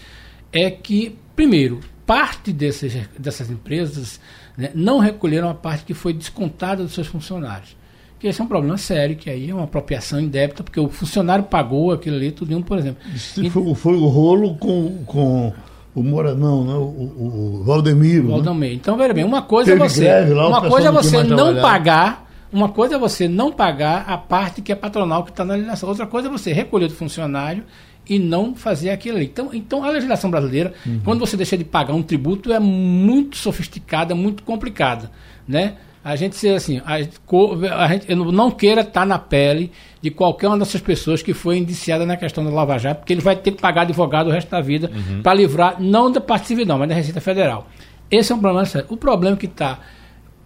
é 0.53 0.71
que, 0.71 1.17
primeiro, 1.35 1.81
parte 2.07 2.53
desses, 2.53 2.97
dessas 3.19 3.51
empresas 3.51 4.21
né, 4.57 4.71
não 4.75 4.99
recolheram 4.99 5.51
a 5.51 5.55
parte 5.55 5.85
que 5.85 5.93
foi 5.93 6.13
descontada 6.13 6.83
dos 6.83 6.95
seus 6.95 7.09
funcionários. 7.09 7.77
que 8.19 8.29
esse 8.29 8.41
é 8.41 8.45
um 8.45 8.47
problema 8.47 8.79
sério, 8.79 9.17
que 9.17 9.29
aí 9.29 9.51
é 9.51 9.55
uma 9.55 9.65
apropriação 9.65 10.21
indébita, 10.21 10.63
porque 10.63 10.79
o 10.79 10.89
funcionário 10.89 11.45
pagou 11.45 11.93
aquilo 11.93 12.17
ali, 12.17 12.31
tudo, 12.31 12.59
por 12.63 12.79
exemplo. 12.79 13.03
E, 13.37 13.51
foi, 13.51 13.75
foi, 13.75 13.97
o 13.97 14.07
rolo 14.07 14.55
com, 14.55 15.03
com 15.05 15.53
o 15.95 16.03
Moranão, 16.03 16.65
né? 16.65 16.75
o, 16.75 16.79
o, 16.79 17.61
o 17.61 17.65
Valdemiro. 17.65 18.29
Valdemiro. 18.29 18.73
Né? 18.73 18.73
Então, 18.73 18.97
veja 18.97 19.13
bem, 19.13 19.25
uma 19.25 19.43
coisa 19.43 19.73
é 19.73 19.77
você, 19.77 20.25
lá, 20.27 20.49
uma 20.49 20.69
coisa 20.69 20.89
é 20.89 20.93
você 20.93 21.23
não 21.25 21.37
trabalhar. 21.37 21.63
pagar, 21.63 22.27
uma 22.53 22.69
coisa 22.69 22.95
é 22.95 22.99
você 22.99 23.27
não 23.27 23.51
pagar 23.51 24.05
a 24.07 24.17
parte 24.17 24.63
que 24.63 24.71
é 24.71 24.75
patronal 24.75 25.25
que 25.25 25.31
está 25.31 25.45
na 25.45 25.55
legislação. 25.55 25.89
Outra 25.89 26.07
coisa 26.07 26.29
é 26.29 26.31
você 26.31 26.53
recolher 26.53 26.87
do 26.87 26.95
funcionário 26.95 27.65
e 28.09 28.19
não 28.19 28.55
fazer 28.55 28.91
aquilo 28.91 29.17
ali. 29.17 29.27
Então, 29.27 29.51
então 29.53 29.85
a 29.85 29.91
legislação 29.91 30.31
brasileira, 30.31 30.73
uhum. 30.87 31.01
quando 31.05 31.21
você 31.21 31.37
deixa 31.37 31.57
de 31.57 31.65
pagar 31.65 31.95
um 31.95 32.03
tributo, 32.03 32.53
é 32.53 32.61
muito 32.61 33.37
sofisticada, 33.37 34.15
muito 34.15 34.43
complicada, 34.43 35.11
né? 35.47 35.77
A 36.05 36.15
gente 36.15 36.37
ser 36.37 36.51
assim, 36.55 36.81
a, 36.85 36.95
a 36.95 37.89
gente, 37.89 38.09
eu 38.09 38.17
não 38.17 38.49
queira 38.49 38.83
estar 38.83 39.01
tá 39.01 39.05
na 39.07 39.19
pele 39.19 39.73
de 40.01 40.09
qualquer 40.09 40.47
uma 40.47 40.57
dessas 40.57 40.81
pessoas 40.81 41.21
que 41.21 41.35
foi 41.35 41.59
indiciada 41.59 42.07
na 42.07 42.17
questão 42.17 42.45
da 42.45 42.51
Lava 42.51 42.79
Jato, 42.79 43.01
porque 43.01 43.13
ele 43.13 43.21
vai 43.21 43.35
ter 43.35 43.51
que 43.51 43.61
pagar 43.61 43.83
advogado 43.83 44.29
o 44.29 44.31
resto 44.31 44.49
da 44.49 44.61
vida 44.61 44.89
uhum. 44.95 45.21
para 45.21 45.35
livrar, 45.35 45.83
não 45.83 46.09
da 46.13 46.21
parte 46.21 46.47
civil, 46.47 46.65
não, 46.65 46.79
mas 46.79 46.89
da 46.89 46.95
Receita 46.95 47.21
Federal. 47.21 47.67
Esse 48.09 48.31
é 48.31 48.37
um 48.37 48.39
problema 48.39 48.65
sério. 48.65 48.87
O 48.89 48.97
problema 48.97 49.37
que 49.37 49.47
está, 49.47 49.81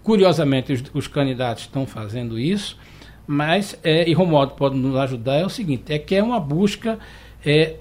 curiosamente, 0.03 0.73
os, 0.73 0.83
os, 0.95 1.07
candidatos 1.07 1.65
estão 1.65 1.87
fazendo 1.87 2.39
isso, 2.39 2.79
mas, 3.27 3.79
é, 3.85 4.09
e 4.09 4.15
Romualdo 4.15 4.55
pode 4.55 4.77
nos 4.77 4.97
ajudar, 4.97 5.35
é 5.35 5.45
o 5.45 5.51
seguinte, 5.51 5.93
é 5.93 5.99
que 5.99 6.15
é 6.15 6.23
uma 6.23 6.41
busca 6.41 6.99
é, 7.45 7.77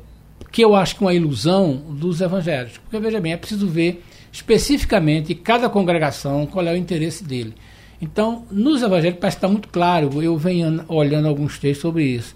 que 0.51 0.63
eu 0.63 0.75
acho 0.75 0.95
que 0.95 1.03
é 1.03 1.07
uma 1.07 1.13
ilusão 1.13 1.75
dos 1.89 2.21
evangélicos. 2.21 2.77
Porque, 2.77 2.99
veja 2.99 3.19
bem, 3.19 3.33
é 3.33 3.37
preciso 3.37 3.67
ver 3.67 4.03
especificamente 4.31 5.33
cada 5.35 5.69
congregação 5.69 6.45
qual 6.45 6.65
é 6.65 6.73
o 6.73 6.77
interesse 6.77 7.23
dele. 7.23 7.53
Então, 8.01 8.45
nos 8.49 8.81
evangélicos 8.81 9.19
parece 9.19 9.37
estar 9.37 9.47
muito 9.47 9.67
claro, 9.67 10.21
eu 10.23 10.37
venho 10.37 10.83
olhando 10.87 11.27
alguns 11.27 11.59
textos 11.59 11.81
sobre 11.81 12.03
isso. 12.03 12.35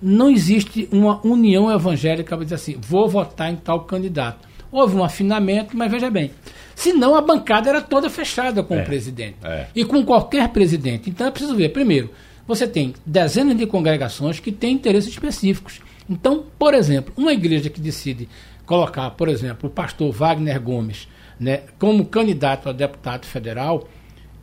Não 0.00 0.30
existe 0.30 0.88
uma 0.90 1.24
união 1.24 1.70
evangélica 1.70 2.34
para 2.34 2.44
dizer 2.44 2.56
assim, 2.56 2.76
vou 2.80 3.08
votar 3.08 3.52
em 3.52 3.56
tal 3.56 3.80
candidato. 3.80 4.48
Houve 4.70 4.96
um 4.96 5.04
afinamento, 5.04 5.76
mas 5.76 5.90
veja 5.90 6.10
bem, 6.10 6.30
senão 6.74 7.14
a 7.14 7.20
bancada 7.20 7.68
era 7.68 7.80
toda 7.82 8.08
fechada 8.08 8.62
com 8.62 8.74
é, 8.74 8.82
o 8.82 8.84
presidente. 8.84 9.36
É. 9.44 9.66
E 9.74 9.84
com 9.84 10.02
qualquer 10.02 10.48
presidente. 10.48 11.10
Então 11.10 11.26
é 11.26 11.30
preciso 11.30 11.54
ver, 11.54 11.68
primeiro, 11.68 12.10
você 12.46 12.66
tem 12.66 12.94
dezenas 13.04 13.56
de 13.56 13.66
congregações 13.66 14.40
que 14.40 14.50
têm 14.50 14.74
interesses 14.74 15.10
específicos. 15.10 15.80
Então, 16.12 16.44
por 16.58 16.74
exemplo, 16.74 17.12
uma 17.16 17.32
igreja 17.32 17.70
que 17.70 17.80
decide 17.80 18.28
colocar, 18.66 19.10
por 19.12 19.28
exemplo, 19.28 19.68
o 19.68 19.72
pastor 19.72 20.12
Wagner 20.12 20.60
Gomes 20.60 21.08
né, 21.40 21.62
como 21.78 22.04
candidato 22.04 22.68
a 22.68 22.72
deputado 22.72 23.24
federal, 23.24 23.88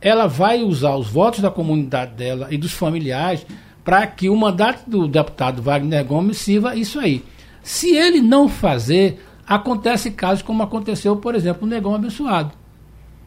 ela 0.00 0.26
vai 0.26 0.62
usar 0.62 0.96
os 0.96 1.08
votos 1.08 1.40
da 1.40 1.50
comunidade 1.50 2.14
dela 2.14 2.48
e 2.50 2.58
dos 2.58 2.72
familiares 2.72 3.46
para 3.84 4.04
que 4.06 4.28
o 4.28 4.36
mandato 4.36 4.88
do 4.90 5.06
deputado 5.06 5.62
Wagner 5.62 6.04
Gomes 6.04 6.38
sirva 6.38 6.74
isso 6.74 6.98
aí. 6.98 7.24
Se 7.62 7.94
ele 7.94 8.20
não 8.20 8.48
fazer, 8.48 9.24
acontece 9.46 10.10
casos 10.10 10.42
como 10.42 10.62
aconteceu, 10.62 11.16
por 11.16 11.34
exemplo, 11.34 11.66
no 11.66 11.72
Negão 11.72 11.94
Abençoado, 11.94 12.52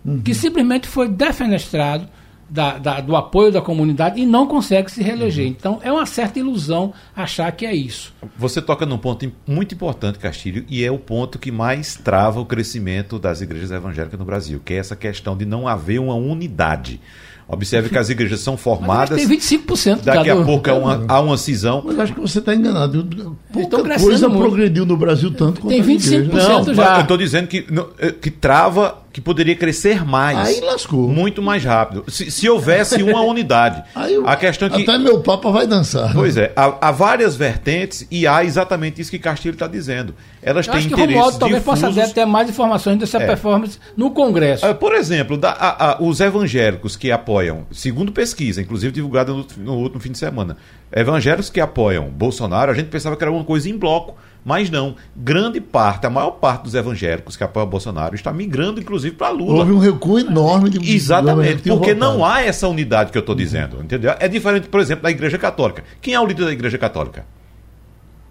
uhum. 0.05 0.21
que 0.21 0.33
simplesmente 0.33 0.87
foi 0.87 1.07
defenestrado 1.07 2.09
da, 2.53 2.77
da, 2.77 3.01
do 3.01 3.15
apoio 3.15 3.51
da 3.51 3.61
comunidade 3.63 4.21
e 4.21 4.27
não 4.27 4.45
consegue 4.45 4.91
se 4.91 5.01
reeleger. 5.01 5.45
Uhum. 5.45 5.55
Então 5.57 5.79
é 5.81 5.91
uma 5.91 6.05
certa 6.05 6.37
ilusão 6.37 6.93
achar 7.15 7.51
que 7.51 7.65
é 7.65 7.73
isso. 7.73 8.13
Você 8.37 8.61
toca 8.61 8.85
num 8.85 8.99
ponto 8.99 9.29
muito 9.47 9.73
importante, 9.73 10.19
Castilho, 10.19 10.63
e 10.69 10.83
é 10.85 10.91
o 10.91 10.99
ponto 10.99 11.39
que 11.39 11.51
mais 11.51 11.95
trava 11.95 12.39
o 12.39 12.45
crescimento 12.45 13.17
das 13.17 13.41
igrejas 13.41 13.71
evangélicas 13.71 14.19
no 14.19 14.25
Brasil, 14.25 14.61
que 14.63 14.75
é 14.75 14.77
essa 14.77 14.95
questão 14.95 15.35
de 15.35 15.45
não 15.45 15.67
haver 15.67 15.99
uma 15.99 16.13
unidade. 16.13 17.01
Observe 17.47 17.89
que 17.89 17.97
as 17.97 18.09
igrejas 18.09 18.39
são 18.39 18.55
formadas. 18.57 19.17
Tem 19.17 19.27
25% 19.27 20.01
Daqui 20.03 20.29
a 20.29 20.35
pouco 20.43 20.69
há 20.69 20.73
uma, 20.75 21.05
há 21.07 21.19
uma 21.19 21.37
cisão. 21.37 21.81
Mas 21.83 21.99
acho 21.99 22.13
que 22.13 22.21
você 22.21 22.37
está 22.37 22.53
enganado. 22.53 23.35
Pouca 23.51 23.99
coisa 23.99 24.29
muito. 24.29 24.41
progrediu 24.41 24.85
no 24.85 24.95
Brasil 24.95 25.31
tanto 25.31 25.59
quanto 25.59 25.73
Tem 25.73 25.83
25% 25.83 26.27
Não, 26.31 26.73
já. 26.73 26.97
Eu 26.97 27.01
estou 27.01 27.17
dizendo 27.17 27.47
que, 27.47 27.65
eh, 27.99 28.11
que 28.11 28.31
trava 28.31 29.02
que 29.13 29.21
poderia 29.21 29.55
crescer 29.55 30.03
mais. 30.03 30.39
Aí 30.39 30.59
lascou. 30.59 31.07
Muito 31.07 31.39
mais 31.39 31.63
rápido. 31.63 32.03
Se, 32.07 32.31
se 32.31 32.49
houvesse 32.49 33.03
uma 33.03 33.21
unidade. 33.23 33.83
Eu, 34.09 34.27
a 34.27 34.35
questão 34.35 34.67
é 34.67 34.71
que. 34.71 34.81
Até 34.81 34.97
meu 34.97 35.21
Papa 35.21 35.51
vai 35.51 35.67
dançar. 35.67 36.11
Pois 36.13 36.35
é. 36.35 36.51
Há, 36.55 36.87
há 36.87 36.91
várias 36.91 37.35
vertentes 37.35 38.07
e 38.09 38.25
há 38.25 38.43
exatamente 38.43 38.99
isso 38.99 39.11
que 39.11 39.19
Castilho 39.19 39.53
está 39.53 39.67
dizendo. 39.67 40.15
Elas 40.41 40.65
eu 40.65 40.73
têm 40.73 40.79
acho 40.79 40.87
que 40.87 40.93
interesses. 40.95 41.15
Romualdo 41.15 41.39
talvez 41.39 41.63
possa 41.63 42.13
ter 42.13 42.25
mais 42.25 42.49
informações 42.49 42.97
dessa 42.97 43.19
é. 43.19 43.27
performance 43.27 43.77
no 43.95 44.09
Congresso. 44.09 44.65
É, 44.65 44.73
por 44.73 44.95
exemplo, 44.95 45.37
da, 45.37 45.51
a, 45.51 45.91
a, 45.91 46.01
os 46.01 46.19
evangélicos 46.19 46.95
que 46.95 47.11
apoiam, 47.11 47.67
segundo 47.71 48.11
pesquisa, 48.11 48.61
inclusive 48.61 48.91
divulgada 48.91 49.31
no, 49.31 49.45
no 49.57 49.73
último 49.75 50.01
fim 50.01 50.11
de 50.11 50.17
semana, 50.17 50.57
evangélicos 50.95 51.49
que 51.49 51.59
apoiam 51.59 52.09
Bolsonaro, 52.09 52.71
a 52.71 52.73
gente 52.73 52.87
pensava 52.87 53.15
que 53.15 53.23
era 53.23 53.31
uma 53.31 53.43
coisa 53.43 53.69
em 53.69 53.77
bloco. 53.77 54.15
Mas 54.45 54.69
não, 54.69 54.95
grande 55.15 55.61
parte, 55.61 56.05
a 56.05 56.09
maior 56.09 56.31
parte 56.31 56.63
dos 56.63 56.75
evangélicos 56.75 57.37
que 57.37 57.43
apoiam 57.45 57.65
Bolsonaro 57.65 58.13
está 58.13 58.33
migrando, 58.33 58.79
inclusive, 58.79 59.15
para 59.15 59.29
Lula. 59.29 59.59
Houve 59.59 59.71
um 59.71 59.79
recuo 59.79 60.19
enorme 60.19 60.69
de 60.69 60.93
Exatamente, 60.93 61.69
porque 61.69 61.93
não 61.93 62.25
há 62.25 62.41
essa 62.41 62.67
unidade 62.67 63.11
que 63.11 63.17
eu 63.17 63.21
estou 63.21 63.35
dizendo, 63.35 63.81
entendeu? 63.81 64.13
É 64.19 64.27
diferente, 64.27 64.67
por 64.67 64.81
exemplo, 64.81 65.03
da 65.03 65.11
Igreja 65.11 65.37
Católica. 65.37 65.83
Quem 66.01 66.13
é 66.13 66.19
o 66.19 66.25
líder 66.25 66.45
da 66.45 66.51
Igreja 66.51 66.77
Católica? 66.77 67.25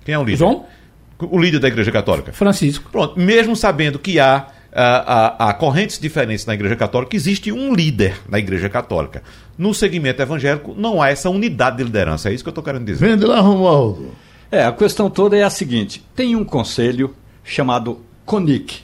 Quem 0.05 0.15
é 0.15 0.19
o 0.19 0.23
líder? 0.23 0.37
João? 0.37 0.67
O 1.19 1.39
líder 1.39 1.61
da 1.61 1.69
Igreja 1.69 1.91
Católica? 1.91 2.33
Francisco. 2.33 2.91
Pronto, 2.91 3.19
mesmo 3.19 3.57
sabendo 3.57 3.99
que 3.99 4.21
há 4.21 4.49
a, 4.73 5.47
a, 5.47 5.51
a, 5.51 5.55
correntes 5.55 5.99
diferentes 5.99 6.47
na 6.47 6.55
Igreja 6.55 6.75
Católica, 6.75 7.15
existe 7.15 7.53
um 7.53 7.75
líder 7.75 8.21
na 8.29 8.39
Igreja 8.39 8.69
Católica. 8.69 9.23
No 9.57 9.75
segmento 9.75 10.23
evangélico, 10.23 10.75
não 10.77 11.03
há 11.03 11.11
essa 11.11 11.29
unidade 11.29 11.77
de 11.77 11.85
liderança. 11.85 12.31
É 12.31 12.33
isso 12.33 12.43
que 12.43 12.49
eu 12.49 12.53
estou 12.53 12.65
querendo 12.65 12.85
dizer. 12.85 13.07
Vende 13.07 13.25
lá, 13.25 13.41
Romualdo. 13.41 14.13
É, 14.51 14.65
a 14.65 14.73
questão 14.73 15.09
toda 15.09 15.37
é 15.37 15.43
a 15.43 15.51
seguinte: 15.51 16.05
tem 16.15 16.35
um 16.37 16.45
conselho 16.45 17.15
chamado 17.45 18.01
CONIC 18.25 18.81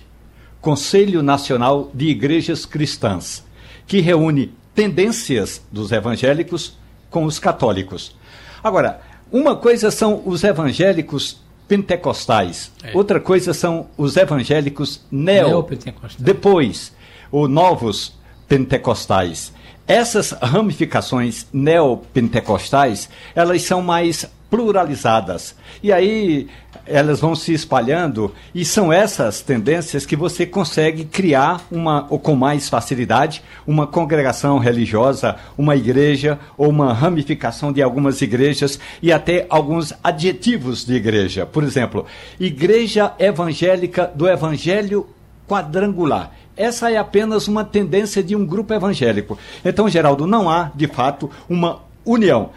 Conselho 0.61 1.23
Nacional 1.23 1.91
de 1.95 2.07
Igrejas 2.07 2.67
Cristãs 2.67 3.45
que 3.87 4.01
reúne 4.01 4.53
tendências 4.75 5.63
dos 5.73 5.93
evangélicos 5.93 6.77
com 7.09 7.25
os 7.25 7.39
católicos. 7.39 8.15
Agora, 8.63 9.01
uma 9.33 9.57
coisa 9.57 9.91
são 9.91 10.23
os 10.27 10.45
evangélicos 10.45 11.41
pentecostais, 11.67 12.73
é. 12.83 12.91
outra 12.95 13.21
coisa 13.21 13.53
são 13.53 13.89
os 13.97 14.17
evangélicos 14.17 15.05
neo-pentecostais. 15.11 16.17
Depois, 16.19 16.93
os 17.31 17.49
novos 17.49 18.15
pentecostais. 18.49 19.53
Essas 19.89 20.33
ramificações 20.33 21.47
neopentecostais, 21.51 23.09
elas 23.35 23.63
são 23.63 23.81
mais 23.81 24.27
pluralizadas. 24.51 25.55
E 25.83 25.91
aí 25.91 26.47
elas 26.85 27.21
vão 27.21 27.35
se 27.35 27.55
espalhando 27.55 28.35
e 28.55 28.65
são 28.65 28.93
essas 28.93 29.41
tendências 29.41 30.05
que 30.05 30.17
você 30.17 30.47
consegue 30.47 31.07
criar 31.07 31.67
uma 31.71 32.07
ou 32.09 32.19
com 32.19 32.35
mais 32.35 32.69
facilidade 32.69 33.43
uma 33.67 33.87
congregação 33.87 34.59
religiosa, 34.59 35.37
uma 35.57 35.75
igreja 35.75 36.39
ou 36.57 36.69
uma 36.69 36.93
ramificação 36.93 37.73
de 37.73 37.83
algumas 37.83 38.21
igrejas 38.23 38.79
e 39.03 39.11
até 39.11 39.47
alguns 39.49 39.95
adjetivos 40.05 40.85
de 40.85 40.95
igreja. 40.95 41.47
Por 41.47 41.63
exemplo, 41.63 42.07
igreja 42.39 43.15
evangélica 43.19 44.11
do 44.15 44.29
evangelho 44.29 45.07
quadrangular. 45.47 46.33
Essa 46.59 46.91
é 46.91 46.97
apenas 46.97 47.49
uma 47.49 47.65
tendência 47.65 48.23
de 48.23 48.35
um 48.35 48.45
grupo 48.45 48.75
evangélico. 48.75 49.39
Então, 49.65 49.89
Geraldo, 49.89 50.27
não 50.27 50.51
há, 50.51 50.71
de 50.75 50.87
fato, 50.89 51.31
uma 51.49 51.81
união 52.05 52.51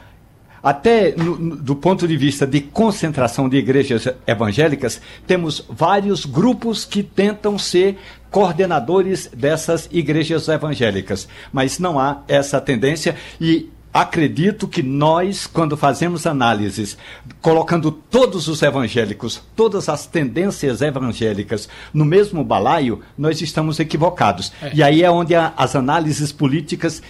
até 0.64 1.16
no, 1.16 1.56
do 1.56 1.76
ponto 1.76 2.08
de 2.08 2.16
vista 2.16 2.46
de 2.46 2.62
concentração 2.62 3.50
de 3.50 3.58
igrejas 3.58 4.08
evangélicas, 4.28 5.02
temos 5.26 5.66
vários 5.68 6.26
grupos 6.26 6.86
que 6.86 7.02
tentam 7.02 7.58
ser 7.58 7.98
coordenadores 8.30 9.28
dessas 9.34 9.90
igrejas 9.92 10.48
evangélicas, 10.48 11.28
mas 11.52 11.80
não 11.80 12.00
há 12.00 12.22
essa 12.28 12.62
tendência 12.62 13.16
e 13.40 13.70
acredito 13.94 14.68
que 14.68 14.82
nós, 14.82 15.46
quando 15.46 15.76
fazemos 15.76 16.26
análises, 16.26 16.98
colocando 17.42 17.92
todos 17.92 18.48
os 18.48 18.62
evangélicos, 18.62 19.42
todas 19.56 19.90
as 19.90 20.06
tendências 20.06 20.82
evangélicas 20.82 21.68
no 21.94 22.06
mesmo 22.06 22.44
balaio, 22.44 23.02
nós 23.18 23.42
estamos 23.42 23.80
equivocados. 23.80 24.52
É. 24.62 24.72
E 24.74 24.84
aí 24.84 25.04
é 25.04 25.12
onde 25.12 25.36
a, 25.36 25.54
as 25.58 25.76
análises 25.76 26.32
políticas 26.32 27.02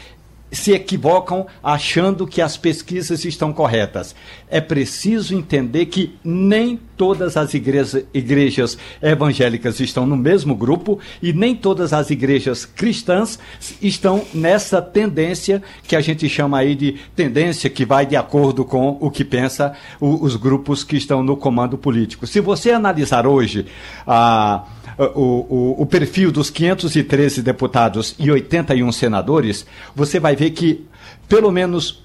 se 0.51 0.73
equivocam 0.73 1.47
achando 1.63 2.27
que 2.27 2.41
as 2.41 2.57
pesquisas 2.57 3.23
estão 3.23 3.53
corretas. 3.53 4.13
É 4.49 4.59
preciso 4.59 5.33
entender 5.33 5.85
que 5.85 6.15
nem 6.23 6.79
todas 6.97 7.37
as 7.37 7.53
igrejas, 7.53 8.03
igrejas, 8.13 8.77
evangélicas 9.01 9.79
estão 9.79 10.05
no 10.05 10.17
mesmo 10.17 10.53
grupo 10.53 10.99
e 11.21 11.31
nem 11.31 11.55
todas 11.55 11.93
as 11.93 12.09
igrejas 12.09 12.65
cristãs 12.65 13.39
estão 13.81 14.23
nessa 14.33 14.81
tendência 14.81 15.63
que 15.87 15.95
a 15.95 16.01
gente 16.01 16.27
chama 16.27 16.59
aí 16.59 16.75
de 16.75 16.97
tendência 17.15 17.69
que 17.69 17.85
vai 17.85 18.05
de 18.05 18.15
acordo 18.15 18.65
com 18.65 18.97
o 18.99 19.09
que 19.09 19.23
pensa 19.23 19.73
o, 19.99 20.23
os 20.23 20.35
grupos 20.35 20.83
que 20.83 20.97
estão 20.97 21.23
no 21.23 21.37
comando 21.37 21.77
político. 21.77 22.27
Se 22.27 22.41
você 22.41 22.71
analisar 22.71 23.25
hoje 23.25 23.65
a 24.05 24.63
o, 24.97 25.75
o, 25.79 25.81
o 25.81 25.85
perfil 25.85 26.31
dos 26.31 26.49
513 26.49 27.41
deputados 27.41 28.15
e 28.17 28.29
81 28.31 28.91
senadores, 28.91 29.65
você 29.95 30.19
vai 30.19 30.35
ver 30.35 30.51
que 30.51 30.85
pelo 31.27 31.51
menos 31.51 32.03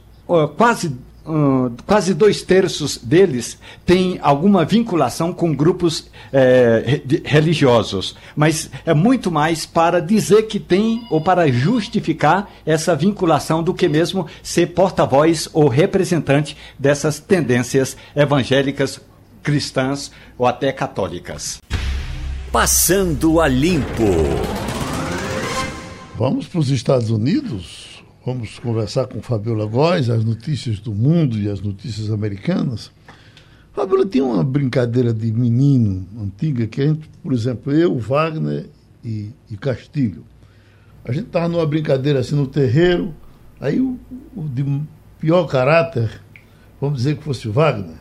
quase 0.57 0.93
Uh, 1.29 1.73
quase 1.85 2.15
dois 2.15 2.43
terços 2.43 2.99
deles 2.99 3.59
têm 3.85 4.17
alguma 4.23 4.65
vinculação 4.65 5.33
com 5.33 5.53
grupos 5.53 6.09
eh, 6.33 7.03
religiosos, 7.25 8.15
mas 8.37 8.71
é 8.85 8.95
muito 8.95 9.29
mais 9.29 9.67
para 9.67 10.01
dizer 10.01 10.43
que 10.45 10.61
tem 10.61 11.05
ou 11.11 11.21
para 11.21 11.51
justificar 11.51 12.49
essa 12.65 12.95
vinculação 12.95 13.61
do 13.61 13.75
que 13.75 13.89
mesmo 13.89 14.29
ser 14.41 14.67
porta-voz 14.69 15.49
ou 15.53 15.67
representante 15.67 16.57
dessas 16.79 17.19
tendências 17.19 17.97
evangélicas, 18.15 19.01
cristãs 19.43 20.13
ou 20.39 20.47
até 20.47 20.71
católicas. 20.71 21.59
Passando 22.59 23.39
a 23.39 23.49
limpo. 23.49 24.03
Vamos 26.17 26.47
para 26.47 26.59
os 26.59 26.71
Estados 26.71 27.11
Unidos? 27.11 28.03
Vamos 28.25 28.59
conversar 28.59 29.05
com 29.09 29.21
Fabiola 29.21 29.67
Góes, 29.67 30.09
as 30.09 30.25
notícias 30.25 30.79
do 30.79 30.95
mundo 30.95 31.39
e 31.39 31.51
as 31.51 31.61
notícias 31.61 32.11
americanas. 32.11 32.91
Fabiola 33.75 34.07
tinha 34.07 34.25
uma 34.25 34.43
brincadeira 34.43 35.13
de 35.13 35.31
menino 35.31 36.09
antiga 36.19 36.67
que 36.67 36.81
a 36.81 36.87
gente, 36.87 37.11
por 37.23 37.35
exemplo, 37.35 37.75
eu, 37.75 37.99
Wagner 37.99 38.71
e, 39.05 39.33
e 39.51 39.57
Castilho, 39.59 40.25
a 41.05 41.13
gente 41.13 41.27
estava 41.27 41.51
numa 41.51 41.67
brincadeira 41.67 42.21
assim 42.21 42.37
no 42.37 42.47
terreiro, 42.47 43.15
aí 43.61 43.79
o, 43.79 44.01
o 44.35 44.49
de 44.49 44.65
pior 45.19 45.45
caráter, 45.45 46.23
vamos 46.81 47.01
dizer 47.01 47.19
que 47.19 47.23
fosse 47.23 47.49
Wagner, 47.49 47.99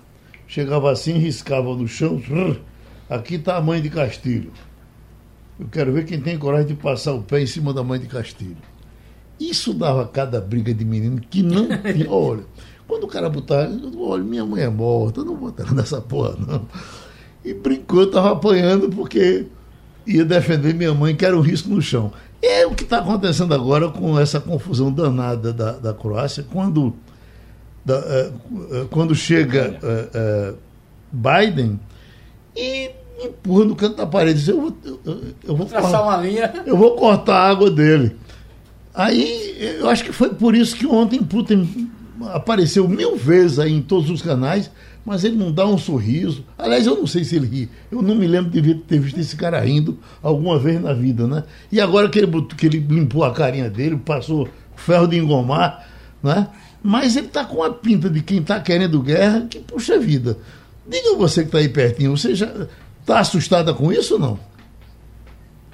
chegava 0.47 0.89
assim, 0.93 1.17
riscava 1.17 1.75
no 1.75 1.89
chão, 1.89 2.21
aqui 3.09 3.35
está 3.35 3.57
a 3.57 3.61
mãe 3.61 3.81
de 3.81 3.89
Castilho. 3.89 4.51
Eu 5.59 5.67
quero 5.71 5.93
ver 5.93 6.05
quem 6.05 6.19
tem 6.19 6.37
coragem 6.37 6.67
de 6.67 6.73
passar 6.73 7.13
o 7.13 7.21
pé 7.21 7.41
em 7.41 7.47
cima 7.47 7.73
da 7.73 7.83
mãe 7.83 7.99
de 7.99 8.07
Castilho. 8.07 8.57
Isso 9.39 9.73
dava 9.73 10.05
cada 10.07 10.39
briga 10.39 10.73
de 10.73 10.83
menino 10.85 11.21
que 11.21 11.41
não 11.41 11.67
tinha. 11.93 12.09
Olha, 12.09 12.43
quando 12.87 13.05
o 13.05 13.07
cara 13.07 13.29
botava, 13.29 13.69
olha, 13.97 14.23
minha 14.23 14.45
mãe 14.45 14.63
é 14.63 14.69
morta, 14.69 15.21
eu 15.21 15.25
não 15.25 15.35
vou 15.35 15.49
estar 15.49 15.73
nessa 15.73 16.01
porra, 16.01 16.35
não. 16.45 16.67
E 17.43 17.53
brincou, 17.53 18.01
eu 18.01 18.07
estava 18.07 18.31
apanhando 18.31 18.89
porque 18.89 19.45
ia 20.05 20.25
defender 20.25 20.73
minha 20.73 20.93
mãe, 20.93 21.15
que 21.15 21.25
era 21.25 21.37
um 21.37 21.41
risco 21.41 21.69
no 21.69 21.81
chão. 21.81 22.11
É 22.41 22.65
o 22.65 22.75
que 22.75 22.83
está 22.83 22.99
acontecendo 22.99 23.53
agora 23.53 23.89
com 23.89 24.19
essa 24.19 24.39
confusão 24.39 24.91
danada 24.91 25.51
da, 25.51 25.71
da 25.73 25.93
Croácia, 25.93 26.45
quando, 26.51 26.93
da, 27.83 27.95
é 27.95 28.31
quando 28.89 29.15
chega 29.15 29.79
é, 29.81 30.09
é, 30.13 30.53
Biden 31.11 31.79
e 32.55 32.91
empurra 33.23 33.65
no 33.65 33.75
canto 33.75 33.97
da 33.97 34.05
parede. 34.05 34.49
Eu 34.49 34.61
vou, 34.61 34.77
eu, 35.05 35.21
eu 35.43 35.55
vou 35.55 35.65
traçar 35.65 36.03
uma 36.03 36.17
linha. 36.17 36.53
Eu 36.65 36.77
vou 36.77 36.95
cortar 36.95 37.35
a 37.35 37.49
água 37.49 37.69
dele. 37.69 38.15
Aí 38.93 39.77
eu 39.79 39.89
acho 39.89 40.05
que 40.05 40.13
foi 40.13 40.29
por 40.29 40.55
isso 40.55 40.73
que 40.75 40.87
ontem 40.87 41.21
Putin 41.21 41.89
apareceu 42.33 42.87
mil 42.87 43.17
vezes 43.17 43.59
aí 43.59 43.73
em 43.73 43.81
todos 43.81 44.09
os 44.09 44.21
canais, 44.21 44.71
mas 45.05 45.25
ele 45.25 45.35
não 45.35 45.51
dá 45.51 45.67
um 45.67 45.77
sorriso. 45.77 46.45
Aliás, 46.57 46.87
eu 46.87 46.95
não 46.95 47.05
sei 47.05 47.25
se 47.25 47.35
ele 47.35 47.45
ri. 47.45 47.69
Eu 47.91 48.01
não 48.01 48.15
me 48.15 48.25
lembro 48.25 48.49
de 48.49 48.75
ter 48.75 48.99
visto 48.99 49.19
esse 49.19 49.35
cara 49.35 49.59
rindo 49.59 49.99
alguma 50.23 50.57
vez 50.57 50.81
na 50.81 50.93
vida, 50.93 51.27
né? 51.27 51.43
E 51.69 51.81
agora 51.81 52.07
que 52.07 52.19
ele, 52.19 52.41
que 52.57 52.65
ele 52.65 52.79
limpou 52.79 53.25
a 53.25 53.33
carinha 53.33 53.69
dele, 53.69 53.97
passou 53.97 54.47
ferro 54.77 55.07
de 55.07 55.17
engomar, 55.17 55.85
né? 56.23 56.47
Mas 56.81 57.17
ele 57.17 57.27
está 57.27 57.43
com 57.43 57.63
a 57.63 57.71
pinta 57.71 58.09
de 58.09 58.21
quem 58.21 58.39
está 58.39 58.59
querendo 58.59 59.01
guerra, 59.01 59.47
que 59.49 59.59
puxa 59.59 59.99
vida. 59.99 60.37
Diga 60.87 61.15
você 61.15 61.41
que 61.41 61.47
está 61.47 61.57
aí 61.57 61.69
pertinho, 61.69 62.15
você 62.15 62.35
já 62.35 62.67
está 63.01 63.19
assustada 63.19 63.73
com 63.73 63.91
isso 63.91 64.15
ou 64.15 64.19
não? 64.19 64.39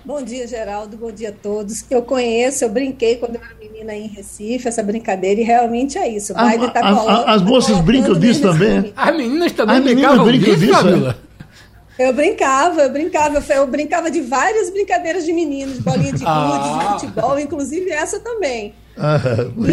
Bom 0.03 0.21
dia, 0.23 0.47
Geraldo. 0.47 0.97
Bom 0.97 1.11
dia 1.11 1.29
a 1.29 1.31
todos. 1.31 1.85
Eu 1.89 2.01
conheço, 2.01 2.63
eu 2.63 2.69
brinquei 2.69 3.17
quando 3.17 3.35
eu 3.35 3.41
era 3.41 3.53
menina 3.55 3.93
em 3.93 4.07
Recife, 4.07 4.67
essa 4.67 4.81
brincadeira, 4.81 5.39
e 5.39 5.43
realmente 5.43 5.97
é 5.97 6.09
isso. 6.09 6.33
O 6.33 6.37
a, 6.37 6.69
tá 6.69 6.79
a, 6.79 7.33
As 7.33 7.41
moças 7.41 7.77
tá 7.77 7.83
brincam 7.83 8.17
disso 8.17 8.41
também? 8.41 8.91
As 8.95 9.15
meninas 9.15 9.51
também 9.51 9.77
as 9.77 9.83
meninas 9.83 10.21
brincam 10.23 10.55
disso, 10.55 10.83
disso? 10.83 11.15
Eu 11.99 12.13
brincava, 12.13 12.81
eu 12.81 12.89
brincava, 12.89 13.53
eu 13.53 13.67
brincava 13.67 14.09
de 14.09 14.21
várias 14.21 14.71
brincadeiras 14.71 15.23
de 15.23 15.33
meninos, 15.33 15.77
bolinha 15.79 16.13
de 16.13 16.23
ah. 16.25 16.47
gude, 16.47 16.97
de 16.97 17.05
futebol, 17.05 17.37
inclusive 17.37 17.91
essa 17.91 18.19
também. 18.19 18.73
Ah, 18.97 19.19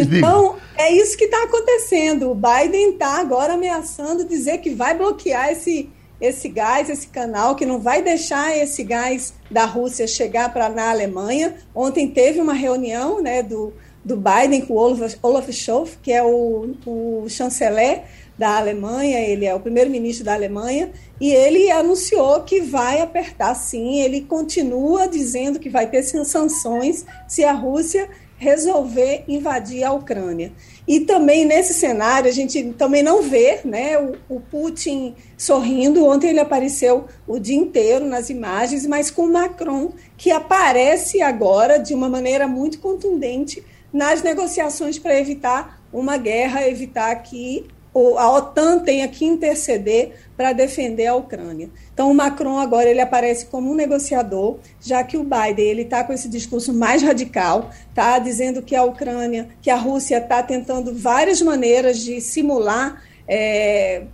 então, 0.00 0.56
é 0.76 0.92
isso 0.92 1.16
que 1.16 1.24
está 1.24 1.42
acontecendo. 1.44 2.30
O 2.30 2.34
Biden 2.34 2.90
está 2.90 3.18
agora 3.20 3.54
ameaçando 3.54 4.24
dizer 4.24 4.58
que 4.58 4.70
vai 4.70 4.96
bloquear 4.96 5.50
esse 5.50 5.90
esse 6.20 6.48
gás, 6.48 6.90
esse 6.90 7.06
canal, 7.06 7.54
que 7.54 7.64
não 7.64 7.78
vai 7.78 8.02
deixar 8.02 8.56
esse 8.56 8.82
gás 8.82 9.34
da 9.48 9.64
Rússia 9.64 10.06
chegar 10.06 10.52
para 10.52 10.68
na 10.68 10.90
Alemanha. 10.90 11.54
Ontem 11.74 12.08
teve 12.08 12.40
uma 12.40 12.54
reunião 12.54 13.22
né, 13.22 13.40
do, 13.42 13.72
do 14.04 14.16
Biden 14.16 14.62
com 14.62 14.74
o 14.74 14.78
Olaf, 14.78 15.14
Olaf 15.22 15.48
Scholz, 15.52 15.96
que 16.02 16.12
é 16.12 16.22
o, 16.22 16.74
o 16.84 17.26
chanceler 17.28 18.02
da 18.36 18.56
Alemanha, 18.56 19.18
ele 19.20 19.44
é 19.44 19.54
o 19.54 19.60
primeiro-ministro 19.60 20.24
da 20.24 20.34
Alemanha, 20.34 20.92
e 21.20 21.32
ele 21.32 21.70
anunciou 21.72 22.40
que 22.42 22.60
vai 22.60 23.00
apertar 23.00 23.52
sim, 23.54 24.00
ele 24.00 24.20
continua 24.20 25.08
dizendo 25.08 25.58
que 25.58 25.68
vai 25.68 25.88
ter 25.90 26.04
sanções 26.04 27.04
se 27.26 27.42
a 27.42 27.52
Rússia 27.52 28.08
resolver 28.38 29.24
invadir 29.28 29.84
a 29.84 29.92
Ucrânia. 29.92 30.52
E 30.86 31.00
também 31.00 31.44
nesse 31.44 31.74
cenário 31.74 32.30
a 32.30 32.32
gente 32.32 32.72
também 32.74 33.02
não 33.02 33.22
vê 33.22 33.60
né, 33.64 33.98
o, 33.98 34.36
o, 34.36 34.40
Putin 34.40 35.14
sorrindo. 35.36 36.06
Ontem 36.06 36.30
ele 36.30 36.40
apareceu 36.40 37.06
o 37.26 37.38
dia 37.38 37.56
inteiro 37.56 38.06
nas 38.06 38.30
imagens, 38.30 38.86
mas 38.86 39.10
com 39.10 39.26
Macron, 39.26 39.92
que 40.16 40.30
aparece 40.30 41.20
agora 41.20 41.78
de 41.78 41.92
uma 41.92 42.08
maneira 42.08 42.46
muito 42.46 42.78
contundente 42.78 43.62
nas 43.92 44.22
negociações 44.22 44.98
para 44.98 45.18
evitar 45.18 45.82
uma 45.92 46.16
guerra, 46.16 46.68
evitar 46.68 47.14
que 47.16 47.66
a 47.94 48.32
OTAN 48.32 48.80
tenha 48.80 49.08
que 49.08 49.24
interceder 49.24 50.12
para 50.36 50.52
defender 50.52 51.06
a 51.06 51.16
Ucrânia. 51.16 51.68
Então, 51.92 52.10
o 52.10 52.14
Macron 52.14 52.58
agora 52.58 52.88
ele 52.88 53.00
aparece 53.00 53.46
como 53.46 53.70
um 53.70 53.74
negociador, 53.74 54.58
já 54.80 55.02
que 55.02 55.16
o 55.16 55.24
Biden 55.24 55.66
ele 55.66 55.82
está 55.82 56.04
com 56.04 56.12
esse 56.12 56.28
discurso 56.28 56.72
mais 56.72 57.02
radical, 57.02 57.70
está 57.88 58.18
dizendo 58.18 58.62
que 58.62 58.76
a 58.76 58.84
Ucrânia, 58.84 59.48
que 59.60 59.70
a 59.70 59.76
Rússia 59.76 60.18
está 60.18 60.42
tentando 60.42 60.94
várias 60.94 61.42
maneiras 61.42 61.98
de 61.98 62.20
simular 62.20 63.02
é, 63.26 64.04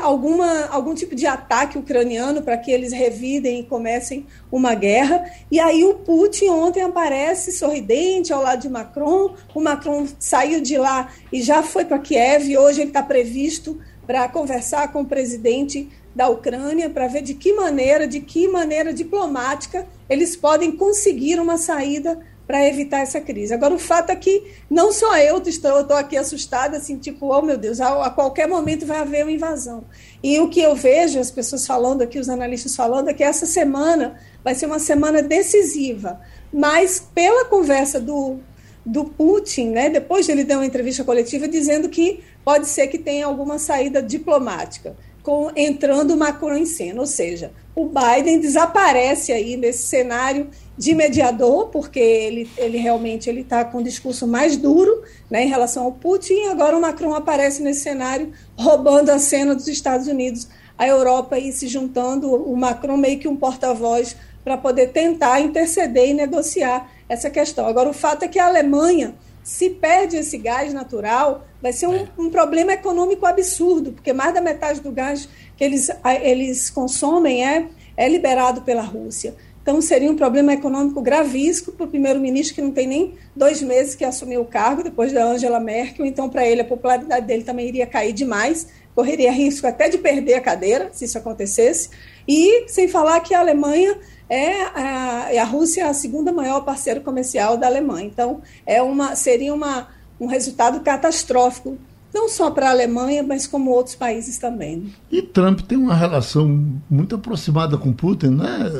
alguma, 0.00 0.66
algum 0.66 0.94
tipo 0.94 1.14
de 1.14 1.26
ataque 1.26 1.78
ucraniano 1.78 2.42
para 2.42 2.56
que 2.56 2.70
eles 2.70 2.92
revidem 2.92 3.60
e 3.60 3.64
comecem 3.64 4.26
uma 4.50 4.74
guerra. 4.74 5.30
E 5.50 5.58
aí 5.58 5.84
o 5.84 5.94
Putin 5.94 6.48
ontem 6.48 6.82
aparece 6.82 7.52
sorridente 7.52 8.32
ao 8.32 8.42
lado 8.42 8.62
de 8.62 8.68
Macron. 8.68 9.34
O 9.54 9.60
Macron 9.60 10.06
saiu 10.18 10.60
de 10.60 10.78
lá 10.78 11.10
e 11.32 11.42
já 11.42 11.62
foi 11.62 11.84
para 11.84 11.98
Kiev. 11.98 12.56
Hoje 12.56 12.80
ele 12.80 12.90
está 12.90 13.02
previsto 13.02 13.78
para 14.06 14.28
conversar 14.28 14.92
com 14.92 15.02
o 15.02 15.06
presidente 15.06 15.88
da 16.14 16.28
Ucrânia 16.28 16.88
para 16.88 17.08
ver 17.08 17.22
de 17.22 17.34
que 17.34 17.52
maneira, 17.52 18.06
de 18.06 18.20
que 18.20 18.46
maneira 18.46 18.92
diplomática 18.92 19.86
eles 20.08 20.36
podem 20.36 20.72
conseguir 20.72 21.40
uma 21.40 21.56
saída 21.56 22.20
para 22.46 22.66
evitar 22.66 23.00
essa 23.00 23.20
crise. 23.20 23.54
Agora, 23.54 23.74
o 23.74 23.78
fato 23.78 24.10
é 24.10 24.16
que 24.16 24.52
não 24.68 24.92
só 24.92 25.16
eu 25.18 25.38
estou, 25.38 25.80
estou 25.80 25.96
aqui 25.96 26.16
assustada, 26.16 26.76
assim, 26.76 26.98
tipo, 26.98 27.34
oh 27.34 27.42
meu 27.42 27.56
Deus, 27.56 27.80
a, 27.80 28.06
a, 28.06 28.10
qualquer 28.10 28.46
momento 28.46 28.84
vai 28.84 28.98
haver 28.98 29.24
uma 29.24 29.32
invasão. 29.32 29.84
E 30.22 30.38
o 30.40 30.48
que 30.48 30.60
eu 30.60 30.74
vejo, 30.74 31.18
as 31.18 31.30
pessoas 31.30 31.66
falando 31.66 32.02
aqui, 32.02 32.18
os 32.18 32.28
analistas 32.28 32.76
falando, 32.76 33.08
é 33.08 33.14
que 33.14 33.24
essa 33.24 33.46
semana 33.46 34.18
vai 34.42 34.54
ser 34.54 34.66
uma 34.66 34.78
semana 34.78 35.22
decisiva. 35.22 36.20
Mas, 36.52 37.00
pela 37.14 37.46
conversa 37.46 37.98
do, 37.98 38.38
do 38.84 39.04
Putin, 39.04 39.70
né, 39.70 39.88
depois 39.88 40.26
de 40.26 40.32
ele 40.32 40.44
dar 40.44 40.56
uma 40.56 40.66
entrevista 40.66 41.02
coletiva 41.02 41.48
dizendo 41.48 41.88
que 41.88 42.22
pode 42.44 42.68
ser 42.68 42.88
que 42.88 42.98
tenha 42.98 43.24
alguma 43.24 43.58
saída 43.58 44.02
diplomática, 44.02 44.94
com, 45.24 45.50
entrando 45.56 46.18
Macron 46.18 46.54
em 46.54 46.66
cena, 46.66 47.00
ou 47.00 47.06
seja, 47.06 47.50
o 47.74 47.86
Biden 47.86 48.38
desaparece 48.38 49.32
aí 49.32 49.56
nesse 49.56 49.84
cenário 49.84 50.50
de 50.76 50.94
mediador, 50.94 51.68
porque 51.68 51.98
ele, 51.98 52.48
ele 52.58 52.76
realmente 52.76 53.30
ele 53.30 53.40
está 53.40 53.64
com 53.64 53.78
um 53.78 53.82
discurso 53.82 54.26
mais 54.26 54.58
duro 54.58 55.02
né, 55.30 55.44
em 55.44 55.48
relação 55.48 55.84
ao 55.84 55.92
Putin, 55.92 56.34
e 56.34 56.48
agora 56.48 56.76
o 56.76 56.80
Macron 56.80 57.14
aparece 57.14 57.62
nesse 57.62 57.80
cenário 57.80 58.32
roubando 58.54 59.08
a 59.08 59.18
cena 59.18 59.54
dos 59.54 59.66
Estados 59.66 60.06
Unidos, 60.06 60.46
a 60.76 60.86
Europa 60.86 61.38
e 61.38 61.50
se 61.52 61.68
juntando, 61.68 62.30
o 62.34 62.54
Macron 62.54 62.98
meio 62.98 63.18
que 63.18 63.26
um 63.26 63.36
porta-voz 63.36 64.14
para 64.44 64.58
poder 64.58 64.88
tentar 64.88 65.40
interceder 65.40 66.10
e 66.10 66.12
negociar 66.12 66.92
essa 67.08 67.30
questão. 67.30 67.66
Agora, 67.66 67.88
o 67.88 67.94
fato 67.94 68.24
é 68.24 68.28
que 68.28 68.38
a 68.38 68.46
Alemanha, 68.46 69.14
se 69.42 69.70
perde 69.70 70.16
esse 70.16 70.36
gás 70.36 70.74
natural, 70.74 71.46
vai 71.64 71.72
ser 71.72 71.86
um, 71.86 71.94
é. 71.94 72.08
um 72.18 72.28
problema 72.28 72.74
econômico 72.74 73.24
absurdo, 73.24 73.92
porque 73.92 74.12
mais 74.12 74.34
da 74.34 74.40
metade 74.42 74.82
do 74.82 74.92
gás 74.92 75.26
que 75.56 75.64
eles, 75.64 75.88
eles 76.20 76.68
consomem 76.68 77.42
é, 77.42 77.68
é 77.96 78.06
liberado 78.06 78.60
pela 78.60 78.82
Rússia. 78.82 79.34
Então, 79.62 79.80
seria 79.80 80.10
um 80.10 80.14
problema 80.14 80.52
econômico 80.52 81.00
gravíssimo 81.00 81.72
para 81.72 81.86
o 81.86 81.88
primeiro-ministro, 81.88 82.54
que 82.54 82.60
não 82.60 82.70
tem 82.70 82.86
nem 82.86 83.14
dois 83.34 83.62
meses 83.62 83.94
que 83.94 84.04
assumiu 84.04 84.42
o 84.42 84.44
cargo, 84.44 84.82
depois 84.82 85.10
da 85.10 85.24
Angela 85.24 85.58
Merkel. 85.58 86.04
Então, 86.04 86.28
para 86.28 86.46
ele, 86.46 86.60
a 86.60 86.66
popularidade 86.66 87.26
dele 87.26 87.44
também 87.44 87.66
iria 87.66 87.86
cair 87.86 88.12
demais, 88.12 88.68
correria 88.94 89.32
risco 89.32 89.66
até 89.66 89.88
de 89.88 89.96
perder 89.96 90.34
a 90.34 90.42
cadeira, 90.42 90.90
se 90.92 91.06
isso 91.06 91.16
acontecesse. 91.16 91.88
E 92.28 92.68
sem 92.68 92.88
falar 92.88 93.20
que 93.20 93.32
a 93.32 93.40
Alemanha 93.40 93.98
é 94.28 94.64
a, 94.64 95.30
a 95.40 95.44
Rússia 95.44 95.80
é 95.80 95.84
a 95.84 95.94
segunda 95.94 96.30
maior 96.30 96.60
parceiro 96.60 97.00
comercial 97.00 97.56
da 97.56 97.66
Alemanha. 97.66 98.06
Então, 98.06 98.42
é 98.66 98.82
uma, 98.82 99.16
seria 99.16 99.54
uma, 99.54 99.88
um 100.20 100.26
resultado 100.26 100.80
catastrófico 100.80 101.78
não 102.14 102.28
só 102.28 102.48
para 102.48 102.68
a 102.68 102.70
Alemanha, 102.70 103.24
mas 103.24 103.44
como 103.44 103.72
outros 103.72 103.96
países 103.96 104.38
também. 104.38 104.94
E 105.10 105.20
Trump 105.20 105.62
tem 105.62 105.76
uma 105.76 105.96
relação 105.96 106.64
muito 106.88 107.16
aproximada 107.16 107.76
com 107.76 107.92
Putin, 107.92 108.28
né, 108.28 108.70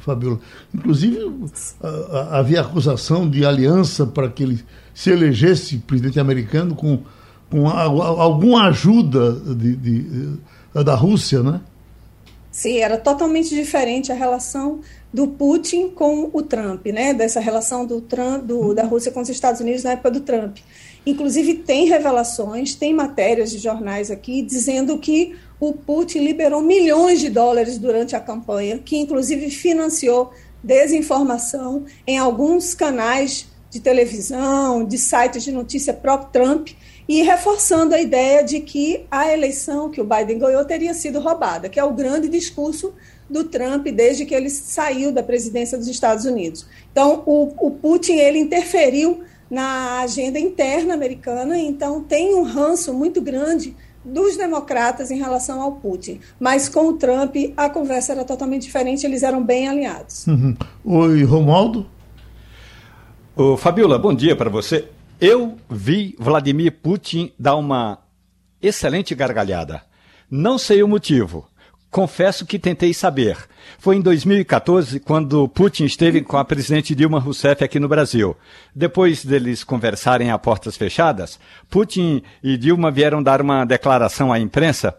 Fabiola? 0.00 0.38
Inclusive, 0.74 1.18
havia 2.30 2.60
acusação 2.60 3.28
de 3.28 3.46
aliança 3.46 4.06
para 4.06 4.28
que 4.28 4.42
ele 4.42 4.62
se 4.92 5.10
elegesse 5.10 5.78
presidente 5.78 6.20
americano 6.20 6.74
com, 6.74 6.98
com 7.50 7.66
alguma 7.66 8.66
ajuda 8.66 9.32
de, 9.32 9.74
de, 9.74 10.30
da 10.84 10.94
Rússia, 10.94 11.42
né? 11.42 11.62
Sim, 12.52 12.76
era 12.76 12.98
totalmente 12.98 13.48
diferente 13.48 14.12
a 14.12 14.14
relação 14.14 14.80
do 15.10 15.26
Putin 15.26 15.88
com 15.88 16.28
o 16.34 16.42
Trump, 16.42 16.84
né? 16.86 17.14
Dessa 17.14 17.40
relação 17.40 17.86
do 17.86 18.02
Trump, 18.02 18.44
do, 18.44 18.74
da 18.74 18.84
Rússia 18.84 19.10
com 19.10 19.22
os 19.22 19.28
Estados 19.30 19.62
Unidos 19.62 19.82
na 19.82 19.92
época 19.92 20.10
do 20.10 20.20
Trump. 20.20 20.58
Inclusive, 21.06 21.54
tem 21.54 21.86
revelações, 21.86 22.74
tem 22.74 22.92
matérias 22.92 23.50
de 23.50 23.58
jornais 23.58 24.10
aqui 24.10 24.42
dizendo 24.42 24.98
que 24.98 25.34
o 25.58 25.72
Putin 25.72 26.18
liberou 26.18 26.60
milhões 26.60 27.20
de 27.20 27.30
dólares 27.30 27.78
durante 27.78 28.14
a 28.14 28.20
campanha, 28.20 28.78
que 28.78 28.98
inclusive 28.98 29.48
financiou 29.48 30.30
desinformação 30.62 31.86
em 32.06 32.18
alguns 32.18 32.74
canais 32.74 33.48
de 33.70 33.80
televisão, 33.80 34.84
de 34.84 34.98
sites 34.98 35.42
de 35.42 35.50
notícia 35.50 35.94
próprio 35.94 36.30
Trump, 36.30 36.68
e 37.12 37.20
reforçando 37.20 37.94
a 37.94 38.00
ideia 38.00 38.42
de 38.42 38.58
que 38.60 39.04
a 39.10 39.30
eleição 39.30 39.90
que 39.90 40.00
o 40.00 40.04
Biden 40.04 40.38
ganhou 40.38 40.64
teria 40.64 40.94
sido 40.94 41.20
roubada, 41.20 41.68
que 41.68 41.78
é 41.78 41.84
o 41.84 41.92
grande 41.92 42.26
discurso 42.26 42.94
do 43.28 43.44
Trump 43.44 43.86
desde 43.88 44.24
que 44.24 44.34
ele 44.34 44.48
saiu 44.48 45.12
da 45.12 45.22
presidência 45.22 45.76
dos 45.76 45.88
Estados 45.88 46.24
Unidos. 46.24 46.66
Então, 46.90 47.22
o, 47.26 47.52
o 47.66 47.70
Putin 47.70 48.14
ele 48.14 48.38
interferiu 48.38 49.20
na 49.50 50.00
agenda 50.00 50.38
interna 50.38 50.94
americana, 50.94 51.58
então 51.58 52.02
tem 52.02 52.34
um 52.34 52.44
ranço 52.44 52.94
muito 52.94 53.20
grande 53.20 53.76
dos 54.02 54.38
democratas 54.38 55.10
em 55.10 55.18
relação 55.18 55.60
ao 55.60 55.72
Putin. 55.72 56.18
Mas 56.40 56.66
com 56.66 56.88
o 56.88 56.92
Trump 56.94 57.36
a 57.58 57.68
conversa 57.68 58.12
era 58.12 58.24
totalmente 58.24 58.62
diferente, 58.62 59.04
eles 59.04 59.22
eram 59.22 59.44
bem 59.44 59.68
alinhados. 59.68 60.26
Uhum. 60.26 60.56
Oi, 60.82 61.24
Romualdo? 61.24 61.86
Ô, 63.36 63.58
Fabiola, 63.58 63.98
bom 63.98 64.14
dia 64.14 64.34
para 64.34 64.48
você. 64.48 64.88
Eu 65.24 65.56
vi 65.70 66.16
Vladimir 66.18 66.72
Putin 66.82 67.30
dar 67.38 67.54
uma 67.54 68.00
excelente 68.60 69.14
gargalhada. 69.14 69.80
Não 70.28 70.58
sei 70.58 70.82
o 70.82 70.88
motivo. 70.88 71.48
Confesso 71.92 72.44
que 72.44 72.58
tentei 72.58 72.92
saber. 72.92 73.36
Foi 73.78 73.94
em 73.94 74.00
2014 74.00 74.98
quando 74.98 75.46
Putin 75.46 75.84
esteve 75.84 76.22
com 76.22 76.36
a 76.36 76.44
presidente 76.44 76.92
Dilma 76.92 77.20
Rousseff 77.20 77.62
aqui 77.62 77.78
no 77.78 77.86
Brasil. 77.86 78.36
Depois 78.74 79.24
deles 79.24 79.62
conversarem 79.62 80.32
a 80.32 80.38
portas 80.38 80.76
fechadas, 80.76 81.38
Putin 81.70 82.20
e 82.42 82.56
Dilma 82.56 82.90
vieram 82.90 83.22
dar 83.22 83.40
uma 83.40 83.64
declaração 83.64 84.32
à 84.32 84.40
imprensa 84.40 84.92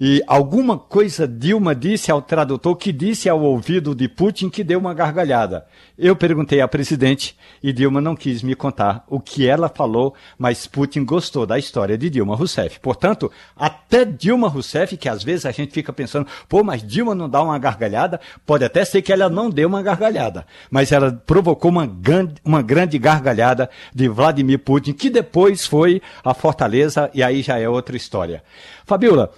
e 0.00 0.22
alguma 0.28 0.78
coisa 0.78 1.26
Dilma 1.26 1.74
disse 1.74 2.10
ao 2.10 2.22
tradutor 2.22 2.76
que 2.76 2.92
disse 2.92 3.28
ao 3.28 3.40
ouvido 3.42 3.96
de 3.96 4.08
Putin 4.08 4.48
que 4.48 4.62
deu 4.62 4.78
uma 4.78 4.94
gargalhada. 4.94 5.66
Eu 5.98 6.14
perguntei 6.14 6.60
à 6.60 6.68
presidente 6.68 7.36
e 7.60 7.72
Dilma 7.72 8.00
não 8.00 8.14
quis 8.14 8.40
me 8.40 8.54
contar 8.54 9.04
o 9.08 9.18
que 9.18 9.44
ela 9.44 9.68
falou, 9.68 10.14
mas 10.38 10.68
Putin 10.68 11.04
gostou 11.04 11.44
da 11.44 11.58
história 11.58 11.98
de 11.98 12.08
Dilma 12.08 12.36
Rousseff. 12.36 12.78
Portanto, 12.78 13.32
até 13.56 14.04
Dilma 14.04 14.48
Rousseff, 14.48 14.96
que 14.96 15.08
às 15.08 15.24
vezes 15.24 15.44
a 15.44 15.50
gente 15.50 15.72
fica 15.72 15.92
pensando, 15.92 16.28
pô, 16.48 16.62
mas 16.62 16.80
Dilma 16.80 17.12
não 17.12 17.28
dá 17.28 17.42
uma 17.42 17.58
gargalhada, 17.58 18.20
pode 18.46 18.64
até 18.64 18.84
ser 18.84 19.02
que 19.02 19.12
ela 19.12 19.28
não 19.28 19.50
deu 19.50 19.66
uma 19.66 19.82
gargalhada, 19.82 20.46
mas 20.70 20.92
ela 20.92 21.10
provocou 21.26 21.72
uma 21.72 21.86
grande, 21.86 22.34
uma 22.44 22.62
grande 22.62 22.98
gargalhada 22.98 23.68
de 23.92 24.08
Vladimir 24.08 24.60
Putin, 24.60 24.92
que 24.92 25.10
depois 25.10 25.66
foi 25.66 26.00
a 26.24 26.32
Fortaleza 26.34 27.10
e 27.12 27.20
aí 27.20 27.42
já 27.42 27.58
é 27.58 27.68
outra 27.68 27.96
história. 27.96 28.44
Fabiola, 28.86 29.32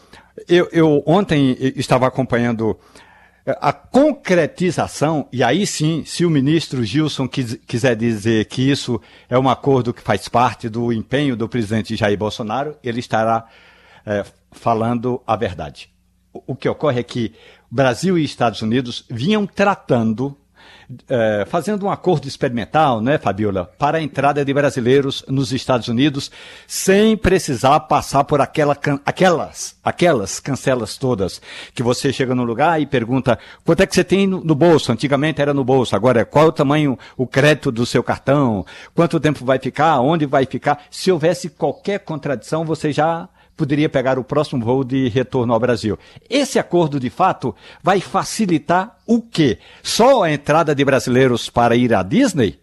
eu, 0.48 0.68
eu 0.72 1.02
ontem 1.06 1.56
estava 1.76 2.06
acompanhando 2.06 2.78
eh, 3.46 3.56
a 3.60 3.72
concretização, 3.72 5.28
e 5.32 5.42
aí 5.42 5.66
sim, 5.66 6.04
se 6.04 6.24
o 6.24 6.30
ministro 6.30 6.84
Gilson 6.84 7.28
quis, 7.28 7.54
quiser 7.66 7.96
dizer 7.96 8.46
que 8.46 8.70
isso 8.70 9.00
é 9.28 9.38
um 9.38 9.48
acordo 9.48 9.92
que 9.92 10.02
faz 10.02 10.28
parte 10.28 10.68
do 10.68 10.92
empenho 10.92 11.36
do 11.36 11.48
presidente 11.48 11.96
Jair 11.96 12.18
Bolsonaro, 12.18 12.76
ele 12.82 13.00
estará 13.00 13.46
é, 14.06 14.24
falando 14.52 15.22
a 15.26 15.36
verdade. 15.36 15.90
O 16.32 16.54
que 16.54 16.68
ocorre 16.68 17.00
é 17.00 17.02
que 17.02 17.32
Brasil 17.70 18.16
e 18.18 18.24
Estados 18.24 18.62
Unidos 18.62 19.04
vinham 19.10 19.46
tratando 19.46 20.36
é, 21.08 21.44
fazendo 21.48 21.86
um 21.86 21.90
acordo 21.90 22.26
experimental, 22.26 23.00
né, 23.00 23.18
Fabiola, 23.18 23.70
para 23.78 23.98
a 23.98 24.02
entrada 24.02 24.44
de 24.44 24.52
brasileiros 24.52 25.24
nos 25.28 25.52
Estados 25.52 25.88
Unidos, 25.88 26.30
sem 26.66 27.16
precisar 27.16 27.78
passar 27.80 28.24
por 28.24 28.40
aquela, 28.40 28.76
aquelas, 29.04 29.76
aquelas 29.84 30.40
cancelas 30.40 30.96
todas, 30.96 31.40
que 31.74 31.82
você 31.82 32.12
chega 32.12 32.34
no 32.34 32.44
lugar 32.44 32.80
e 32.80 32.86
pergunta 32.86 33.38
quanto 33.64 33.82
é 33.82 33.86
que 33.86 33.94
você 33.94 34.04
tem 34.04 34.26
no, 34.26 34.42
no 34.42 34.54
bolso. 34.54 34.90
Antigamente 34.90 35.40
era 35.40 35.54
no 35.54 35.64
bolso, 35.64 35.94
agora 35.94 36.24
qual 36.24 36.46
é 36.46 36.48
o 36.48 36.52
tamanho, 36.52 36.98
o 37.16 37.26
crédito 37.26 37.70
do 37.70 37.86
seu 37.86 38.02
cartão, 38.02 38.64
quanto 38.94 39.20
tempo 39.20 39.44
vai 39.44 39.58
ficar, 39.58 40.00
onde 40.00 40.26
vai 40.26 40.44
ficar. 40.44 40.84
Se 40.90 41.12
houvesse 41.12 41.50
qualquer 41.50 42.00
contradição, 42.00 42.64
você 42.64 42.92
já 42.92 43.28
poderia 43.60 43.90
pegar 43.90 44.18
o 44.18 44.24
próximo 44.24 44.64
voo 44.64 44.82
de 44.82 45.06
retorno 45.10 45.52
ao 45.52 45.60
Brasil. 45.60 45.98
Esse 46.30 46.58
acordo, 46.58 46.98
de 46.98 47.10
fato, 47.10 47.54
vai 47.82 48.00
facilitar 48.00 48.96
o 49.06 49.20
quê? 49.20 49.58
Só 49.82 50.22
a 50.22 50.32
entrada 50.32 50.74
de 50.74 50.82
brasileiros 50.82 51.50
para 51.50 51.76
ir 51.76 51.92
à 51.92 52.02
Disney? 52.02 52.58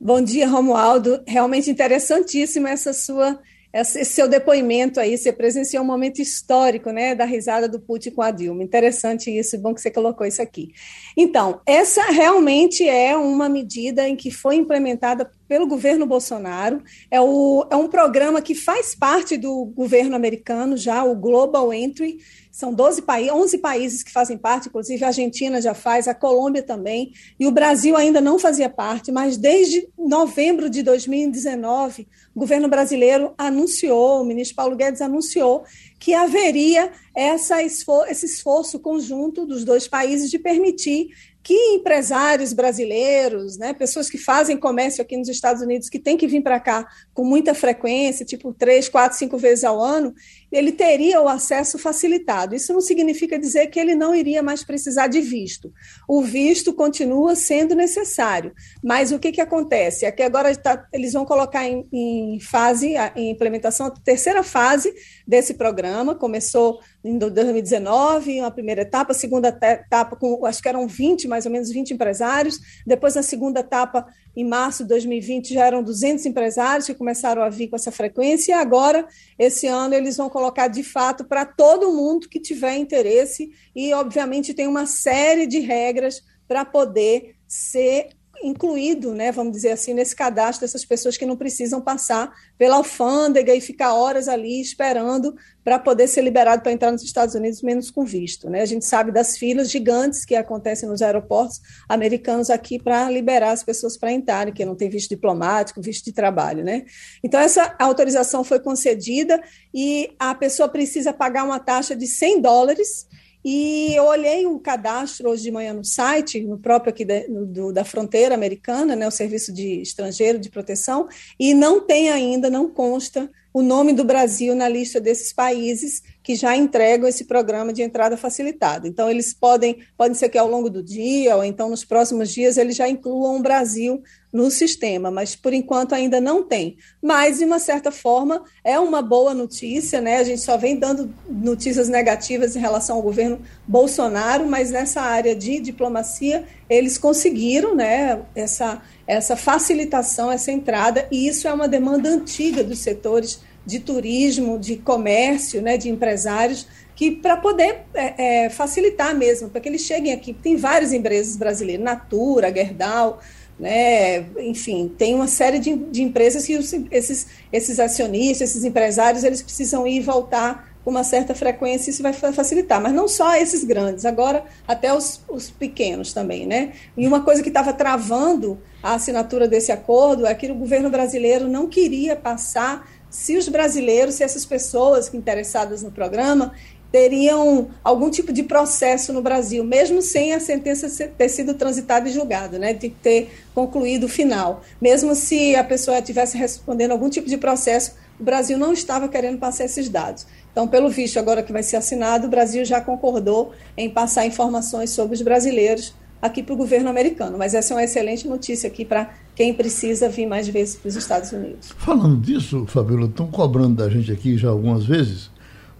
Bom 0.00 0.22
dia, 0.22 0.46
Romualdo. 0.46 1.20
Realmente 1.26 1.68
interessantíssima 1.68 2.70
essa 2.70 2.92
sua 2.92 3.36
esse 3.72 4.06
seu 4.06 4.26
depoimento 4.26 4.98
aí, 4.98 5.18
você 5.18 5.30
presenciou 5.30 5.84
um 5.84 5.86
momento 5.86 6.22
histórico, 6.22 6.90
né, 6.90 7.14
da 7.14 7.26
risada 7.26 7.68
do 7.68 7.78
Putin 7.78 8.10
com 8.10 8.22
a 8.22 8.30
Dilma. 8.30 8.62
Interessante 8.62 9.30
isso, 9.30 9.58
bom 9.58 9.74
que 9.74 9.82
você 9.82 9.90
colocou 9.90 10.26
isso 10.26 10.40
aqui. 10.40 10.72
Então, 11.14 11.60
essa 11.66 12.04
realmente 12.04 12.88
é 12.88 13.14
uma 13.14 13.50
medida 13.50 14.08
em 14.08 14.16
que 14.16 14.30
foi 14.30 14.56
implementada 14.56 15.30
pelo 15.48 15.66
governo 15.66 16.06
Bolsonaro. 16.06 16.82
É, 17.10 17.20
o, 17.20 17.66
é 17.70 17.76
um 17.76 17.88
programa 17.88 18.42
que 18.42 18.54
faz 18.54 18.94
parte 18.94 19.36
do 19.36 19.66
governo 19.66 20.16
americano 20.16 20.76
já, 20.76 21.04
o 21.04 21.14
Global 21.14 21.72
Entry, 21.72 22.18
são 22.56 22.72
12 22.72 23.02
países, 23.02 23.32
11 23.34 23.58
países 23.58 24.02
que 24.02 24.10
fazem 24.10 24.38
parte, 24.38 24.68
inclusive 24.68 25.04
a 25.04 25.08
Argentina 25.08 25.60
já 25.60 25.74
faz, 25.74 26.08
a 26.08 26.14
Colômbia 26.14 26.62
também, 26.62 27.12
e 27.38 27.46
o 27.46 27.50
Brasil 27.50 27.94
ainda 27.94 28.18
não 28.18 28.38
fazia 28.38 28.70
parte, 28.70 29.12
mas 29.12 29.36
desde 29.36 29.86
novembro 29.98 30.70
de 30.70 30.82
2019, 30.82 32.08
o 32.34 32.40
governo 32.40 32.66
brasileiro 32.66 33.34
anunciou, 33.36 34.22
o 34.22 34.24
ministro 34.24 34.56
Paulo 34.56 34.74
Guedes 34.74 35.02
anunciou 35.02 35.64
que 35.98 36.14
haveria 36.14 36.90
essa 37.14 37.62
esfor 37.62 38.08
esse 38.08 38.24
esforço 38.24 38.78
conjunto 38.78 39.44
dos 39.44 39.62
dois 39.62 39.86
países 39.86 40.30
de 40.30 40.38
permitir 40.38 41.08
que 41.46 41.54
empresários 41.54 42.52
brasileiros, 42.52 43.56
né, 43.56 43.72
pessoas 43.72 44.10
que 44.10 44.18
fazem 44.18 44.56
comércio 44.56 45.00
aqui 45.00 45.16
nos 45.16 45.28
Estados 45.28 45.62
Unidos, 45.62 45.88
que 45.88 46.00
têm 46.00 46.16
que 46.16 46.26
vir 46.26 46.42
para 46.42 46.58
cá 46.58 46.84
com 47.14 47.24
muita 47.24 47.54
frequência, 47.54 48.26
tipo 48.26 48.52
três, 48.52 48.88
quatro, 48.88 49.16
cinco 49.16 49.38
vezes 49.38 49.62
ao 49.62 49.80
ano, 49.80 50.12
ele 50.50 50.72
teria 50.72 51.20
o 51.20 51.28
acesso 51.28 51.78
facilitado. 51.78 52.54
Isso 52.54 52.72
não 52.72 52.80
significa 52.80 53.38
dizer 53.38 53.66
que 53.66 53.78
ele 53.78 53.94
não 53.94 54.14
iria 54.14 54.42
mais 54.42 54.62
precisar 54.62 55.08
de 55.08 55.20
visto. 55.20 55.72
O 56.08 56.22
visto 56.22 56.72
continua 56.72 57.34
sendo 57.34 57.74
necessário, 57.74 58.52
mas 58.82 59.12
o 59.12 59.18
que, 59.18 59.32
que 59.32 59.40
acontece? 59.40 60.04
É 60.04 60.12
que 60.12 60.22
agora 60.22 60.54
tá, 60.56 60.86
eles 60.92 61.12
vão 61.12 61.24
colocar 61.24 61.66
em, 61.66 61.86
em 61.92 62.40
fase, 62.40 62.94
em 63.14 63.30
implementação, 63.30 63.86
a 63.86 63.90
terceira 63.90 64.42
fase 64.42 64.94
desse 65.26 65.54
programa, 65.54 66.14
começou 66.14 66.80
em 67.06 67.18
2019, 67.18 68.40
uma 68.40 68.50
primeira 68.50 68.82
etapa, 68.82 69.14
segunda 69.14 69.48
etapa 69.48 70.16
com, 70.16 70.44
acho 70.44 70.60
que 70.60 70.68
eram 70.68 70.88
20, 70.88 71.28
mais 71.28 71.46
ou 71.46 71.52
menos 71.52 71.70
20 71.70 71.92
empresários, 71.92 72.58
depois 72.84 73.14
na 73.14 73.22
segunda 73.22 73.60
etapa, 73.60 74.06
em 74.36 74.44
março 74.44 74.82
de 74.82 74.88
2020, 74.90 75.54
já 75.54 75.66
eram 75.66 75.82
200 75.82 76.26
empresários 76.26 76.86
que 76.86 76.94
começaram 76.94 77.42
a 77.42 77.48
vir 77.48 77.68
com 77.68 77.76
essa 77.76 77.92
frequência, 77.92 78.52
e 78.52 78.54
agora, 78.54 79.06
esse 79.38 79.68
ano, 79.68 79.94
eles 79.94 80.16
vão 80.16 80.28
colocar 80.36 80.68
de 80.68 80.82
fato 80.82 81.24
para 81.24 81.46
todo 81.46 81.94
mundo 81.94 82.28
que 82.28 82.38
tiver 82.38 82.76
interesse, 82.76 83.48
e 83.74 83.94
obviamente 83.94 84.52
tem 84.52 84.66
uma 84.66 84.84
série 84.84 85.46
de 85.46 85.60
regras 85.60 86.20
para 86.46 86.62
poder 86.62 87.36
ser 87.48 88.10
incluído, 88.42 89.14
né, 89.14 89.32
vamos 89.32 89.52
dizer 89.52 89.70
assim, 89.70 89.94
nesse 89.94 90.14
cadastro 90.14 90.66
dessas 90.66 90.84
pessoas 90.84 91.16
que 91.16 91.26
não 91.26 91.36
precisam 91.36 91.80
passar 91.80 92.32
pela 92.58 92.76
alfândega 92.76 93.54
e 93.54 93.60
ficar 93.60 93.94
horas 93.94 94.28
ali 94.28 94.60
esperando 94.60 95.34
para 95.64 95.78
poder 95.78 96.06
ser 96.06 96.22
liberado 96.22 96.62
para 96.62 96.70
entrar 96.70 96.92
nos 96.92 97.02
Estados 97.02 97.34
Unidos 97.34 97.60
menos 97.60 97.90
com 97.90 98.04
visto. 98.04 98.48
Né? 98.48 98.62
A 98.62 98.66
gente 98.66 98.84
sabe 98.84 99.10
das 99.10 99.36
filas 99.36 99.70
gigantes 99.70 100.24
que 100.24 100.36
acontecem 100.36 100.88
nos 100.88 101.02
aeroportos 101.02 101.60
americanos 101.88 102.50
aqui 102.50 102.78
para 102.78 103.10
liberar 103.10 103.50
as 103.50 103.64
pessoas 103.64 103.96
para 103.96 104.12
entrarem, 104.12 104.54
que 104.54 104.64
não 104.64 104.76
tem 104.76 104.88
visto 104.88 105.10
diplomático, 105.10 105.82
visto 105.82 106.04
de 106.04 106.12
trabalho. 106.12 106.62
Né? 106.62 106.84
Então, 107.22 107.40
essa 107.40 107.74
autorização 107.78 108.44
foi 108.44 108.60
concedida 108.60 109.42
e 109.74 110.14
a 110.18 110.34
pessoa 110.34 110.68
precisa 110.68 111.12
pagar 111.12 111.44
uma 111.44 111.58
taxa 111.58 111.96
de 111.96 112.06
100 112.06 112.40
dólares 112.40 113.06
e 113.48 113.94
eu 113.94 114.02
olhei 114.06 114.44
um 114.44 114.58
cadastro 114.58 115.30
hoje 115.30 115.44
de 115.44 115.52
manhã 115.52 115.72
no 115.72 115.84
site, 115.84 116.40
no 116.40 116.58
próprio 116.58 116.92
aqui 116.92 117.04
da, 117.04 117.20
do, 117.28 117.72
da 117.72 117.84
fronteira 117.84 118.34
americana, 118.34 118.96
né, 118.96 119.06
o 119.06 119.10
Serviço 119.12 119.52
de 119.52 119.80
Estrangeiro 119.80 120.40
de 120.40 120.50
Proteção, 120.50 121.06
e 121.38 121.54
não 121.54 121.80
tem 121.80 122.10
ainda, 122.10 122.50
não 122.50 122.68
consta 122.68 123.30
o 123.54 123.62
nome 123.62 123.92
do 123.92 124.04
Brasil 124.04 124.52
na 124.52 124.68
lista 124.68 125.00
desses 125.00 125.32
países 125.32 126.02
que 126.26 126.34
já 126.34 126.56
entregam 126.56 127.08
esse 127.08 127.24
programa 127.24 127.72
de 127.72 127.82
entrada 127.82 128.16
facilitada. 128.16 128.88
Então, 128.88 129.08
eles 129.08 129.32
podem, 129.32 129.78
pode 129.96 130.18
ser 130.18 130.28
que 130.28 130.36
ao 130.36 130.48
longo 130.48 130.68
do 130.68 130.82
dia, 130.82 131.36
ou 131.36 131.44
então 131.44 131.70
nos 131.70 131.84
próximos 131.84 132.34
dias, 132.34 132.56
eles 132.56 132.74
já 132.74 132.88
incluam 132.88 133.36
o 133.36 133.40
Brasil 133.40 134.02
no 134.32 134.50
sistema, 134.50 135.08
mas 135.08 135.36
por 135.36 135.54
enquanto 135.54 135.94
ainda 135.94 136.20
não 136.20 136.42
tem. 136.42 136.78
Mas, 137.00 137.38
de 137.38 137.44
uma 137.44 137.60
certa 137.60 137.92
forma, 137.92 138.42
é 138.64 138.76
uma 138.76 139.00
boa 139.00 139.32
notícia, 139.32 140.00
né? 140.00 140.18
A 140.18 140.24
gente 140.24 140.40
só 140.40 140.56
vem 140.56 140.76
dando 140.76 141.14
notícias 141.30 141.88
negativas 141.88 142.56
em 142.56 142.58
relação 142.58 142.96
ao 142.96 143.02
governo 143.02 143.40
Bolsonaro, 143.64 144.48
mas 144.48 144.72
nessa 144.72 145.02
área 145.02 145.32
de 145.32 145.60
diplomacia, 145.60 146.44
eles 146.68 146.98
conseguiram, 146.98 147.72
né, 147.76 148.20
essa, 148.34 148.82
essa 149.06 149.36
facilitação, 149.36 150.32
essa 150.32 150.50
entrada, 150.50 151.06
e 151.08 151.28
isso 151.28 151.46
é 151.46 151.52
uma 151.52 151.68
demanda 151.68 152.08
antiga 152.08 152.64
dos 152.64 152.80
setores 152.80 153.45
de 153.66 153.80
turismo, 153.80 154.58
de 154.58 154.76
comércio, 154.76 155.60
né, 155.60 155.76
de 155.76 155.90
empresários, 155.90 156.66
que 156.94 157.10
para 157.10 157.36
poder 157.36 157.80
é, 157.92 158.44
é, 158.44 158.50
facilitar 158.50 159.14
mesmo, 159.14 159.50
para 159.50 159.60
que 159.60 159.68
eles 159.68 159.82
cheguem 159.82 160.12
aqui. 160.12 160.32
Tem 160.32 160.56
várias 160.56 160.92
empresas 160.92 161.36
brasileiras, 161.36 161.84
Natura, 161.84 162.54
Gerdau, 162.54 163.20
né, 163.58 164.20
enfim, 164.38 164.92
tem 164.96 165.14
uma 165.14 165.26
série 165.26 165.58
de, 165.58 165.74
de 165.74 166.02
empresas 166.02 166.46
que 166.46 166.56
os, 166.56 166.72
esses, 166.90 167.26
esses 167.52 167.80
acionistas, 167.80 168.50
esses 168.50 168.64
empresários, 168.64 169.24
eles 169.24 169.42
precisam 169.42 169.86
ir 169.86 169.96
e 169.96 170.00
voltar 170.00 170.76
com 170.86 170.90
uma 170.90 171.02
certa 171.02 171.34
frequência, 171.34 171.90
isso 171.90 172.00
vai 172.00 172.12
facilitar. 172.12 172.80
Mas 172.80 172.92
não 172.92 173.08
só 173.08 173.34
esses 173.34 173.64
grandes, 173.64 174.04
agora 174.04 174.44
até 174.68 174.94
os, 174.94 175.20
os 175.28 175.50
pequenos 175.50 176.12
também, 176.12 176.46
né? 176.46 176.74
E 176.96 177.08
uma 177.08 177.22
coisa 177.22 177.42
que 177.42 177.48
estava 177.48 177.72
travando 177.72 178.56
a 178.80 178.94
assinatura 178.94 179.48
desse 179.48 179.72
acordo 179.72 180.24
é 180.24 180.32
que 180.32 180.48
o 180.48 180.54
governo 180.54 180.88
brasileiro 180.88 181.48
não 181.48 181.66
queria 181.66 182.14
passar 182.14 182.88
se 183.10 183.36
os 183.36 183.48
brasileiros, 183.48 184.16
se 184.16 184.24
essas 184.24 184.44
pessoas 184.44 185.12
interessadas 185.12 185.82
no 185.82 185.90
programa 185.90 186.52
teriam 186.90 187.68
algum 187.82 188.08
tipo 188.10 188.32
de 188.32 188.42
processo 188.42 189.12
no 189.12 189.20
Brasil, 189.20 189.64
mesmo 189.64 190.00
sem 190.00 190.32
a 190.32 190.40
sentença 190.40 190.88
ter 191.06 191.28
sido 191.28 191.54
transitada 191.54 192.08
e 192.08 192.12
julgada, 192.12 192.58
né, 192.58 192.72
de 192.72 192.88
ter 192.88 193.30
concluído 193.54 194.04
o 194.04 194.08
final. 194.08 194.62
Mesmo 194.80 195.14
se 195.14 195.54
a 195.56 195.64
pessoa 195.64 195.98
estivesse 195.98 196.38
respondendo 196.38 196.92
algum 196.92 197.10
tipo 197.10 197.28
de 197.28 197.36
processo, 197.36 197.94
o 198.18 198.24
Brasil 198.24 198.56
não 198.56 198.72
estava 198.72 199.08
querendo 199.08 199.38
passar 199.38 199.64
esses 199.64 199.88
dados. 199.88 200.26
Então, 200.50 200.66
pelo 200.66 200.88
visto, 200.88 201.18
agora 201.18 201.42
que 201.42 201.52
vai 201.52 201.62
ser 201.62 201.76
assinado, 201.76 202.26
o 202.26 202.30
Brasil 202.30 202.64
já 202.64 202.80
concordou 202.80 203.52
em 203.76 203.90
passar 203.90 204.24
informações 204.24 204.90
sobre 204.90 205.14
os 205.14 205.20
brasileiros 205.20 205.92
aqui 206.22 206.42
para 206.42 206.54
o 206.54 206.56
governo 206.56 206.88
americano. 206.88 207.36
Mas 207.36 207.52
essa 207.52 207.74
é 207.74 207.76
uma 207.76 207.84
excelente 207.84 208.26
notícia 208.26 208.68
aqui 208.68 208.84
para 208.84 209.10
quem 209.36 209.52
precisa 209.52 210.08
vir 210.08 210.26
mais 210.26 210.48
vezes 210.48 210.76
para 210.76 210.88
os 210.88 210.96
Estados 210.96 211.30
Unidos. 211.30 211.72
Falando 211.76 212.18
disso, 212.18 212.64
Fabiola, 212.66 213.04
estão 213.04 213.26
cobrando 213.26 213.76
da 213.76 213.88
gente 213.88 214.10
aqui 214.10 214.38
já 214.38 214.48
algumas 214.48 214.86
vezes, 214.86 215.30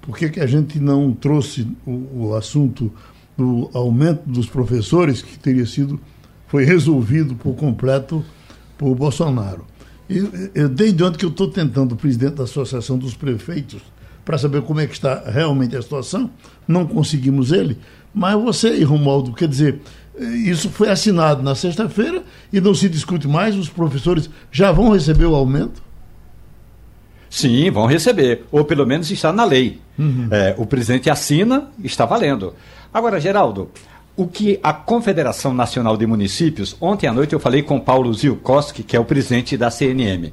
por 0.02 0.16
que, 0.16 0.28
que 0.28 0.40
a 0.40 0.46
gente 0.46 0.78
não 0.78 1.12
trouxe 1.12 1.66
o, 1.86 2.26
o 2.26 2.34
assunto 2.34 2.92
do 3.36 3.70
aumento 3.72 4.28
dos 4.28 4.46
professores, 4.46 5.22
que 5.22 5.38
teria 5.38 5.64
sido, 5.64 5.98
foi 6.46 6.64
resolvido 6.64 7.34
por 7.34 7.56
completo 7.56 8.22
por 8.76 8.94
Bolsonaro? 8.94 9.64
Eu, 10.08 10.30
eu, 10.54 10.68
desde 10.68 11.02
ontem 11.02 11.18
que 11.18 11.24
eu 11.24 11.30
estou 11.30 11.50
tentando, 11.50 11.92
o 11.92 11.96
presidente 11.96 12.34
da 12.34 12.44
Associação 12.44 12.98
dos 12.98 13.14
Prefeitos, 13.14 13.80
para 14.22 14.36
saber 14.36 14.60
como 14.62 14.80
é 14.80 14.86
que 14.86 14.92
está 14.92 15.22
realmente 15.30 15.74
a 15.76 15.80
situação, 15.80 16.30
não 16.68 16.86
conseguimos 16.86 17.52
ele, 17.52 17.78
mas 18.12 18.40
você 18.40 18.76
e 18.76 18.84
Romualdo, 18.84 19.32
quer 19.32 19.48
dizer, 19.48 19.80
isso 20.18 20.70
foi 20.70 20.88
assinado 20.88 21.42
na 21.42 21.54
sexta-feira 21.54 22.22
e 22.52 22.60
não 22.60 22.74
se 22.74 22.88
discute 22.88 23.28
mais. 23.28 23.54
Os 23.54 23.68
professores 23.68 24.30
já 24.50 24.72
vão 24.72 24.90
receber 24.90 25.26
o 25.26 25.34
aumento? 25.34 25.82
Sim, 27.28 27.70
vão 27.70 27.86
receber. 27.86 28.44
Ou 28.50 28.64
pelo 28.64 28.86
menos 28.86 29.10
está 29.10 29.32
na 29.32 29.44
lei. 29.44 29.80
Uhum. 29.98 30.28
É, 30.30 30.54
o 30.56 30.64
presidente 30.64 31.10
assina, 31.10 31.68
está 31.84 32.06
valendo. 32.06 32.54
Agora, 32.92 33.20
Geraldo, 33.20 33.70
o 34.16 34.26
que 34.26 34.58
a 34.62 34.72
Confederação 34.72 35.52
Nacional 35.52 35.96
de 35.96 36.06
Municípios, 36.06 36.74
ontem 36.80 37.06
à 37.06 37.12
noite 37.12 37.34
eu 37.34 37.40
falei 37.40 37.62
com 37.62 37.78
Paulo 37.78 38.12
Zilkowski, 38.14 38.82
que 38.82 38.96
é 38.96 39.00
o 39.00 39.04
presidente 39.04 39.56
da 39.56 39.70
CNM. 39.70 40.32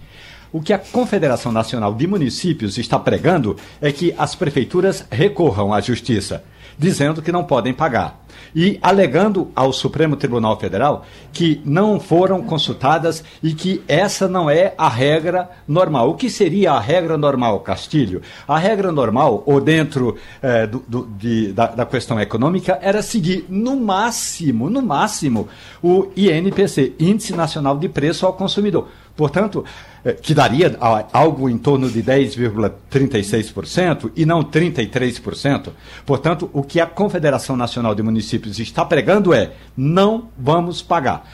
O 0.53 0.61
que 0.61 0.71
a 0.71 0.77
Confederação 0.77 1.51
Nacional 1.51 1.93
de 1.93 2.07
Municípios 2.07 2.77
está 2.77 2.97
pregando 2.97 3.57
é 3.81 3.91
que 3.91 4.13
as 4.17 4.36
prefeituras 4.36 5.03
recorram 5.11 5.73
à 5.73 5.81
justiça, 5.81 6.43
dizendo 6.77 7.21
que 7.21 7.31
não 7.31 7.43
podem 7.43 7.73
pagar 7.73 8.22
e 8.56 8.80
alegando 8.82 9.49
ao 9.56 9.74
Supremo 9.74 10.16
Tribunal 10.16 10.60
Federal 10.60 11.06
que 11.32 11.62
não 11.66 11.99
foram 11.99 12.43
consultadas 12.43 13.24
e 13.41 13.54
que 13.54 13.82
essa 13.88 14.28
não 14.28 14.49
é 14.49 14.74
a 14.78 14.88
regra 14.88 15.49
normal. 15.68 16.12
O 16.12 16.16
que 16.16 16.30
seria 16.30 16.74
a 16.74 16.80
regra 16.80 17.18
normal, 17.18 17.60
Castilho? 17.62 18.22
A 18.47 18.58
regra 18.58 18.91
normal, 18.91 19.43
ou 19.45 19.60
dentro 19.60 20.16
eh, 20.41 20.68
do, 20.68 20.84
do, 20.88 21.06
de, 21.18 21.51
da, 21.51 21.68
da 21.68 21.86
questão 21.86 22.20
econômica, 22.20 22.78
era 22.82 23.01
seguir 23.01 23.45
no 23.49 23.76
máximo, 23.76 24.70
no 24.70 24.82
máximo, 24.82 25.47
o 25.82 26.08
INPC, 26.16 26.93
Índice 26.99 27.34
Nacional 27.34 27.78
de 27.78 27.89
Preço 27.89 28.26
ao 28.26 28.34
Consumidor. 28.34 28.88
Portanto, 29.16 29.64
eh, 30.03 30.14
que 30.14 30.34
daria 30.34 30.76
algo 31.14 31.49
em 31.49 31.57
torno 31.57 31.89
de 31.89 32.01
10,36% 32.01 34.11
e 34.16 34.26
não 34.26 34.43
33%. 34.43 35.72
Portanto, 36.05 36.49
o 36.51 36.64
que 36.64 36.80
a 36.80 36.86
Confederação 36.86 37.55
Nacional 37.55 37.95
de 37.95 38.01
Municípios 38.01 38.59
está 38.59 38.84
pregando 38.84 39.34
é: 39.34 39.51
não 39.78 40.30
vamos 40.38 40.82
pagar. 40.82 41.26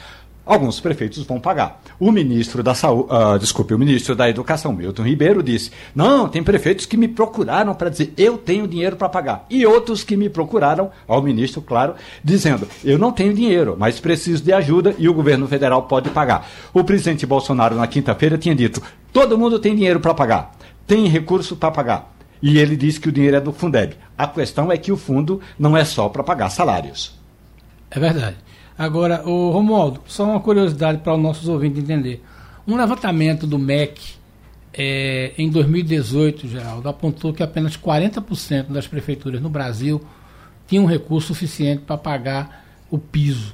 Alguns 0.49 0.79
prefeitos 0.79 1.23
vão 1.25 1.39
pagar. 1.39 1.79
O 1.99 2.11
ministro 2.11 2.63
da 2.63 2.73
Saúde, 2.73 3.07
uh, 3.13 3.37
desculpe, 3.37 3.71
o 3.71 3.77
ministro 3.77 4.15
da 4.15 4.27
Educação, 4.27 4.73
Milton 4.73 5.03
Ribeiro, 5.03 5.43
disse: 5.43 5.69
não, 5.93 6.27
tem 6.27 6.41
prefeitos 6.41 6.87
que 6.87 6.97
me 6.97 7.07
procuraram 7.07 7.75
para 7.75 7.87
dizer 7.87 8.15
eu 8.17 8.35
tenho 8.35 8.67
dinheiro 8.67 8.95
para 8.95 9.07
pagar. 9.07 9.45
E 9.47 9.63
outros 9.63 10.03
que 10.03 10.17
me 10.17 10.27
procuraram, 10.27 10.89
ao 11.07 11.21
ministro, 11.21 11.61
claro, 11.61 11.93
dizendo: 12.23 12.67
eu 12.83 12.97
não 12.97 13.11
tenho 13.11 13.31
dinheiro, 13.31 13.75
mas 13.77 13.99
preciso 13.99 14.43
de 14.43 14.51
ajuda 14.51 14.95
e 14.97 15.07
o 15.07 15.13
governo 15.13 15.47
federal 15.47 15.83
pode 15.83 16.09
pagar. 16.09 16.49
O 16.73 16.83
presidente 16.83 17.27
Bolsonaro, 17.27 17.75
na 17.75 17.85
quinta-feira, 17.85 18.35
tinha 18.35 18.55
dito: 18.55 18.81
todo 19.13 19.37
mundo 19.37 19.59
tem 19.59 19.75
dinheiro 19.75 19.99
para 19.99 20.15
pagar, 20.15 20.57
tem 20.87 21.07
recurso 21.07 21.55
para 21.55 21.69
pagar. 21.69 22.11
E 22.41 22.57
ele 22.57 22.75
disse 22.75 22.99
que 22.99 23.09
o 23.09 23.11
dinheiro 23.11 23.37
é 23.37 23.39
do 23.39 23.53
Fundeb. 23.53 23.93
A 24.17 24.25
questão 24.25 24.71
é 24.71 24.77
que 24.77 24.91
o 24.91 24.97
fundo 24.97 25.41
não 25.59 25.77
é 25.77 25.85
só 25.85 26.09
para 26.09 26.23
pagar 26.23 26.49
salários. 26.49 27.13
É 27.91 27.99
verdade. 27.99 28.48
Agora, 28.79 29.27
o 29.27 29.51
Romualdo, 29.51 29.99
só 30.07 30.23
uma 30.23 30.39
curiosidade 30.39 30.99
para 30.99 31.13
os 31.13 31.21
nossos 31.21 31.49
ouvintes 31.49 31.83
entender. 31.83 32.23
Um 32.65 32.77
levantamento 32.77 33.45
do 33.45 33.59
MEC 33.59 33.99
é, 34.73 35.33
em 35.37 35.49
2018, 35.49 36.47
Geraldo, 36.47 36.87
apontou 36.87 37.33
que 37.33 37.43
apenas 37.43 37.75
40% 37.75 38.67
das 38.69 38.87
prefeituras 38.87 39.41
no 39.41 39.49
Brasil 39.49 40.01
tinham 40.65 40.85
recurso 40.85 41.27
suficiente 41.27 41.83
para 41.85 41.97
pagar 41.97 42.65
o 42.89 42.97
piso. 42.97 43.53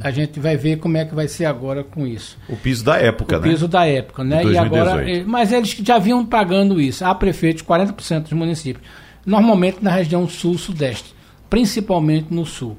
A 0.00 0.12
gente 0.12 0.38
vai 0.38 0.56
ver 0.56 0.76
como 0.76 0.96
é 0.96 1.04
que 1.04 1.16
vai 1.16 1.26
ser 1.26 1.46
agora 1.46 1.82
com 1.82 2.06
isso. 2.06 2.38
O 2.48 2.56
piso 2.56 2.84
da 2.84 2.96
época, 2.96 3.38
o 3.38 3.40
né? 3.40 3.48
O 3.48 3.50
piso 3.50 3.66
da 3.66 3.86
época, 3.88 4.22
né? 4.22 4.44
E 4.44 4.56
agora, 4.56 5.04
mas 5.26 5.50
eles 5.50 5.70
já 5.70 5.98
vinham 5.98 6.24
pagando 6.24 6.80
isso. 6.80 7.04
Há 7.04 7.12
prefeitos, 7.12 7.64
40% 7.64 8.22
dos 8.22 8.32
municípios. 8.34 8.86
Normalmente 9.26 9.78
na 9.82 9.90
região 9.90 10.28
sul-sudeste, 10.28 11.12
principalmente 11.48 12.32
no 12.32 12.46
sul. 12.46 12.78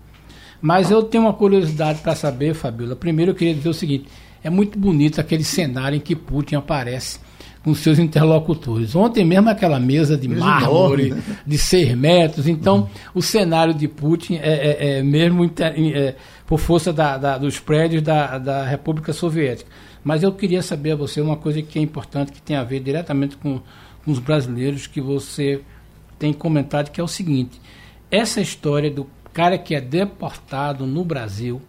Mas 0.62 0.92
eu 0.92 1.02
tenho 1.04 1.24
uma 1.24 1.34
curiosidade 1.34 2.00
para 2.02 2.16
saber, 2.16 2.54
Fabiola. 2.54 2.96
Primeiro 2.96 3.32
eu 3.32 3.36
queria 3.36 3.54
dizer 3.54 3.70
o 3.70 3.74
seguinte: 3.74 4.08
é 4.44 4.50
muito 4.50 4.78
bonito 4.78 5.20
aquele 5.20 5.44
cenário 5.44 5.96
em 5.96 6.00
que 6.00 6.16
Putin 6.16 6.56
aparece 6.56 7.20
com 7.64 7.76
seus 7.76 8.00
interlocutores. 8.00 8.96
Ontem 8.96 9.24
mesmo 9.24 9.50
aquela 9.50 9.80
mesa 9.80 10.18
de 10.18 10.28
mármore 10.28 11.12
né? 11.12 11.22
de 11.46 11.58
seis 11.58 11.96
metros. 11.96 12.48
Então, 12.48 12.90
o 13.14 13.22
cenário 13.22 13.74
de 13.74 13.88
Putin 13.88 14.36
é, 14.36 14.40
é, 14.40 14.98
é 14.98 15.04
mesmo 15.04 15.50
é, 15.60 16.16
por 16.46 16.60
força 16.60 16.92
da, 16.92 17.18
da, 17.18 17.38
dos 17.38 17.60
prédios 17.60 18.02
da, 18.02 18.38
da 18.38 18.66
República 18.66 19.14
Soviética. 19.14 19.70
Mas 20.04 20.24
eu 20.24 20.32
queria 20.32 20.64
saber 20.64 20.94
a 20.94 20.96
você 20.96 21.22
uma 21.22 21.38
coisa 21.38 21.62
que 21.62 21.78
é 21.78 21.82
importante, 21.82 22.32
que 22.32 22.42
tem 22.42 22.56
a 22.56 22.64
ver 22.64 22.80
diretamente 22.80 23.38
com, 23.38 23.62
com 24.04 24.12
os 24.12 24.18
brasileiros, 24.18 24.88
que 24.88 25.00
você 25.00 25.62
tem 26.18 26.34
comentado, 26.34 26.90
que 26.90 27.00
é 27.00 27.04
o 27.04 27.08
seguinte. 27.08 27.62
Essa 28.10 28.42
história 28.42 28.90
do 28.90 29.08
cara 29.34 29.58
que 29.58 29.76
é 29.76 29.82
deportado 29.82 30.86
no 30.86 31.04
Brasil, 31.04 31.62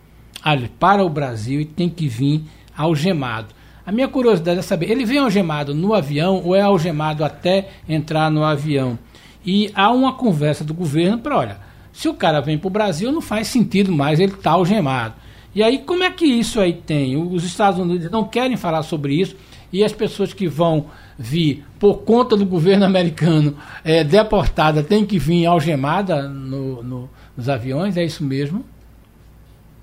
para 0.78 1.04
o 1.04 1.08
Brasil 1.08 1.60
e 1.60 1.64
tem 1.64 1.88
que 1.88 2.08
vir 2.08 2.44
algemado. 2.76 3.54
A 3.84 3.90
minha 3.90 4.08
curiosidade 4.08 4.60
é 4.60 4.62
saber, 4.62 4.90
ele 4.90 5.04
vem 5.04 5.18
algemado 5.18 5.74
no 5.74 5.92
avião 5.92 6.42
ou 6.44 6.54
é 6.54 6.60
algemado 6.60 7.24
até 7.24 7.70
entrar 7.88 8.30
no 8.30 8.44
avião? 8.44 8.98
E 9.44 9.70
há 9.74 9.90
uma 9.90 10.12
conversa 10.12 10.62
do 10.62 10.72
governo 10.72 11.18
para, 11.18 11.36
olha, 11.36 11.56
se 11.92 12.08
o 12.08 12.14
cara 12.14 12.40
vem 12.40 12.56
para 12.56 12.68
o 12.68 12.70
Brasil, 12.70 13.10
não 13.10 13.20
faz 13.20 13.48
sentido 13.48 13.92
mais 13.92 14.20
ele 14.20 14.32
estar 14.32 14.42
tá 14.42 14.50
algemado. 14.52 15.14
E 15.54 15.62
aí, 15.62 15.78
como 15.78 16.04
é 16.04 16.10
que 16.10 16.24
isso 16.24 16.60
aí 16.60 16.72
tem? 16.72 17.16
Os 17.16 17.44
Estados 17.44 17.78
Unidos 17.78 18.10
não 18.10 18.24
querem 18.24 18.56
falar 18.56 18.82
sobre 18.82 19.14
isso 19.14 19.36
e 19.72 19.82
as 19.82 19.92
pessoas 19.92 20.32
que 20.32 20.46
vão 20.46 20.86
vir 21.18 21.64
por 21.78 21.98
conta 21.98 22.36
do 22.36 22.46
governo 22.46 22.84
americano 22.86 23.56
é, 23.84 24.04
deportada 24.04 24.82
têm 24.82 25.04
que 25.04 25.18
vir 25.18 25.44
algemada 25.46 26.28
no, 26.28 26.82
no 26.82 27.10
nos 27.36 27.48
aviões, 27.48 27.96
é 27.96 28.04
isso 28.04 28.24
mesmo? 28.24 28.64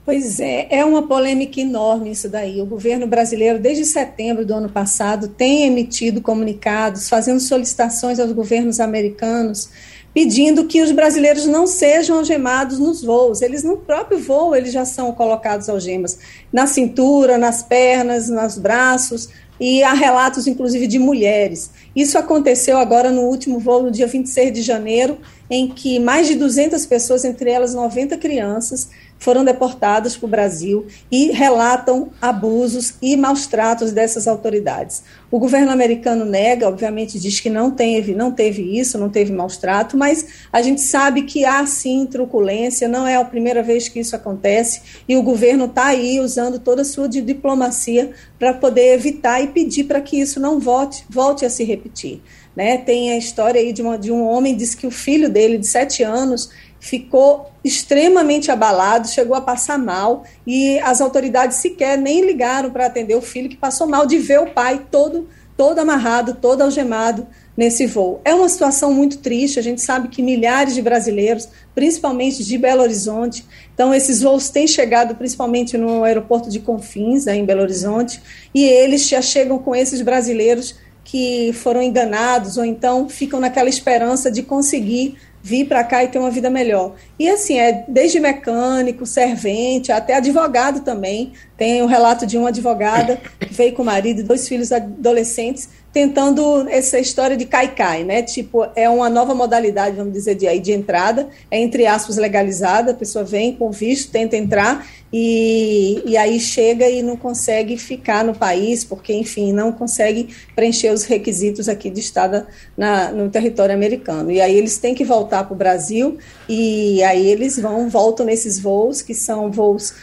Pois 0.06 0.40
é, 0.40 0.68
é 0.72 0.84
uma 0.84 1.08
polêmica 1.08 1.62
enorme 1.62 2.12
isso 2.12 2.28
daí. 2.28 2.60
O 2.62 2.66
governo 2.66 3.06
brasileiro, 3.06 3.60
desde 3.60 3.86
setembro 3.86 4.44
do 4.44 4.56
ano 4.56 4.68
passado, 4.68 5.28
tem 5.28 5.66
emitido 5.66 6.20
comunicados, 6.20 7.08
fazendo 7.08 7.40
solicitações 7.40 8.20
aos 8.20 8.32
governos 8.32 8.80
americanos, 8.80 9.70
pedindo 10.12 10.66
que 10.66 10.82
os 10.82 10.92
brasileiros 10.92 11.46
não 11.46 11.68
sejam 11.68 12.18
algemados 12.18 12.80
nos 12.80 13.04
voos. 13.04 13.44
Eles, 13.44 13.64
no 13.64 13.78
próprio 13.78 14.18
voo, 14.18 14.56
eles 14.56 14.74
já 14.74 14.84
são 14.84 15.12
colocados 15.12 15.70
algemas 15.70 16.18
na 16.52 16.66
cintura, 16.66 17.38
nas 17.38 17.62
pernas, 17.62 18.30
nos 18.30 18.58
braços, 18.58 19.30
e 19.60 19.84
há 19.84 19.94
relatos, 19.94 20.48
inclusive, 20.48 20.88
de 20.88 20.98
mulheres. 20.98 21.70
Isso 21.96 22.18
aconteceu 22.18 22.78
agora 22.78 23.12
no 23.12 23.24
último 23.24 23.60
voo, 23.60 23.84
no 23.84 23.92
dia 23.92 24.08
26 24.08 24.54
de 24.54 24.62
janeiro, 24.62 25.18
em 25.50 25.68
que 25.68 26.00
mais 26.00 26.28
de 26.28 26.36
200 26.36 26.86
pessoas, 26.86 27.26
entre 27.26 27.50
elas 27.50 27.74
90 27.74 28.18
crianças, 28.18 28.90
foram 29.20 29.44
deportadas 29.44 30.16
para 30.16 30.26
o 30.26 30.30
Brasil 30.30 30.88
e 31.12 31.32
relatam 31.32 32.10
abusos 32.22 32.96
e 33.02 33.16
maus 33.18 33.46
tratos 33.46 33.92
dessas 33.92 34.28
autoridades. 34.28 35.04
O 35.30 35.38
governo 35.38 35.72
americano 35.72 36.26
nega, 36.26 36.68
obviamente 36.68 37.20
diz 37.20 37.40
que 37.40 37.50
não 37.50 37.70
teve, 37.70 38.16
não 38.16 38.32
teve 38.32 38.80
isso, 38.80 38.98
não 38.98 39.10
teve 39.10 39.32
maus 39.32 39.58
trato, 39.58 39.98
mas 39.98 40.26
a 40.52 40.62
gente 40.62 40.82
sabe 40.82 41.24
que 41.24 41.46
há 41.46 41.64
sim 41.68 42.08
truculência, 42.08 42.88
não 42.88 43.06
é 43.06 43.16
a 43.16 43.26
primeira 43.26 43.62
vez 43.62 43.90
que 43.90 44.00
isso 44.00 44.16
acontece 44.16 44.82
e 45.08 45.16
o 45.16 45.22
governo 45.22 45.66
está 45.66 45.88
aí 45.88 46.20
usando 46.20 46.58
toda 46.58 46.82
a 46.82 46.86
sua 46.86 47.08
diplomacia 47.08 48.12
para 48.40 48.54
poder 48.54 48.94
evitar 48.94 49.44
e 49.44 49.48
pedir 49.48 49.84
para 49.84 50.02
que 50.02 50.20
isso 50.20 50.40
não 50.40 50.60
volte, 50.60 51.04
volte 51.10 51.46
a 51.46 51.50
se 51.50 51.64
repetir. 51.64 52.22
Né? 52.56 52.78
Tem 52.78 53.12
a 53.12 53.18
história 53.18 53.62
aí 53.62 53.72
de, 53.72 53.82
uma, 53.82 53.98
de 53.98 54.12
um 54.12 54.26
homem 54.28 54.56
disse 54.56 54.76
que 54.76 54.88
o 54.88 54.92
filho 54.92 55.30
dele, 55.30 55.58
de 55.58 55.68
sete 55.68 56.04
anos, 56.04 56.50
ficou 56.80 57.52
extremamente 57.64 58.52
abalado, 58.52 59.08
chegou 59.08 59.36
a 59.36 59.42
passar 59.42 59.78
mal 59.78 60.24
e 60.48 60.80
as 60.80 61.02
autoridades 61.02 61.58
sequer 61.58 61.98
nem 61.98 62.26
ligaram 62.26 62.72
para 62.72 62.86
atender 62.86 63.16
o 63.16 63.22
filho 63.22 63.50
que 63.50 63.58
passou 63.58 63.86
mal 63.86 64.06
de 64.06 64.18
ver 64.18 64.40
o 64.40 64.52
pai 64.52 64.88
todo 64.90 65.28
todo 65.60 65.80
amarrado, 65.80 66.36
todo 66.36 66.62
algemado 66.62 67.28
nesse 67.58 67.86
voo. 67.86 68.22
É 68.24 68.34
uma 68.34 68.48
situação 68.48 68.94
muito 68.94 69.18
triste, 69.18 69.60
a 69.60 69.62
gente 69.62 69.82
sabe 69.82 70.08
que 70.08 70.22
milhares 70.22 70.74
de 70.74 70.82
brasileiros, 70.82 71.50
principalmente 71.76 72.46
de 72.46 72.58
Belo 72.58 72.82
Horizonte, 72.82 73.46
então 73.74 73.94
esses 73.94 74.22
voos 74.22 74.50
têm 74.50 74.66
chegado 74.66 75.16
principalmente 75.16 75.78
no 75.78 76.06
aeroporto 76.06 76.50
de 76.50 76.62
Confins, 76.62 77.26
né, 77.26 77.36
em 77.36 77.44
Belo 77.44 77.62
Horizonte, 77.62 78.22
e 78.56 78.64
eles 78.64 79.06
já 79.06 79.22
chegam 79.22 79.60
com 79.60 79.76
esses 79.76 80.02
brasileiros 80.02 80.76
que 81.04 81.52
foram 81.52 81.82
enganados 81.82 82.56
ou 82.56 82.64
então 82.64 83.10
ficam 83.10 83.42
naquela 83.42 83.68
esperança 83.68 84.32
de 84.32 84.42
conseguir 84.42 85.18
vir 85.42 85.66
para 85.66 85.84
cá 85.84 86.04
e 86.04 86.08
ter 86.08 86.20
uma 86.20 86.32
vida 86.32 86.50
melhor. 86.50 86.96
E 87.18 87.30
assim, 87.30 87.60
é 87.60 87.86
desde 87.88 88.20
mecânico, 88.20 89.06
servente, 89.06 89.92
até 89.92 90.16
advogado 90.16 90.82
também. 90.82 91.34
Tem 91.58 91.82
o 91.82 91.88
relato 91.88 92.26
de 92.26 92.38
uma 92.38 92.50
advogada 92.50 93.20
que 93.40 93.54
veio 93.54 93.74
com 93.74 93.82
o 93.82 93.86
marido 93.86 94.20
e 94.20 94.24
dois 94.24 94.48
filhos 94.48 94.72
adolescentes 94.72 95.70
tentando 95.92 96.68
essa 96.70 97.00
história 97.00 97.36
de 97.36 97.46
cai-cai, 97.46 98.04
né? 98.04 98.22
Tipo, 98.22 98.68
é 98.76 98.88
uma 98.88 99.10
nova 99.10 99.34
modalidade, 99.34 99.96
vamos 99.96 100.14
dizer, 100.14 100.36
de, 100.36 100.48
aí, 100.48 100.60
de 100.60 100.72
entrada, 100.72 101.30
é 101.50 101.60
entre 101.60 101.88
aspas 101.88 102.18
legalizada, 102.18 102.92
a 102.92 102.96
pessoa 102.96 103.26
vem 103.26 103.56
com 103.56 103.72
visto, 103.72 104.12
tenta 104.12 104.38
entrar 104.38 104.88
e, 105.12 106.04
e 106.06 106.16
aí 106.16 106.40
chega 106.40 106.88
e 106.88 107.02
não 107.02 107.18
consegue 107.18 107.76
ficar 107.78 108.24
no 108.24 108.36
país, 108.36 108.84
porque, 108.84 109.12
enfim, 109.14 109.52
não 109.52 109.72
consegue 109.72 110.30
preencher 110.56 110.94
os 110.94 111.04
requisitos 111.04 111.68
aqui 111.68 111.90
de 111.90 112.00
estada 112.00 112.48
na, 112.78 113.12
no 113.12 113.28
território 113.30 113.74
americano. 113.74 114.30
E 114.32 114.40
aí 114.40 114.56
eles 114.56 114.78
têm 114.78 114.94
que 114.94 115.04
voltar 115.04 115.46
para 115.46 115.54
o 115.54 115.58
Brasil 115.58 116.20
e 116.48 117.02
aí 117.04 117.26
eles 117.28 117.58
vão, 117.58 117.90
voltam 117.90 118.26
nesses 118.26 118.60
voos, 118.60 119.02
que 119.02 119.16
são 119.16 119.52
voos, 119.52 119.96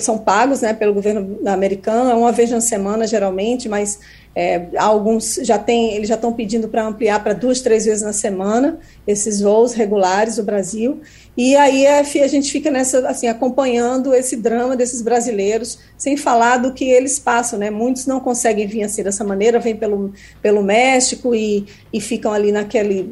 são 0.00 0.18
pagos 0.18 0.60
né, 0.60 0.72
pelo 0.72 0.94
governo 0.94 1.40
americano, 1.46 2.10
é 2.10 2.14
uma 2.14 2.30
vez 2.30 2.50
na 2.50 2.60
semana, 2.60 3.08
geralmente, 3.08 3.68
mas 3.68 3.98
é, 4.38 4.66
alguns 4.76 5.36
já 5.42 5.58
tem, 5.58 5.94
eles 5.94 6.10
já 6.10 6.14
estão 6.14 6.30
pedindo 6.30 6.68
para 6.68 6.86
ampliar 6.86 7.24
para 7.24 7.32
duas, 7.32 7.62
três 7.62 7.86
vezes 7.86 8.02
na 8.02 8.12
semana 8.12 8.78
esses 9.06 9.40
voos 9.40 9.72
regulares 9.72 10.36
do 10.36 10.42
Brasil. 10.42 11.00
E 11.34 11.56
aí 11.56 11.86
a, 11.86 12.00
a 12.00 12.26
gente 12.26 12.52
fica 12.52 12.70
nessa 12.70 13.08
assim 13.08 13.28
acompanhando 13.28 14.14
esse 14.14 14.36
drama 14.36 14.76
desses 14.76 15.00
brasileiros, 15.00 15.78
sem 15.96 16.18
falar 16.18 16.58
do 16.58 16.74
que 16.74 16.84
eles 16.84 17.18
passam, 17.18 17.58
né? 17.58 17.70
Muitos 17.70 18.04
não 18.04 18.20
conseguem 18.20 18.66
vir 18.66 18.82
assim 18.82 19.02
dessa 19.02 19.24
maneira, 19.24 19.58
vêm 19.58 19.74
pelo, 19.74 20.12
pelo 20.42 20.62
México 20.62 21.34
e, 21.34 21.64
e 21.90 21.98
ficam 21.98 22.30
ali 22.30 22.52
naquele, 22.52 23.08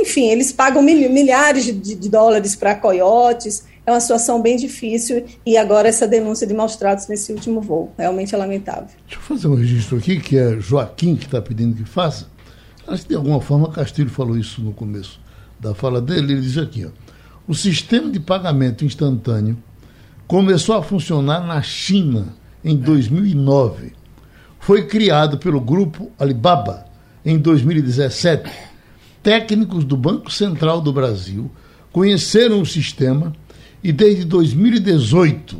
enfim, 0.00 0.28
eles 0.28 0.52
pagam 0.52 0.80
milhares 0.80 1.64
de, 1.64 1.72
de 1.72 2.08
dólares 2.08 2.54
para 2.54 2.76
coiotes 2.76 3.64
é 3.88 3.90
uma 3.90 4.00
situação 4.00 4.42
bem 4.42 4.54
difícil 4.54 5.24
e 5.46 5.56
agora 5.56 5.88
essa 5.88 6.06
denúncia 6.06 6.46
de 6.46 6.52
maus 6.52 6.76
tratos 6.76 7.08
nesse 7.08 7.32
último 7.32 7.62
voo. 7.62 7.90
Realmente 7.96 8.34
é 8.34 8.38
lamentável. 8.38 8.90
Deixa 9.06 9.18
eu 9.18 9.20
fazer 9.20 9.48
um 9.48 9.54
registro 9.54 9.96
aqui, 9.96 10.20
que 10.20 10.36
é 10.36 10.60
Joaquim 10.60 11.16
que 11.16 11.24
está 11.24 11.40
pedindo 11.40 11.74
que 11.74 11.88
faça. 11.88 12.26
Acho 12.86 13.04
que 13.04 13.08
de 13.08 13.14
alguma 13.14 13.40
forma 13.40 13.72
Castilho 13.72 14.10
falou 14.10 14.36
isso 14.36 14.60
no 14.60 14.74
começo 14.74 15.18
da 15.58 15.74
fala 15.74 16.02
dele. 16.02 16.34
Ele 16.34 16.42
diz 16.42 16.58
aqui: 16.58 16.84
ó, 16.84 16.90
o 17.46 17.54
sistema 17.54 18.10
de 18.10 18.20
pagamento 18.20 18.84
instantâneo 18.84 19.56
começou 20.26 20.76
a 20.76 20.82
funcionar 20.82 21.40
na 21.46 21.62
China 21.62 22.36
em 22.62 22.76
2009. 22.76 23.94
Foi 24.60 24.86
criado 24.86 25.38
pelo 25.38 25.62
grupo 25.62 26.10
Alibaba 26.18 26.84
em 27.24 27.38
2017. 27.38 28.50
Técnicos 29.22 29.82
do 29.82 29.96
Banco 29.96 30.30
Central 30.30 30.82
do 30.82 30.92
Brasil 30.92 31.50
conheceram 31.90 32.60
o 32.60 32.66
sistema 32.66 33.32
e 33.82 33.92
desde 33.92 34.24
2018 34.24 35.56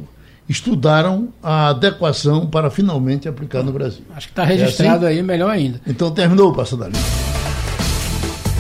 estudaram 0.49 1.29
a 1.43 1.69
adequação 1.69 2.47
para 2.47 2.71
finalmente 2.71 3.29
aplicar 3.29 3.63
no 3.63 3.73
Brasil. 3.73 4.03
Acho 4.15 4.29
que 4.29 4.33
está 4.33 4.45
registrado 4.45 5.05
é 5.05 5.09
assim? 5.09 5.19
aí, 5.19 5.23
melhor 5.23 5.51
ainda. 5.51 5.81
Então 5.87 6.11
terminou 6.11 6.51
o 6.51 6.55
Passo 6.55 6.77
da 6.77 6.87
Limpo. 6.87 6.99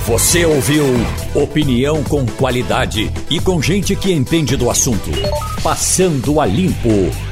Você 0.06 0.44
ouviu 0.46 0.84
opinião 1.34 2.02
com 2.04 2.24
qualidade 2.24 3.12
e 3.30 3.38
com 3.40 3.60
gente 3.60 3.94
que 3.94 4.10
entende 4.10 4.56
do 4.56 4.70
assunto. 4.70 5.10
Passando 5.62 6.40
a 6.40 6.46
Limpo. 6.46 7.27